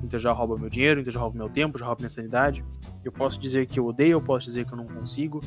O 0.00 0.06
Inter 0.06 0.20
já 0.20 0.30
rouba 0.30 0.56
meu 0.56 0.70
dinheiro, 0.70 0.98
o 0.98 1.00
Inter 1.00 1.12
já 1.12 1.18
rouba 1.18 1.36
meu 1.36 1.48
tempo, 1.48 1.76
já 1.76 1.86
rouba 1.86 2.00
minha 2.02 2.08
sanidade. 2.08 2.64
Eu 3.04 3.10
posso 3.10 3.40
dizer 3.40 3.66
que 3.66 3.80
eu 3.80 3.86
odeio, 3.86 4.12
eu 4.12 4.22
posso 4.22 4.46
dizer 4.46 4.64
que 4.64 4.72
eu 4.72 4.76
não 4.76 4.86
consigo, 4.86 5.40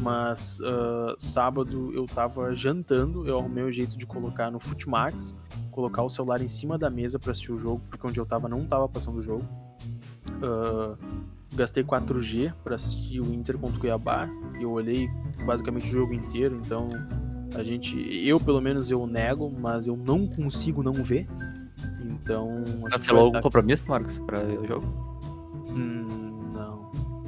mas 0.00 0.60
ah, 0.64 1.14
sábado 1.18 1.92
eu 1.94 2.06
tava 2.06 2.54
jantando, 2.54 3.26
eu 3.26 3.38
arrumei 3.38 3.64
o 3.64 3.72
jeito 3.72 3.96
de 3.98 4.06
colocar 4.06 4.50
no 4.50 4.58
Futimax, 4.60 5.34
colocar 5.70 6.02
o 6.02 6.08
celular 6.08 6.40
em 6.40 6.48
cima 6.48 6.76
da 6.78 6.90
mesa 6.90 7.18
pra 7.18 7.32
assistir 7.32 7.52
o 7.52 7.58
jogo, 7.58 7.82
porque 7.88 8.06
onde 8.06 8.18
eu 8.18 8.26
tava 8.26 8.48
não 8.48 8.64
tava 8.66 8.88
passando 8.88 9.18
o 9.18 9.22
jogo. 9.22 9.44
Ah, 10.42 10.96
gastei 11.54 11.82
4G 11.84 12.52
pra 12.62 12.76
assistir 12.76 13.20
o 13.20 13.32
Inter 13.32 13.58
contra 13.58 13.76
o 13.76 13.80
Cuiabá, 13.80 14.28
e 14.58 14.62
eu 14.62 14.70
olhei 14.70 15.08
basicamente 15.44 15.84
o 15.86 15.90
jogo 15.90 16.12
inteiro, 16.14 16.60
então 16.64 16.88
a 17.54 17.62
gente, 17.62 17.96
eu 18.26 18.38
pelo 18.38 18.60
menos 18.60 18.90
eu 18.90 19.06
nego, 19.06 19.50
mas 19.50 19.86
eu 19.86 19.96
não 19.96 20.26
consigo 20.26 20.82
não 20.82 20.92
ver. 20.92 21.26
Então, 22.04 22.62
Cancelou 22.90 23.22
algum 23.22 23.32
tá- 23.32 23.42
compromisso, 23.42 23.82
Marcos, 23.88 24.18
ver 24.18 24.58
o 24.60 24.66
jogo? 24.66 24.86
Hum, 25.70 26.19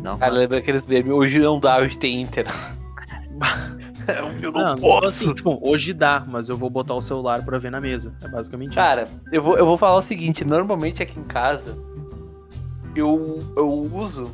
não. 0.02 0.18
Cara, 0.18 0.32
lembra 0.34 0.58
aqueles 0.58 0.86
memes? 0.86 1.12
Hoje 1.12 1.38
não 1.38 1.58
dá, 1.60 1.78
hoje 1.78 1.96
tem 1.96 2.20
Inter. 2.20 2.46
eu 4.42 4.52
não, 4.52 4.62
Não, 4.62 4.76
posso. 4.78 5.06
assim, 5.06 5.34
tipo, 5.34 5.58
hoje 5.62 5.92
dá, 5.92 6.24
mas 6.26 6.48
eu 6.48 6.56
vou 6.56 6.68
botar 6.68 6.94
o 6.94 7.00
celular 7.00 7.44
pra 7.44 7.58
ver 7.58 7.70
na 7.70 7.80
mesa. 7.80 8.14
É 8.22 8.28
basicamente 8.28 8.74
Cara, 8.74 9.08
eu 9.30 9.40
vou, 9.42 9.56
eu 9.56 9.64
vou 9.64 9.78
falar 9.78 9.96
o 9.98 10.02
seguinte, 10.02 10.44
normalmente 10.44 11.02
aqui 11.02 11.18
em 11.18 11.24
casa 11.24 11.78
eu, 12.94 13.42
eu 13.56 13.68
uso 13.68 14.30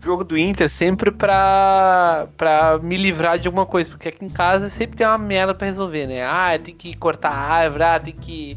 o 0.00 0.04
jogo 0.04 0.24
do 0.24 0.38
Inter 0.38 0.70
sempre 0.70 1.10
pra, 1.10 2.26
pra 2.36 2.78
me 2.82 2.96
livrar 2.96 3.38
de 3.38 3.46
alguma 3.46 3.66
coisa, 3.66 3.90
porque 3.90 4.08
aqui 4.08 4.24
em 4.24 4.28
casa 4.30 4.70
sempre 4.70 4.96
tem 4.96 5.06
uma 5.06 5.18
merda 5.18 5.54
pra 5.54 5.66
resolver, 5.66 6.06
né? 6.06 6.24
Ah, 6.24 6.58
tem 6.58 6.74
que 6.74 6.94
cortar 6.96 7.30
a 7.30 7.36
árvore, 7.38 7.82
ah, 7.84 8.00
tem 8.00 8.14
que 8.14 8.56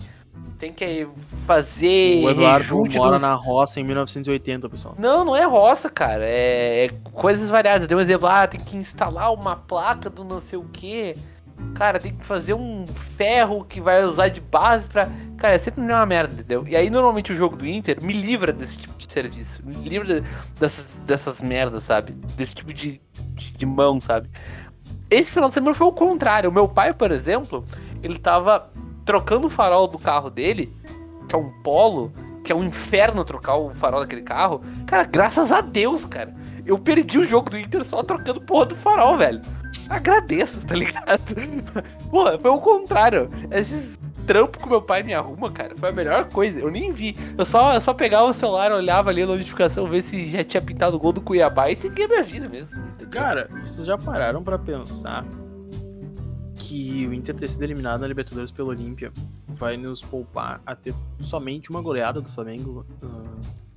tem 0.62 0.72
que 0.72 1.08
fazer. 1.48 2.24
O 2.24 2.30
Eduardo 2.30 2.86
mora 2.96 3.14
dos- 3.14 3.22
na 3.22 3.34
roça 3.34 3.80
em 3.80 3.84
1980, 3.84 4.70
pessoal. 4.70 4.96
Não, 4.98 5.26
não 5.26 5.36
é 5.36 5.44
roça, 5.44 5.90
cara. 5.90 6.24
É, 6.26 6.86
é 6.86 6.90
coisas 7.12 7.50
variadas. 7.50 7.82
Eu 7.82 7.88
dei 7.88 7.98
um 7.98 8.02
exemplo, 8.02 8.28
ah, 8.28 8.46
tem 8.46 8.60
que 8.60 8.78
instalar 8.78 9.34
uma 9.34 9.56
placa 9.56 10.08
do 10.10 10.24
não 10.24 10.40
sei 10.40 10.60
o 10.60 10.64
que. 10.66 11.16
Cara, 11.76 12.00
tem 12.00 12.14
que 12.14 12.24
fazer 12.26 12.54
um 12.54 12.86
ferro 12.88 13.64
que 13.64 13.82
vai 13.82 14.04
usar 14.06 14.30
de 14.30 14.40
base 14.40 14.88
pra. 14.88 15.10
Cara, 15.38 15.56
é 15.56 15.58
sempre 15.58 15.82
uma 15.82 16.06
merda, 16.06 16.34
entendeu? 16.34 16.64
E 16.68 16.76
aí, 16.76 16.90
normalmente, 16.90 17.32
o 17.32 17.36
jogo 17.36 17.56
do 17.56 17.68
Inter 17.68 17.98
me 18.04 18.14
livra 18.14 18.54
desse 18.54 18.78
tipo 18.78 18.96
de 18.98 19.12
serviço. 19.12 19.62
Me 19.66 19.76
livra 19.88 20.24
dessas, 20.60 21.02
dessas 21.02 21.42
merdas, 21.42 21.84
sabe? 21.84 22.14
Desse 22.38 22.54
tipo 22.56 22.72
de, 22.72 23.02
de, 23.36 23.52
de 23.58 23.66
mão, 23.66 24.00
sabe? 24.00 24.30
Esse 25.10 25.32
final 25.32 25.50
de 25.50 25.54
semana 25.56 25.74
foi 25.74 25.88
o 25.88 25.92
contrário. 25.92 26.50
O 26.50 26.54
meu 26.54 26.68
pai, 26.68 26.94
por 26.94 27.12
exemplo, 27.12 27.66
ele 28.02 28.18
tava 28.18 28.70
trocando 29.12 29.48
o 29.48 29.50
farol 29.50 29.90
do 29.90 30.00
carro 30.00 30.30
dele, 30.30 30.74
que 31.28 31.36
é 31.36 31.38
um 31.38 31.50
polo, 31.62 32.14
que 32.46 32.52
é 32.54 32.56
um 32.56 32.64
inferno 32.64 33.26
trocar 33.26 33.58
o 33.58 33.70
farol 33.72 34.00
daquele 34.00 34.22
carro. 34.22 34.62
Cara, 34.88 35.04
graças 35.04 35.52
a 35.52 35.60
Deus, 35.60 36.06
cara. 36.06 36.34
Eu 36.66 36.80
perdi 36.80 37.20
o 37.20 37.24
jogo 37.26 37.50
do 37.50 37.58
Inter 37.58 37.84
só 37.84 38.02
trocando 38.02 38.40
porra 38.40 38.68
do 38.68 38.76
farol, 38.76 39.18
velho. 39.18 39.42
Agradeço, 39.90 40.66
tá 40.66 40.76
ligado? 40.76 41.36
Porra, 42.10 42.40
foi 42.40 42.52
o 42.52 42.60
contrário. 42.60 43.30
Esses 43.52 44.00
trampos 44.26 44.64
que 44.64 44.70
meu 44.70 44.82
pai 44.82 45.04
me 45.04 45.14
arruma, 45.14 45.52
cara, 45.52 45.76
foi 45.76 45.90
a 45.90 45.92
melhor 45.92 46.26
coisa. 46.30 46.62
Eu 46.62 46.72
nem 46.72 46.94
vi. 46.94 47.18
Eu 47.38 47.46
só, 47.46 47.74
eu 47.74 47.82
só 47.82 47.94
pegava 47.94 48.26
o 48.26 48.34
celular, 48.34 48.72
olhava 48.72 49.10
ali 49.10 49.24
a 49.24 49.26
notificação, 49.26 49.90
ver 49.90 50.04
se 50.04 50.30
já 50.30 50.44
tinha 50.46 50.62
pintado 50.62 50.96
o 50.96 51.00
gol 51.00 51.12
do 51.12 51.20
Cuiabá 51.20 51.70
e 51.70 51.76
seguia 51.76 52.08
minha 52.08 52.24
vida 52.24 52.48
mesmo. 52.48 52.82
Cara, 53.10 53.50
vocês 53.66 53.86
já 53.86 53.98
pararam 53.98 54.42
pra 54.42 54.58
pensar 54.58 55.26
que 56.72 57.06
o 57.08 57.14
Inter 57.14 57.36
ter 57.36 57.50
sido 57.50 57.64
eliminado 57.64 58.00
na 58.02 58.08
Libertadores 58.08 58.50
pelo 58.50 58.70
Olímpia 58.70 59.12
vai 59.50 59.76
nos 59.76 60.02
poupar 60.02 60.62
a 60.66 60.74
ter 60.74 60.94
somente 61.20 61.70
uma 61.70 61.82
goleada 61.82 62.22
do 62.22 62.30
Flamengo? 62.30 62.86
ah, 63.04 63.08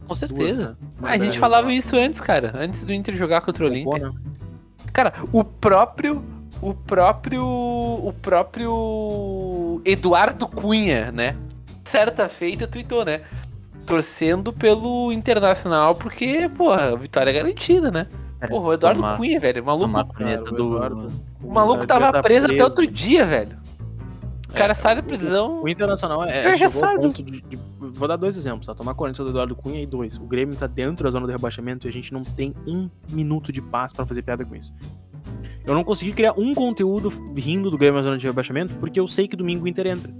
Com 0.01 0.07
duas, 0.07 0.19
certeza. 0.19 0.69
né? 0.71 0.77
Uma 1.01 1.09
Ah, 1.09 1.13
a 1.13 1.19
gente 1.19 1.39
falava 1.39 1.73
isso 1.73 1.97
antes, 1.97 2.21
cara. 2.21 2.53
Antes 2.57 2.85
do 2.85 2.93
Inter 2.93 3.17
jogar 3.17 3.41
contra 3.41 3.65
o 3.65 3.69
Olímpia. 3.69 4.11
né? 4.11 4.15
Cara, 4.93 5.13
o 5.33 5.43
próprio. 5.43 6.25
O 6.63 6.73
próprio. 6.73 7.45
O 7.45 8.15
próprio. 8.23 9.83
Eduardo 9.85 10.47
Cunha, 10.47 11.11
né? 11.11 11.37
Certa 11.85 12.29
feita 12.29 12.67
tweetou, 12.67 13.05
né? 13.05 13.23
Torcendo 13.87 14.53
pelo 14.53 15.13
Internacional, 15.13 15.95
porque, 15.95 16.49
porra, 16.57 16.93
a 16.93 16.97
vitória 16.97 17.31
é 17.31 17.35
garantida, 17.35 17.91
né? 17.91 18.07
Porra, 18.49 18.69
o 18.69 18.73
Eduardo 18.75 19.01
tomar- 19.01 19.17
Cunha, 19.17 19.41
velho. 19.41 19.63
O 19.63 19.67
maluco, 19.67 20.15
Cara, 20.15 20.41
o 20.43 20.45
do. 20.45 20.55
Eduardo- 20.77 21.09
o 21.43 21.53
maluco 21.53 21.81
Ele 21.81 21.87
tava 21.87 22.01
devia 22.07 22.13
tá 22.13 22.23
preso, 22.23 22.47
até 22.47 22.65
outro 22.65 22.87
dia, 22.87 23.25
velho. 23.27 23.57
O 24.51 24.53
cara 24.57 24.73
É, 24.73 24.75
sai 24.75 24.95
da 24.95 25.03
prisão. 25.03 25.63
O 25.63 25.69
Internacional 25.69 26.23
é, 26.25 26.47
É 26.47 26.57
chegou 26.57 26.85
ao 26.85 26.97
ponto 26.99 27.23
de, 27.23 27.41
de- 27.41 27.59
Vou 27.81 28.07
dar 28.07 28.17
dois 28.17 28.37
exemplos, 28.37 28.67
tá? 28.67 28.75
Tomar 28.75 28.95
40 28.95 29.25
do 29.25 29.31
Eduardo 29.31 29.57
Cunha 29.57 29.81
e 29.83 29.87
dois. 29.87 30.17
O 30.17 30.25
Grêmio 30.25 30.55
tá 30.55 30.67
dentro 30.67 31.05
da 31.05 31.11
zona 31.11 31.27
do 31.27 31.33
rebaixamento 31.33 31.87
e 31.87 31.89
a 31.89 31.93
gente 31.93 32.13
não 32.13 32.23
tem 32.23 32.55
um 32.67 32.89
minuto 33.11 33.51
de 33.53 33.61
paz 33.61 33.93
pra 33.93 34.07
fazer 34.07 34.23
piada 34.23 34.45
com 34.45 34.55
isso. 34.55 34.73
Eu 35.67 35.75
não 35.75 35.83
consegui 35.83 36.13
criar 36.13 36.35
um 36.39 36.55
conteúdo 36.55 37.13
rindo 37.37 37.71
do 37.71 37.77
Grêmio 37.79 37.99
na 37.99 38.05
zona 38.05 38.17
de 38.19 38.27
rebaixamento 38.27 38.75
porque 38.75 39.01
eu 39.01 39.09
sei 39.09 39.27
que 39.27 39.35
domingo 39.35 39.65
o 39.65 39.69
Inter 39.69 39.87
entra. 39.89 40.13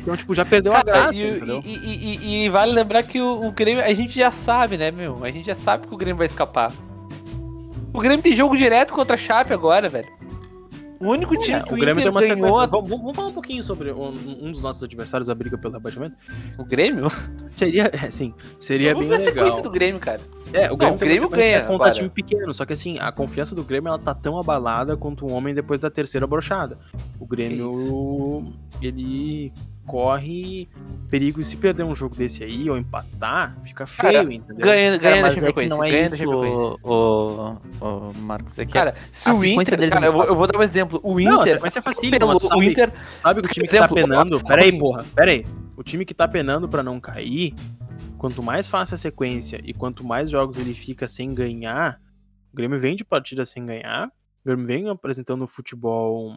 Então, 0.00 0.16
tipo, 0.16 0.34
já 0.34 0.44
perdeu 0.44 0.72
a 0.72 0.82
Cara, 0.82 1.02
graça, 1.02 1.22
e, 1.26 1.30
entendeu? 1.36 1.62
e- 1.64 1.76
e- 1.76 2.16
e- 2.16 2.44
e 2.44 2.48
vale 2.48 2.72
lembrar 2.72 3.02
que 3.04 3.20
o, 3.20 3.46
o 3.46 3.52
Grêmio, 3.52 3.84
a 3.84 3.92
gente 3.94 4.16
já 4.18 4.30
sabe, 4.30 4.76
né, 4.78 4.90
meu? 4.90 5.22
A 5.22 5.30
gente 5.30 5.46
já 5.46 5.54
sabe 5.54 5.86
que 5.86 5.94
o 5.94 5.96
Grêmio 5.96 6.16
vai 6.16 6.26
escapar. 6.26 6.72
O 7.92 8.00
Grêmio 8.00 8.22
tem 8.22 8.34
jogo 8.34 8.56
direto 8.56 8.92
contra 8.92 9.14
a 9.14 9.18
Chape 9.18 9.52
agora, 9.52 9.88
velho. 9.88 10.08
O 11.00 11.08
único 11.08 11.34
time 11.38 11.58
É, 11.58 11.62
que 11.62 11.72
o 11.72 11.76
o, 11.76 11.80
Grêmio 11.80 11.92
Inter 11.98 12.02
tem 12.02 12.10
uma 12.10 12.20
ganhou... 12.20 12.60
sequência. 12.60 12.66
Vamos, 12.70 12.90
vamos 12.90 13.16
falar 13.16 13.28
um 13.28 13.32
pouquinho 13.32 13.62
sobre 13.64 13.90
um, 13.90 14.08
um 14.08 14.52
dos 14.52 14.60
nossos 14.62 14.82
adversários 14.82 15.28
da 15.28 15.34
briga 15.34 15.56
pelo 15.56 15.72
rebaixamento? 15.72 16.14
O 16.58 16.64
Grêmio? 16.64 17.06
Seria, 17.46 17.90
é, 17.92 18.10
sim, 18.10 18.34
seria 18.58 18.92
Vamos 18.92 19.08
bem 19.08 19.16
ver 19.18 19.22
a 19.24 19.26
sequência 19.26 19.44
legal. 19.56 19.62
do 19.62 19.70
Grêmio, 19.70 19.98
cara. 19.98 20.20
É, 20.52 20.70
o 20.70 20.76
Grêmio, 20.76 20.76
o 20.76 20.78
tem 20.78 20.88
uma 20.90 20.96
Grêmio 20.98 21.20
sequência 21.30 21.30
ganha 21.52 21.60
contra 21.60 21.74
agora. 21.74 21.92
time 21.92 22.08
pequeno, 22.10 22.52
só 22.52 22.66
que 22.66 22.74
assim, 22.74 22.98
a 22.98 23.10
confiança 23.10 23.54
do 23.54 23.64
Grêmio 23.64 23.88
ela 23.88 23.98
tá 23.98 24.14
tão 24.14 24.38
abalada 24.38 24.94
quanto 24.94 25.26
um 25.26 25.32
homem 25.32 25.54
depois 25.54 25.80
da 25.80 25.90
terceira 25.90 26.26
brochada. 26.26 26.78
O 27.18 27.26
Grêmio, 27.26 28.44
ele 28.82 29.50
corre 29.86 30.68
perigo. 31.08 31.40
E 31.40 31.44
se 31.44 31.56
perder 31.56 31.82
um 31.82 31.94
jogo 31.94 32.14
desse 32.14 32.42
aí 32.44 32.68
ou 32.70 32.76
empatar, 32.76 33.58
fica 33.62 33.84
Cara, 33.86 34.12
feio, 34.24 34.32
entendeu? 34.32 34.64
Ganha, 34.64 34.90
Cara, 34.98 35.02
ganha 35.02 35.16
da 35.16 35.22
mas 35.22 35.36
é 35.42 35.68
não 35.68 35.84
é 35.84 36.04
isso, 36.04 36.30
o, 36.30 37.58
o, 37.80 38.14
Marcos. 38.20 38.58
É 38.58 38.64
que 38.64 38.72
Cara, 38.72 38.94
se 39.12 39.30
o 39.30 39.44
Inter. 39.44 39.78
deles 39.78 39.92
Cara, 39.92 40.00
não 40.06 40.08
eu 40.08 40.12
vou, 40.12 40.24
eu 40.24 40.34
vou 40.36 40.46
dar 40.46 40.58
um 40.58 40.62
exemplo. 40.62 41.00
O 41.02 41.18
Não, 41.20 41.42
Inter. 41.42 41.56
é 41.56 41.58
pelo- 42.18 42.30
mas 42.30 42.40
tu 42.42 42.46
o 42.46 42.48
sabe- 42.48 42.66
Inter. 42.70 42.92
Sabe 43.22 43.40
que 43.42 43.46
o 43.48 43.50
time 43.52 43.66
que 43.68 43.76
exemplo, 43.76 43.88
tá 43.96 44.02
penando. 44.02 44.44
Pera 44.44 44.62
aí, 44.62 44.78
porra, 44.78 45.04
pera 45.14 45.30
aí. 45.32 45.46
O 45.76 45.82
time 45.82 46.04
que 46.04 46.14
tá 46.14 46.28
penando 46.28 46.68
pra 46.68 46.82
não 46.82 47.00
cair, 47.00 47.54
quanto 48.18 48.42
mais 48.42 48.68
fácil 48.68 48.94
a 48.94 48.98
sequência 48.98 49.60
e 49.64 49.72
quanto 49.72 50.04
mais 50.06 50.30
jogos 50.30 50.56
ele 50.58 50.74
fica 50.74 51.08
sem 51.08 51.34
ganhar, 51.34 51.98
o 52.52 52.56
Grêmio 52.56 52.78
vem 52.78 52.94
de 52.94 53.04
partida 53.04 53.44
sem 53.46 53.64
ganhar, 53.64 54.08
o 54.08 54.46
Grêmio 54.48 54.66
vem 54.66 54.88
apresentando 54.88 55.42
um 55.44 55.46
futebol. 55.48 56.36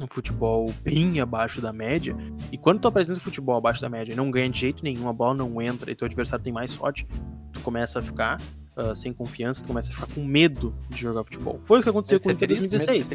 Um 0.00 0.08
futebol 0.08 0.72
bem 0.82 1.20
abaixo 1.20 1.60
da 1.60 1.72
média. 1.72 2.16
E 2.50 2.58
quando 2.58 2.80
tu 2.80 2.88
apresenta 2.88 3.16
um 3.16 3.22
futebol 3.22 3.56
abaixo 3.56 3.80
da 3.80 3.88
média 3.88 4.12
e 4.12 4.16
não 4.16 4.28
ganha 4.28 4.50
de 4.50 4.58
jeito 4.58 4.82
nenhum, 4.82 5.08
a 5.08 5.12
bola 5.12 5.34
não 5.34 5.62
entra 5.62 5.90
e 5.90 5.94
teu 5.94 6.06
adversário 6.06 6.42
tem 6.42 6.52
mais 6.52 6.72
sorte, 6.72 7.06
tu 7.52 7.60
começa 7.60 8.00
a 8.00 8.02
ficar 8.02 8.40
ah, 8.76 8.94
sem 8.96 9.12
confiança, 9.12 9.62
tu 9.62 9.66
começa 9.68 9.90
a 9.90 9.92
ficar 9.94 10.06
com 10.14 10.22
medo 10.24 10.74
de 10.90 11.00
jogar 11.02 11.22
futebol. 11.24 11.60
Foi 11.64 11.78
isso 11.78 11.84
que 11.84 11.90
aconteceu 11.90 12.18
com 12.20 12.28
o 12.28 12.32
Inter 12.32 12.44
em 12.46 12.54
2016. 12.54 13.10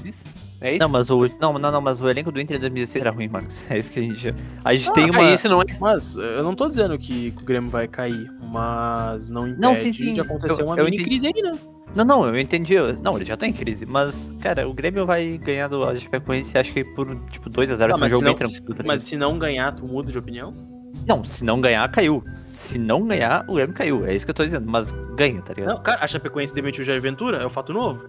É 0.61 0.71
isso? 0.73 0.79
Não, 0.79 0.89
mas 0.89 1.09
o, 1.09 1.27
não, 1.39 1.53
não, 1.59 1.71
não, 1.71 1.81
mas 1.81 2.01
o 2.01 2.09
elenco 2.09 2.31
do 2.31 2.39
Inter 2.39 2.57
em 2.57 2.59
2016 2.59 3.01
era 3.01 3.11
ruim, 3.11 3.27
Marcos. 3.27 3.65
É 3.69 3.77
isso 3.77 3.91
que 3.91 3.99
a 3.99 4.03
gente. 4.03 4.33
A 4.63 4.73
gente 4.73 4.89
Ah, 4.89 4.93
tem 4.93 5.09
uma. 5.09 5.31
Esse 5.31 5.47
não 5.49 5.61
é. 5.61 5.65
Mas 5.79 6.17
eh, 6.17 6.37
eu 6.39 6.43
não 6.43 6.55
tô 6.55 6.67
dizendo 6.69 6.97
que 6.97 7.33
o 7.41 7.43
Grêmio 7.43 7.69
vai 7.69 7.87
cair, 7.87 8.29
mas 8.41 9.29
não 9.29 9.47
impede 9.47 9.61
Não, 9.61 9.75
sim, 9.75 9.91
sim, 9.91 10.13
de 10.13 10.21
acontecer 10.21 10.61
eu- 10.61 10.65
uma 10.65 10.75
eu 10.77 10.85
mini 10.85 10.97
entendi. 10.97 11.09
crise 11.09 11.27
aí, 11.27 11.41
né? 11.41 11.57
Não, 11.95 12.05
não, 12.05 12.27
eu 12.27 12.39
entendi. 12.39 12.73
eu- 12.75 12.93
Não, 13.01 13.15
ele 13.15 13.25
já 13.25 13.35
tá 13.35 13.47
em 13.47 13.53
crise. 13.53 13.85
Mas, 13.85 14.31
cara, 14.41 14.67
o 14.69 14.73
Grêmio 14.73 15.05
vai 15.05 15.37
ganhar 15.39 15.67
do 15.67 15.83
a 15.83 15.95
Chapecoense, 15.95 16.57
acho 16.57 16.71
que 16.71 16.83
por, 16.83 17.15
tipo, 17.29 17.49
2x0. 17.49 17.77
Tá, 17.79 17.87
Tá, 17.89 17.95
um 17.95 17.99
mas, 17.99 18.09
se 18.11 18.15
jogo 18.15 18.25
não, 18.25 18.35
bem 18.35 18.47
tranquilo. 18.47 18.75
tá 18.75 18.83
mas 18.85 19.01
se 19.03 19.17
não 19.17 19.39
ganhar, 19.39 19.71
tu 19.73 19.85
muda 19.87 20.11
de 20.11 20.17
opinião? 20.17 20.53
Não, 21.07 21.23
se 21.25 21.43
não 21.43 21.59
ganhar, 21.59 21.89
caiu. 21.89 22.23
Se 22.47 22.77
não 22.77 23.07
ganhar, 23.07 23.45
o 23.47 23.55
Grêmio 23.55 23.73
caiu. 23.75 24.05
É 24.05 24.13
isso 24.13 24.25
que 24.25 24.31
eu 24.31 24.35
tô 24.35 24.45
dizendo. 24.45 24.69
Mas 24.69 24.91
ganha, 25.15 25.41
tá 25.41 25.53
ligado? 25.53 25.75
Não, 25.75 25.81
cara, 25.83 26.03
a 26.03 26.07
Chapecoense 26.07 26.53
demitiu 26.53 26.83
o 26.83 26.85
Jair 26.85 27.01
Ventura, 27.01 27.37
é 27.37 27.45
o 27.45 27.49
fato 27.49 27.73
novo. 27.73 28.07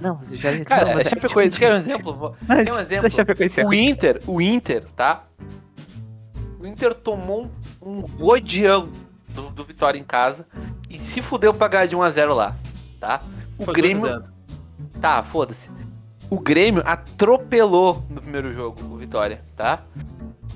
Não, 0.00 0.16
você 0.16 0.36
já. 0.36 0.64
Cara, 0.64 0.86
não, 0.86 0.92
a 0.92 0.94
mas 0.96 1.06
é- 1.06 1.10
Chapecoense, 1.10 1.58
quer 1.58 1.72
um 1.72 1.76
exemplo? 1.76 2.36
Quer 2.46 2.72
um 2.72 2.80
exemplo? 2.80 3.06
É 3.60 3.66
O. 3.66 3.72
Inter, 3.74 4.20
o 4.26 4.40
Inter, 4.40 4.84
tá? 4.96 5.24
O 6.58 6.66
Inter 6.66 6.94
tomou 6.94 7.50
um, 7.82 7.98
um 7.98 8.00
rodeão 8.00 8.88
do, 9.28 9.50
do 9.50 9.64
Vitória 9.64 9.98
em 9.98 10.04
casa 10.04 10.46
e 10.88 10.98
se 10.98 11.20
fudeu 11.20 11.52
pra 11.52 11.68
ganhar 11.68 11.86
de 11.86 11.96
1x0 11.96 12.32
lá, 12.34 12.56
tá? 12.98 13.20
O 13.58 13.64
Foi 13.66 13.74
Grêmio. 13.74 14.00
2 14.02 14.12
a 14.14 14.18
0. 14.20 14.34
Tá, 15.00 15.22
foda-se. 15.22 15.70
O 16.30 16.40
Grêmio 16.40 16.82
atropelou 16.86 18.02
no 18.08 18.22
primeiro 18.22 18.52
jogo 18.54 18.80
o 18.82 18.96
Vitória, 18.96 19.42
tá? 19.54 19.82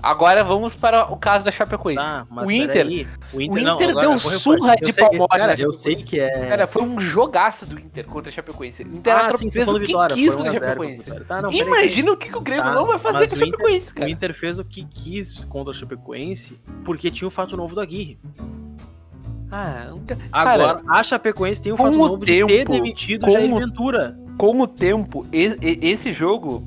Agora 0.02 0.44
vamos 0.44 0.76
para 0.76 1.12
o 1.12 1.16
caso 1.16 1.44
da 1.44 1.50
Chapecoense. 1.50 1.98
Tá, 1.98 2.26
mas 2.30 2.46
o 2.48 2.52
Inter, 2.52 2.86
o 3.32 3.36
o 3.36 3.40
Inter, 3.42 3.62
não, 3.62 3.74
Inter 3.74 3.90
agora 3.90 4.06
deu 4.06 4.12
eu 4.14 4.18
vou 4.18 4.32
surra 4.38 4.76
de 4.76 4.92
Palmole 4.92 5.28
Cara, 5.28 5.60
eu 5.60 5.72
sei 5.72 5.96
que 5.96 6.20
é... 6.20 6.46
Cara, 6.48 6.66
foi 6.68 6.82
um 6.82 7.00
jogaço 7.00 7.66
do 7.66 7.78
Inter 7.80 8.04
contra 8.06 8.30
a 8.30 8.32
Chapecoense. 8.32 8.84
O 8.84 8.96
Inter 8.96 9.12
ah, 9.16 9.30
o 9.34 9.38
que 9.38 9.48
Vitória, 9.48 10.14
quis 10.14 10.34
contra 10.34 10.50
a 10.50 10.54
1 10.54 10.56
a 10.56 10.58
0 10.58 10.60
contra 10.60 10.66
o 10.66 10.68
Chapecoense. 10.68 11.24
Tá, 11.26 11.42
não. 11.42 11.50
Imagina 11.50 12.12
o 12.12 12.16
que, 12.16 12.28
que 12.30 12.38
o 12.38 12.40
Grêmio 12.40 12.64
Tá, 12.64 12.74
não 12.74 12.86
vai 12.86 12.98
fazer 12.98 13.28
com 13.28 13.34
a 13.34 13.38
o 13.38 13.40
Inter- 13.42 13.50
Chapecoense, 13.50 13.90
O 13.90 13.94
cara. 13.94 14.10
Inter 14.10 14.34
fez 14.34 14.58
o 14.58 14.64
que 14.64 14.84
quis 14.84 15.44
contra 15.44 15.72
a 15.72 15.76
Chapecoense 15.76 16.60
porque 16.84 17.10
tinha 17.10 17.26
o 17.26 17.30
fato 17.30 17.56
novo 17.56 17.74
do 17.74 17.80
Aguirre. 17.80 18.18
Ah, 19.50 19.88
um 19.94 20.04
ca- 20.04 20.16
Agora, 20.30 20.74
cara, 20.76 20.82
a 20.88 21.02
Chapecoense 21.02 21.62
tem 21.62 21.72
o 21.72 21.76
fato 21.76 21.88
o 21.94 21.96
novo 21.96 22.18
de 22.18 22.26
ter 22.26 22.46
tempo, 22.46 22.72
demitido 22.72 23.26
o 23.26 23.30
Jair 23.30 23.52
o- 23.52 23.58
Ventura. 23.58 24.16
com 24.36 24.60
o 24.60 24.66
tempo, 24.66 25.26
esse 25.32 26.12
jogo 26.12 26.62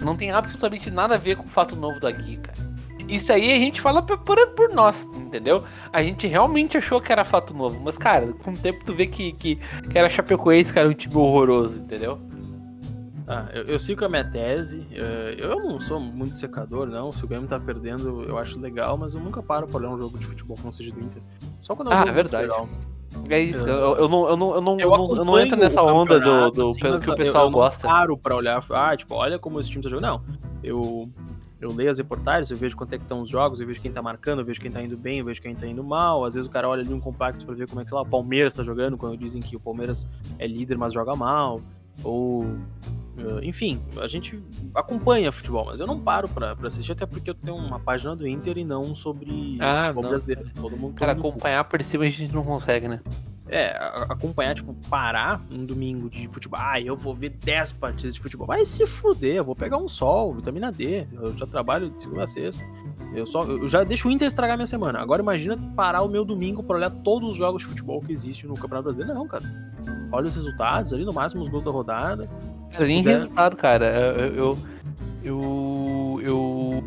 não 0.00 0.16
tem 0.16 0.30
absolutamente 0.30 0.90
nada 0.90 1.14
a 1.14 1.18
ver 1.18 1.36
com 1.36 1.44
o 1.46 1.48
fato 1.50 1.74
novo 1.76 1.98
do 2.00 2.06
Agui, 2.06 2.36
cara. 2.36 2.58
Isso 3.08 3.32
aí 3.32 3.50
a 3.52 3.56
gente 3.56 3.80
fala 3.80 4.02
por, 4.02 4.18
por, 4.18 4.68
nós, 4.72 5.04
entendeu? 5.16 5.64
A 5.92 6.00
gente 6.02 6.26
realmente 6.28 6.76
achou 6.76 7.00
que 7.00 7.10
era 7.10 7.24
fato 7.24 7.52
novo, 7.52 7.80
mas, 7.82 7.98
cara, 7.98 8.32
com 8.32 8.52
o 8.52 8.56
tempo 8.56 8.84
tu 8.84 8.94
vê 8.94 9.06
que, 9.06 9.32
que, 9.32 9.56
que 9.56 9.98
era 9.98 10.08
Chapecoense, 10.08 10.72
cara, 10.72 10.88
um 10.88 10.92
time 10.94 11.16
horroroso, 11.16 11.78
entendeu? 11.80 12.20
Ah, 13.26 13.48
eu, 13.52 13.62
eu 13.64 13.78
sigo 13.78 14.04
a 14.04 14.08
minha 14.08 14.24
tese. 14.24 14.86
eh, 14.92 15.36
Eu 15.38 15.56
não 15.60 15.80
sou 15.80 16.00
muito 16.00 16.36
secador, 16.36 16.86
não. 16.88 17.12
Se 17.12 17.24
o 17.24 17.28
Grêmio 17.28 17.48
tá 17.48 17.60
perdendo, 17.60 18.24
eu 18.24 18.36
acho 18.36 18.58
legal, 18.58 18.96
mas 18.96 19.14
eu 19.14 19.20
nunca 19.20 19.40
paro 19.42 19.66
pra 19.68 19.76
olhar 19.78 19.90
um 19.90 19.98
jogo 19.98 20.18
de 20.18 20.26
futebol 20.26 20.58
não 20.64 20.72
seja 20.72 20.92
do 20.92 21.00
Inter. 21.00 21.22
Só 21.60 21.76
quando 21.76 21.92
é 21.92 21.94
um 21.94 21.96
Ah, 21.96 21.98
jogo 21.98 22.10
é 22.10 22.12
verdade. 22.14 22.42
legal. 22.48 22.68
É 23.30 23.38
isso, 23.40 23.64
eu, 23.66 23.96
eu 23.96 24.08
não, 24.08 24.28
eu, 24.28 24.36
não, 24.36 24.54
eu, 24.54 24.60
não, 24.60 24.72
Eu 24.80 24.90
eu, 24.90 25.24
não, 25.24 25.38
eu 25.38 25.44
entro 25.44 25.56
nessa 25.58 25.82
onda 25.82 26.18
do, 26.18 26.50
do 26.50 26.70
assim, 26.70 26.80
que 26.80 26.86
o 27.10 27.12
eu- 27.12 27.16
pessoal 27.16 27.44
eu 27.44 27.50
não 27.50 27.58
gosta. 27.58 27.86
paro 27.86 28.18
pra 28.18 28.34
olhar, 28.36 28.64
ah, 28.70 28.96
tipo, 28.96 29.14
olha 29.14 29.38
como 29.38 29.60
esse 29.60 29.70
time 29.70 29.82
tá 29.82 29.88
jogando. 29.88 30.02
Não, 30.04 30.22
eu, 30.64 31.08
eu 31.60 31.72
leio 31.72 31.90
as 31.90 31.98
reportagens, 31.98 32.50
eu 32.50 32.56
vejo 32.56 32.76
quanto 32.76 32.92
é 32.94 32.98
que 32.98 33.04
estão 33.04 33.20
os 33.22 33.28
jogos, 33.28 33.60
eu 33.60 33.66
vejo 33.66 33.80
quem 33.80 33.92
tá 33.92 34.02
marcando, 34.02 34.40
eu 34.40 34.44
vejo 34.44 34.60
quem 34.60 34.70
tá 34.70 34.82
indo 34.82 34.96
bem, 34.96 35.20
eu 35.20 35.24
vejo 35.24 35.40
quem 35.40 35.54
tá 35.54 35.66
indo 35.66 35.84
mal. 35.84 36.24
Às 36.24 36.34
vezes 36.34 36.48
o 36.48 36.50
cara 36.50 36.68
olha 36.68 36.82
ali 36.82 36.92
um 36.92 36.98
compacto 37.00 37.46
pra 37.46 37.54
ver 37.54 37.68
como 37.68 37.80
é 37.80 37.84
que, 37.84 37.90
sei 37.90 37.96
lá, 37.96 38.02
o 38.02 38.06
Palmeiras 38.08 38.54
tá 38.54 38.64
jogando, 38.64 38.96
quando 38.96 39.16
dizem 39.16 39.40
que 39.40 39.54
o 39.54 39.60
Palmeiras 39.60 40.06
é 40.38 40.46
líder, 40.46 40.76
mas 40.76 40.92
joga 40.92 41.14
mal. 41.14 41.60
Ou... 42.02 42.46
eh, 43.20 43.40
Enfim, 43.44 43.80
a 44.00 44.06
gente 44.08 44.42
acompanha 44.74 45.30
futebol, 45.32 45.64
mas 45.66 45.80
eu 45.80 45.86
não 45.86 46.00
paro 46.00 46.28
pra, 46.28 46.54
pra 46.56 46.68
assistir, 46.68 46.92
até 46.92 47.06
porque 47.06 47.30
eu 47.30 47.34
tenho 47.34 47.56
uma 47.56 47.78
página 47.80 48.14
do 48.16 48.26
Inter 48.26 48.58
e 48.58 48.64
não 48.64 48.94
sobre 48.94 49.56
Ah, 49.60 49.82
futebol 49.84 50.02
não. 50.02 50.10
brasileiro. 50.10 50.50
Todo 50.54 50.76
mundo, 50.76 50.94
Cara, 50.94 51.14
todo 51.14 51.22
mundo 51.24 51.32
acompanhar 51.34 51.64
por 51.64 51.82
cima 51.82 52.04
a 52.04 52.10
gente 52.10 52.32
não 52.34 52.44
consegue, 52.44 52.88
né? 52.88 53.00
é, 53.52 53.76
acompanhar, 54.08 54.54
tipo, 54.54 54.72
parar 54.88 55.40
um 55.50 55.66
domingo 55.66 56.08
de 56.08 56.28
futebol. 56.28 56.60
Ah, 56.62 56.80
eu 56.80 56.96
vou 56.96 57.12
ver 57.12 57.30
10 57.30 57.72
partidas 57.72 58.14
de 58.14 58.20
futebol. 58.20 58.46
Vai 58.46 58.64
se 58.64 58.86
fuder, 58.86 59.36
eu 59.38 59.44
vou 59.44 59.56
pegar 59.56 59.76
um 59.76 59.88
sol, 59.88 60.32
vitamina 60.34 60.70
D. 60.70 61.04
Eu 61.12 61.36
já 61.36 61.46
trabalho 61.48 61.90
de 61.90 62.00
segunda 62.00 62.22
a 62.22 62.26
sexta. 62.28 62.64
Eu 63.12 63.26
só 63.26 63.42
eu 63.42 63.66
já 63.66 63.82
deixo 63.82 64.06
o 64.06 64.10
Inter 64.12 64.28
estragar 64.28 64.56
minha 64.56 64.68
semana. 64.68 65.00
Agora 65.00 65.20
imagina 65.20 65.56
parar 65.74 66.02
o 66.02 66.08
meu 66.08 66.24
domingo 66.24 66.62
pra 66.62 66.76
olhar 66.76 66.90
todos 66.90 67.30
os 67.30 67.36
jogos 67.36 67.62
de 67.62 67.68
futebol 67.68 68.00
que 68.00 68.12
existem 68.12 68.48
no 68.48 68.54
Campeonato 68.54 68.84
Brasileiro. 68.84 69.12
Não, 69.14 69.26
cara. 69.26 69.42
Olha 70.12 70.28
os 70.28 70.34
resultados 70.36 70.92
ali, 70.92 71.04
no 71.04 71.12
máximo 71.12 71.42
os 71.42 71.48
gols 71.48 71.64
da 71.64 71.72
rodada. 71.72 72.30
Se 72.70 72.86
nem 72.86 73.02
puder- 73.02 73.18
resultado, 73.18 73.56
cara. 73.56 73.86
Eu. 73.86 74.58
Eu. 75.24 76.20
Eu. 76.22 76.84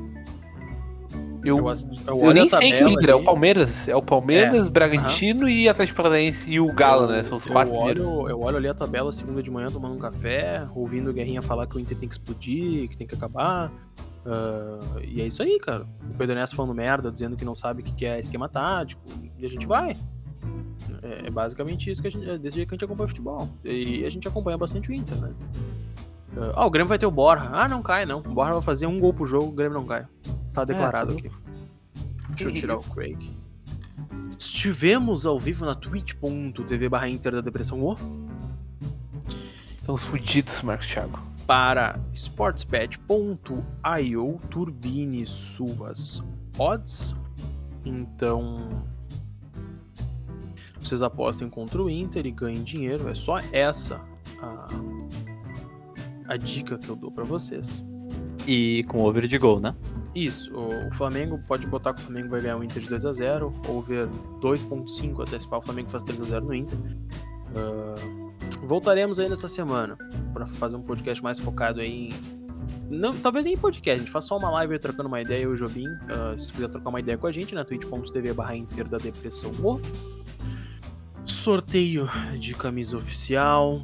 Eu, 1.46 1.58
Eu 1.58 1.68
ass- 1.68 1.84
eu 2.08 2.16
eu 2.16 2.24
olho 2.24 2.34
nem 2.36 2.48
sei 2.48 2.60
que 2.72 2.76
o 2.76 2.80
tabela 2.80 2.90
líder 2.90 3.10
é 3.10 3.16
o. 3.16 3.24
Palmeiras. 3.24 3.88
É 3.90 3.96
o 3.96 4.02
Palmeiras, 4.02 4.70
Bragantino 4.70 5.50
e 5.50 5.68
Atlético 5.68 5.98
Paranaense 5.98 6.50
e 6.50 6.58
o 6.58 6.72
Galo, 6.72 7.08
né? 7.08 7.22
São 7.24 7.38
os 7.38 7.46
quatro 7.46 7.74
eu 7.74 7.78
primeiros. 7.80 8.06
olho, 8.08 8.30
eu 8.30 8.40
olho 8.40 8.56
ali 8.58 8.68
a 8.70 8.74
tabela 8.74 9.12
segunda 9.12 9.44
de 9.44 9.52
manhã 9.52 9.70
tomando 9.70 9.94
um 9.94 10.00
café, 10.00 10.66
ouvindo 10.74 11.10
o 11.10 11.14
Guerrinha 11.14 11.42
falar 11.42 11.68
que 11.68 11.76
o 11.76 11.80
Inter 11.82 11.98
tem 11.98 12.08
que 12.08 12.16
explodir, 12.16 12.88
que 12.88 12.96
tem 12.96 13.06
que 13.06 13.14
acabar. 13.14 13.70
Ah, 14.26 14.80
e 15.06 15.22
é 15.22 15.28
isso 15.28 15.44
aí, 15.44 15.60
cara. 15.60 15.86
O 16.10 16.18
Pedro 16.18 16.32
Ernesto 16.34 16.56
falando 16.56 16.74
merda, 16.74 17.12
dizendo 17.12 17.36
que 17.36 17.44
não 17.44 17.54
sabe 17.56 17.82
o 17.82 17.84
que 17.86 18.06
é 18.06 18.18
esquema 18.22 18.48
tático. 18.48 19.02
E 19.38 19.46
a 19.46 19.50
gente 19.50 19.68
vai. 19.68 19.98
É, 21.02 21.28
é 21.28 21.30
basicamente 21.30 21.92
isso 21.92 22.02
que 22.02 22.08
a 22.08 22.12
gente. 22.12 22.24
é 22.26 22.38
jeito 22.52 22.70
que 22.70 22.74
a 22.74 22.76
gente 22.78 22.86
acompanha 22.86 23.10
futebol. 23.10 23.50
E 23.66 24.06
a 24.06 24.10
gente 24.10 24.26
acompanha 24.30 24.58
bastante 24.58 24.90
o 24.90 24.94
Inter, 24.94 25.18
né? 25.18 25.32
Ah, 26.56 26.66
o 26.66 26.70
Grêmio 26.70 26.88
vai 26.88 26.98
ter 26.98 27.06
o 27.06 27.12
Borja. 27.12 27.50
Ah, 27.52 27.68
não 27.68 27.82
cai, 27.82 28.06
não. 28.06 28.20
O 28.20 28.34
Borja 28.34 28.54
vai 28.54 28.62
fazer 28.62 28.88
um 28.88 29.00
gol 29.00 29.14
pro 29.14 29.26
jogo, 29.26 29.48
o 29.48 29.52
Grêmio 29.52 29.78
não 29.78 29.86
cai. 29.86 30.06
Tá 30.52 30.66
declarado 30.66 31.14
tá 31.14 31.20
aqui. 31.20 31.32
Deixa 32.30 32.44
eu 32.46 32.54
tirar 32.54 32.78
o 32.78 32.84
Craig. 32.84 33.30
Estivemos 34.38 35.26
ao 35.26 35.40
vivo 35.40 35.66
na 35.66 35.76
twitch.tv 35.76 36.90
barra 36.90 37.08
Inter 37.08 37.34
da 37.34 37.42
Depressão 37.42 37.82
O 37.82 37.96
São 39.78 39.96
os 39.96 40.04
fudidos, 40.04 40.62
Marcos 40.62 40.88
Thiago. 40.88 41.20
para 41.46 42.00
sportsbet.io 42.14 44.40
turbine 44.50 45.26
suas 45.26 46.24
odds. 46.58 47.16
Então, 47.86 48.70
vocês 50.80 51.02
apostem 51.02 51.50
contra 51.50 51.82
o 51.82 51.90
Inter 51.90 52.26
e 52.26 52.32
ganhem 52.32 52.64
dinheiro. 52.64 53.10
É 53.10 53.16
só 53.16 53.38
essa 53.52 54.00
a, 54.42 54.68
a 56.28 56.38
dica 56.38 56.78
que 56.78 56.90
eu 56.90 56.96
dou 56.96 57.12
para 57.12 57.24
vocês. 57.24 57.84
E 58.48 58.84
com 58.90 59.04
over 59.04 59.28
de 59.28 59.38
gol, 59.38 59.60
né? 59.60 59.76
Isso, 60.16 60.52
o 60.56 60.94
Flamengo 60.94 61.40
pode 61.48 61.66
botar 61.66 61.94
que 61.94 62.02
o 62.02 62.04
Flamengo 62.04 62.30
vai 62.30 62.42
ganhar 62.42 62.58
o 62.58 62.64
Inter 62.64 62.84
de 62.84 62.90
2 62.90 63.06
a 63.06 63.14
0 63.14 63.54
over 63.68 64.08
2.5 64.42 65.28
até 65.28 65.40
pau, 65.48 65.60
o 65.60 65.62
Flamengo 65.64 65.90
faz 65.90 66.04
3 66.04 66.22
a 66.22 66.26
0 66.26 66.46
no 66.46 66.54
Inter. 66.54 66.78
Ah, 67.56 67.96
voltaremos 68.62 69.20
aí 69.20 69.28
nessa 69.28 69.48
semana 69.48 69.98
para 70.32 70.46
fazer 70.46 70.76
um 70.76 70.84
podcast 70.84 71.24
mais 71.24 71.40
focado 71.40 71.82
aí 71.82 72.10
em 72.10 72.44
não, 72.90 73.18
talvez 73.18 73.46
nem 73.46 73.56
em 73.56 73.58
podcast, 73.58 74.00
a 74.00 74.04
gente 74.04 74.12
faz 74.12 74.26
só 74.26 74.38
uma 74.38 74.52
live 74.52 74.78
trocando 74.78 75.08
uma 75.08 75.20
ideia, 75.20 75.44
eu 75.44 75.52
e 75.52 75.54
o 75.54 75.58
Jobim. 75.58 75.88
Ah, 76.08 76.36
se 76.38 76.48
tu 76.48 76.54
quiser 76.54 76.68
trocar 76.70 76.90
uma 76.90 77.00
ideia 77.00 77.18
com 77.18 77.26
a 77.26 77.32
gente, 77.32 77.56
na 77.56 77.64
twitch.tv 77.64 78.34
barra 78.34 78.56
Inter 78.56 78.88
da 78.88 78.98
Depressão. 78.98 79.52
Sorteio 81.26 82.08
de 82.40 82.54
camisa 82.54 82.98
oficial. 82.98 83.82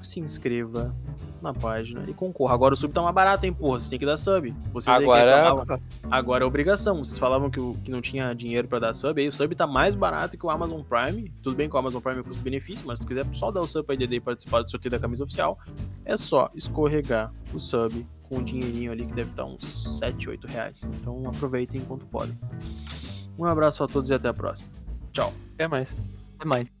Se 0.00 0.18
inscreva 0.18 0.94
na 1.42 1.52
página 1.54 2.04
e 2.08 2.14
concorra. 2.14 2.54
Agora 2.54 2.74
o 2.74 2.76
sub 2.76 2.92
tá 2.92 3.00
mais 3.02 3.14
barato, 3.14 3.44
hein, 3.46 3.52
porra. 3.52 3.80
Você 3.80 3.90
tem 3.90 3.98
que 3.98 4.06
dar 4.06 4.16
sub. 4.16 4.54
Vocês. 4.72 4.96
Agora. 4.96 5.80
Agora 6.10 6.44
é 6.44 6.46
obrigação. 6.46 6.98
Vocês 7.04 7.18
falavam 7.18 7.50
que, 7.50 7.60
o- 7.60 7.74
que 7.84 7.90
não 7.90 8.00
tinha 8.00 8.32
dinheiro 8.34 8.66
pra 8.68 8.78
dar 8.78 8.94
sub, 8.94 9.20
aí 9.20 9.28
o 9.28 9.32
sub 9.32 9.54
tá 9.54 9.66
mais 9.66 9.94
barato 9.94 10.36
que 10.38 10.44
o 10.46 10.50
Amazon 10.50 10.80
Prime. 10.82 11.30
Tudo 11.42 11.56
bem 11.56 11.68
que 11.68 11.74
o 11.74 11.78
Amazon 11.78 12.00
Prime 12.00 12.20
é 12.20 12.22
custo-benefício, 12.22 12.86
mas 12.86 12.98
se 12.98 13.04
tu 13.04 13.08
quiser 13.08 13.26
só 13.32 13.50
dar 13.50 13.60
o 13.60 13.66
sub 13.66 13.84
pra 13.84 13.94
IDD 13.94 14.16
e 14.16 14.20
participar 14.20 14.62
do 14.62 14.70
sorteio 14.70 14.90
da 14.92 14.98
camisa 14.98 15.24
oficial, 15.24 15.58
é 16.04 16.16
só 16.16 16.50
escorregar 16.54 17.32
o 17.54 17.58
sub 17.60 18.06
com 18.28 18.38
um 18.38 18.42
dinheirinho 18.44 18.92
ali 18.92 19.06
que 19.06 19.12
deve 19.14 19.30
estar 19.30 19.44
uns 19.44 19.98
7, 19.98 20.28
8 20.28 20.46
reais. 20.46 20.88
Então 21.00 21.26
aproveitem 21.26 21.80
enquanto 21.80 22.04
podem. 22.06 22.38
Um 23.38 23.44
abraço 23.44 23.82
a 23.84 23.86
todos 23.88 24.10
e 24.10 24.14
até 24.14 24.28
a 24.28 24.34
próxima. 24.34 24.68
Tchau. 25.12 25.32
Até 25.54 25.66
mais. 25.68 25.96
Até 26.38 26.46
mais. 26.48 26.77